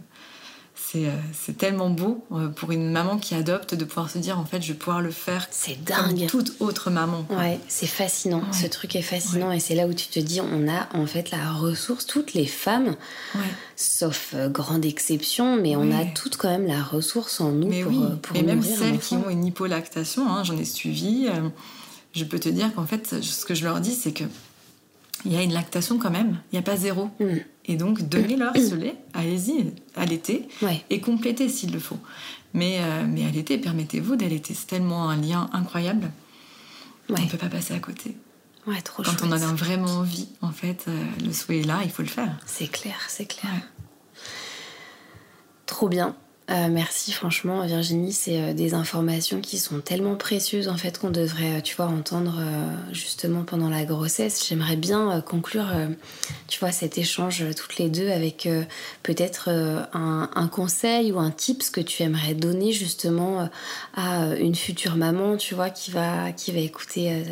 c'est, 0.93 1.07
euh, 1.07 1.11
c'est 1.33 1.57
tellement 1.59 1.91
beau 1.91 2.25
euh, 2.33 2.49
pour 2.49 2.71
une 2.71 2.91
maman 2.93 3.19
qui 3.19 3.35
adopte 3.35 3.75
de 3.75 3.85
pouvoir 3.85 4.09
se 4.09 4.19
dire 4.19 4.39
en 4.39 4.45
fait 4.45 4.63
je 4.63 4.69
vais 4.73 4.79
pouvoir 4.79 5.01
le 5.01 5.11
faire 5.11 5.47
C'est 5.51 5.75
comme 5.85 6.13
dingue. 6.15 6.27
toute 6.29 6.53
autre 6.61 6.91
maman. 6.91 7.25
quoi. 7.25 7.37
Ouais, 7.39 7.59
c'est 7.67 7.87
fascinant. 7.89 8.39
Ouais. 8.39 8.53
Ce 8.53 8.67
truc 8.67 8.95
est 8.95 9.03
fascinant 9.03 9.51
et 9.51 9.59
c'est 9.61 9.75
là 9.75 9.87
où 9.87 9.95
tu 9.95 10.07
te 10.07 10.21
dis 10.21 10.41
on 10.41 10.69
a 10.69 10.89
en 10.97 11.07
fait 11.07 11.31
la 11.33 11.53
ressource, 11.53 12.07
toutes 12.07 12.35
les 12.35 12.47
femmes, 12.47 12.95
Ouais. 13.35 13.41
sauf 13.75 14.33
euh, 14.35 14.49
grande 14.49 14.85
exception, 14.85 15.57
mais 15.61 15.75
on 15.77 15.91
a 15.93 16.05
toutes 16.05 16.37
quand 16.37 16.51
même 16.51 16.67
la 16.67 16.83
ressource 16.83 17.41
en 17.41 17.51
nous 17.51 17.69
Mais 17.69 17.83
pour, 17.83 17.93
oui, 17.93 17.99
euh, 18.03 18.17
pour 18.17 18.37
et 18.37 18.43
même 18.43 18.63
celles 18.63 18.99
qui 18.99 19.15
ont 19.15 19.29
une 19.29 19.45
hypolactation, 19.45 20.29
hein, 20.31 20.45
j'en 20.45 20.57
ai 20.57 20.65
suivi, 20.65 21.27
euh, 21.29 21.49
je 22.15 22.25
peux 22.25 22.39
te 22.39 22.49
dire 22.49 22.73
qu'en 22.75 22.87
fait, 22.87 23.21
ce 23.23 23.45
que 23.45 23.55
je 23.55 23.65
leur 23.65 23.81
dis, 23.81 23.95
c'est 23.95 24.13
que 24.13 24.25
il 25.25 25.33
y 25.33 25.37
a 25.37 25.43
une 25.43 25.53
lactation 25.55 25.99
quand 25.99 26.11
même, 26.11 26.39
il 26.53 26.57
n'y 26.57 26.59
a 26.59 26.63
pas 26.63 26.77
zéro. 26.77 27.11
Mm. 27.19 27.25
Et 27.67 27.77
donc, 27.77 28.03
donnez-leur 28.09 28.55
ce 28.57 28.75
lait, 28.77 28.97
allez-y, 29.13 29.73
allaitez, 29.97 30.49
Ouais. 30.63 30.85
et 30.91 31.01
complétez 31.01 31.49
s'il 31.49 31.73
le 31.73 31.79
faut. 31.81 31.99
Mais, 32.55 32.79
euh, 32.81 33.05
mais 33.09 33.27
allaitez, 33.27 33.59
permettez-vous 33.59 34.17
d'allaiter, 34.17 34.55
c'est 34.55 34.67
tellement 34.69 35.09
un 35.11 35.17
lien 35.17 35.51
incroyable, 35.53 36.11
on 37.09 37.21
ne 37.21 37.27
peut 37.29 37.37
pas 37.39 37.49
passer 37.49 37.75
à 37.75 37.79
côté. 37.81 38.17
Ouais, 38.67 38.81
trop 38.83 39.03
Quand 39.03 39.23
on 39.23 39.29
en 39.29 39.33
a 39.33 39.53
vraiment 39.55 39.99
envie, 39.99 40.29
en 40.43 40.51
fait, 40.51 40.87
euh, 40.89 41.05
le 41.25 41.33
souhait 41.33 41.61
est 41.61 41.67
là, 41.67 41.81
il 41.85 41.91
faut 41.91 42.03
le 42.03 42.09
faire. 42.09 42.37
C'est 42.47 42.67
clair, 42.67 42.97
c'est 43.09 43.27
clair. 43.27 43.53
Trop 45.67 45.89
bien. 45.89 46.17
Euh, 46.49 46.69
merci 46.71 47.11
franchement 47.11 47.67
Virginie, 47.67 48.13
c'est 48.13 48.41
euh, 48.41 48.53
des 48.53 48.73
informations 48.75 49.41
qui 49.41 49.59
sont 49.59 49.81
tellement 49.81 50.15
précieuses 50.15 50.69
en 50.69 50.77
fait 50.77 50.97
qu'on 50.97 51.11
devrait, 51.11 51.57
euh, 51.57 51.61
tu 51.61 51.75
vois, 51.75 51.87
entendre 51.87 52.41
justement 52.93 53.43
pendant 53.43 53.69
la 53.69 53.85
grossesse. 53.85 54.47
J'aimerais 54.49 54.77
bien 54.77 55.21
conclure, 55.21 55.67
tu 56.47 56.61
vois, 56.61 56.71
cet 56.71 56.99
échange 56.99 57.45
toutes 57.57 57.79
les 57.79 57.89
deux 57.89 58.11
avec 58.11 58.49
peut-être 59.03 59.49
un, 59.93 60.49
conseil 60.49 61.13
ou 61.13 61.19
un 61.19 61.31
tips 61.31 61.71
que 61.71 61.81
tu 61.81 62.03
aimerais 62.03 62.35
donner 62.35 62.73
justement 62.73 63.49
à 63.95 64.35
une 64.37 64.55
future 64.55 64.97
maman, 64.97 65.37
tu 65.37 65.55
vois, 65.55 65.71
qui 65.71 65.91
va, 65.91 66.33
qui 66.33 66.53
va 66.53 66.61
écouter 66.61 67.25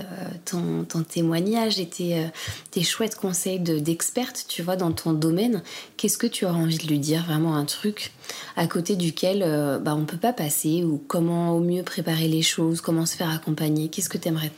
ton, 0.44 0.84
témoignage 1.02 1.78
et 1.78 1.86
tes, 1.86 2.26
tes 2.70 2.82
chouettes 2.82 3.16
conseils 3.16 3.60
de- 3.60 3.78
d'experte, 3.78 4.46
tu 4.48 4.62
vois, 4.62 4.76
dans 4.76 4.92
ton 4.92 5.12
domaine. 5.12 5.62
Qu'est-ce 5.96 6.18
que 6.18 6.26
tu 6.26 6.44
auras 6.44 6.54
envie 6.54 6.78
de 6.78 6.86
lui 6.86 6.98
dire 6.98 7.24
Vraiment 7.24 7.56
un 7.56 7.64
truc 7.64 8.12
à 8.56 8.66
côté 8.66 8.96
duquel 8.96 9.42
euh, 9.42 9.78
bah, 9.78 9.94
on 9.96 10.04
peut 10.04 10.16
pas 10.16 10.32
passer 10.32 10.84
ou 10.84 11.02
comment 11.08 11.52
au 11.56 11.60
mieux 11.60 11.82
préparer 11.82 12.28
les 12.28 12.42
choses, 12.42 12.80
comment 12.80 13.06
se 13.06 13.16
faire 13.16 13.30
accompagner. 13.30 13.88
Qu'est-ce 13.88 14.08
que 14.08 14.18
tu 14.18 14.28
aimerais 14.28 14.52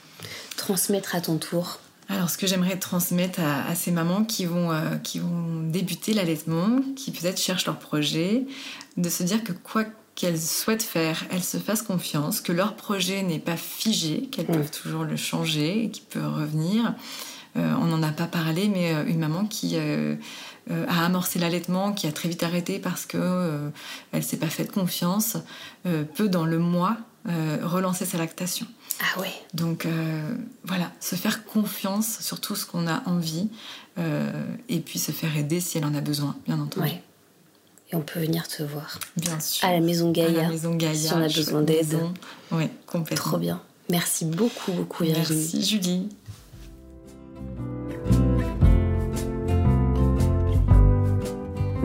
transmettre 0.56 1.14
à 1.14 1.20
ton 1.20 1.36
tour? 1.38 1.78
Alors, 2.08 2.30
ce 2.30 2.38
que 2.38 2.46
j'aimerais 2.46 2.78
transmettre 2.78 3.40
à, 3.40 3.66
à 3.68 3.74
ces 3.74 3.90
mamans 3.90 4.24
qui 4.24 4.44
vont, 4.44 4.70
euh, 4.70 4.96
qui 5.02 5.18
vont 5.18 5.62
débuter 5.64 6.14
l'allaitement, 6.14 6.80
qui 6.94 7.10
peut-être 7.10 7.40
cherchent 7.40 7.66
leur 7.66 7.78
projet, 7.78 8.44
de 8.96 9.08
se 9.08 9.22
dire 9.24 9.42
que 9.42 9.52
quoi 9.52 9.84
qu'elles 10.14 10.40
souhaitent 10.40 10.82
faire, 10.84 11.24
elles 11.30 11.42
se 11.42 11.58
fassent 11.58 11.82
confiance, 11.82 12.40
que 12.40 12.52
leur 12.52 12.74
projet 12.74 13.22
n'est 13.22 13.38
pas 13.40 13.56
figé, 13.56 14.28
qu'elles 14.32 14.46
Mm. 14.48 14.52
peuvent 14.52 14.70
toujours 14.70 15.02
le 15.04 15.16
changer 15.16 15.84
et 15.84 15.90
qu'il 15.90 16.04
peut 16.04 16.24
revenir. 16.26 16.94
Euh, 17.56 17.74
on 17.80 17.86
n'en 17.86 18.02
a 18.02 18.12
pas 18.12 18.26
parlé, 18.26 18.68
mais 18.68 18.92
une 19.08 19.18
maman 19.18 19.44
qui 19.44 19.72
euh, 19.74 20.14
a 20.88 21.04
amorcé 21.04 21.38
l'allaitement, 21.38 21.92
qui 21.92 22.06
a 22.06 22.12
très 22.12 22.28
vite 22.28 22.42
arrêté 22.42 22.78
parce 22.78 23.06
que 23.06 23.18
euh, 23.20 23.68
elle 24.12 24.22
s'est 24.24 24.36
pas 24.36 24.48
faite 24.48 24.72
confiance, 24.72 25.36
euh, 25.86 26.04
peut 26.04 26.28
dans 26.28 26.44
le 26.44 26.58
mois 26.58 26.96
euh, 27.28 27.58
relancer 27.62 28.04
sa 28.06 28.18
lactation. 28.18 28.66
Ah 29.00 29.20
ouais 29.20 29.32
Donc 29.52 29.84
euh, 29.86 30.34
voilà, 30.64 30.90
se 31.00 31.16
faire 31.16 31.44
confiance 31.44 32.20
sur 32.20 32.40
tout 32.40 32.56
ce 32.56 32.64
qu'on 32.64 32.86
a 32.86 33.02
envie 33.06 33.48
euh, 33.98 34.30
et 34.68 34.80
puis 34.80 34.98
se 34.98 35.12
faire 35.12 35.36
aider 35.36 35.60
si 35.60 35.76
elle 35.78 35.84
en 35.84 35.94
a 35.94 36.00
besoin, 36.00 36.36
bien 36.46 36.58
entendu. 36.60 36.86
Ouais. 36.86 37.02
Et 37.92 37.94
on 37.94 38.00
peut 38.00 38.18
venir 38.20 38.48
te 38.48 38.62
voir. 38.64 38.98
Bien 39.16 39.38
sûr. 39.38 39.68
À 39.68 39.72
la 39.72 39.80
maison 39.80 40.08
À 40.10 40.12
Gaïa. 40.12 40.42
la 40.42 40.48
maison 40.48 40.74
Gaïa. 40.74 40.94
si 41.08 41.12
on 41.12 41.22
a 41.22 41.28
besoin 41.28 41.62
d'aide. 41.62 41.96
Oui, 42.50 42.64
complètement. 42.86 43.24
Trop 43.24 43.38
bien. 43.38 43.60
Merci 43.90 44.24
beaucoup, 44.24 44.72
beaucoup 44.72 45.04
Virginie. 45.04 45.38
Merci 45.52 45.64
Julie. 45.64 46.08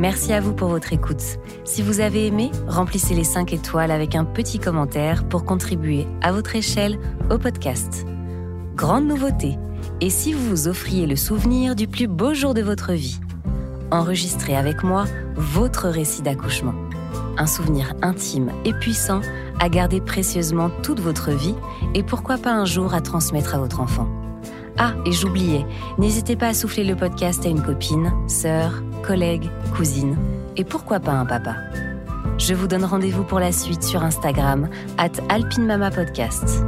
Merci 0.02 0.34
à 0.34 0.42
vous 0.42 0.54
pour 0.54 0.70
votre 0.70 0.94
écoute. 0.94 1.22
Si 1.64 1.84
vous 1.84 2.00
avez 2.00 2.26
aimé, 2.26 2.50
remplissez 2.68 3.14
les 3.14 3.24
5 3.24 3.54
étoiles 3.54 3.92
avec 3.92 4.16
un 4.16 4.26
petit 4.26 4.58
commentaire 4.58 5.30
pour 5.30 5.46
contribuer 5.46 6.08
à 6.24 6.32
votre 6.32 6.56
échelle 6.56 6.98
au 7.30 7.38
podcast. 7.38 8.08
Grande 8.74 9.06
nouveauté, 9.06 9.60
et 10.02 10.10
si 10.10 10.34
vous 10.34 10.44
vous 10.44 10.68
offriez 10.68 11.06
le 11.06 11.16
souvenir 11.16 11.76
du 11.76 11.88
plus 11.88 12.08
beau 12.08 12.34
jour 12.34 12.56
de 12.56 12.64
votre 12.64 12.94
vie? 12.94 13.20
Enregistrez 13.92 14.58
avec 14.58 14.82
moi 14.82 15.06
votre 15.36 15.88
récit 15.88 16.24
d'accouchement. 16.24 16.74
Un 17.38 17.46
souvenir 17.46 17.94
intime 18.02 18.52
et 18.66 18.74
puissant 18.74 19.22
à 19.60 19.70
garder 19.70 20.02
précieusement 20.02 20.72
toute 20.82 21.00
votre 21.00 21.30
vie 21.30 21.56
et 21.94 22.02
pourquoi 22.02 22.40
pas 22.40 22.54
un 22.54 22.66
jour 22.66 22.96
à 22.96 23.02
transmettre 23.02 23.54
à 23.54 23.60
votre 23.60 23.80
enfant. 23.80 24.10
Ah, 24.78 24.94
et 25.06 25.12
j'oubliais, 25.12 25.66
n'hésitez 25.98 26.36
pas 26.36 26.48
à 26.48 26.54
souffler 26.54 26.84
le 26.84 26.96
podcast 26.96 27.46
à 27.46 27.50
une 27.50 27.62
copine, 27.62 28.12
sœur, 28.28 28.82
collègue, 29.04 29.50
cousine, 29.76 30.18
et 30.58 30.64
pourquoi 30.64 31.00
pas 31.00 31.12
un 31.12 31.26
papa? 31.26 31.56
Je 32.38 32.54
vous 32.54 32.68
donne 32.68 32.86
rendez-vous 32.86 33.24
pour 33.24 33.40
la 33.40 33.52
suite 33.52 33.84
sur 33.84 34.04
Instagram, 34.04 34.70
at 34.98 35.12
alpinemamapodcast. 35.30 36.64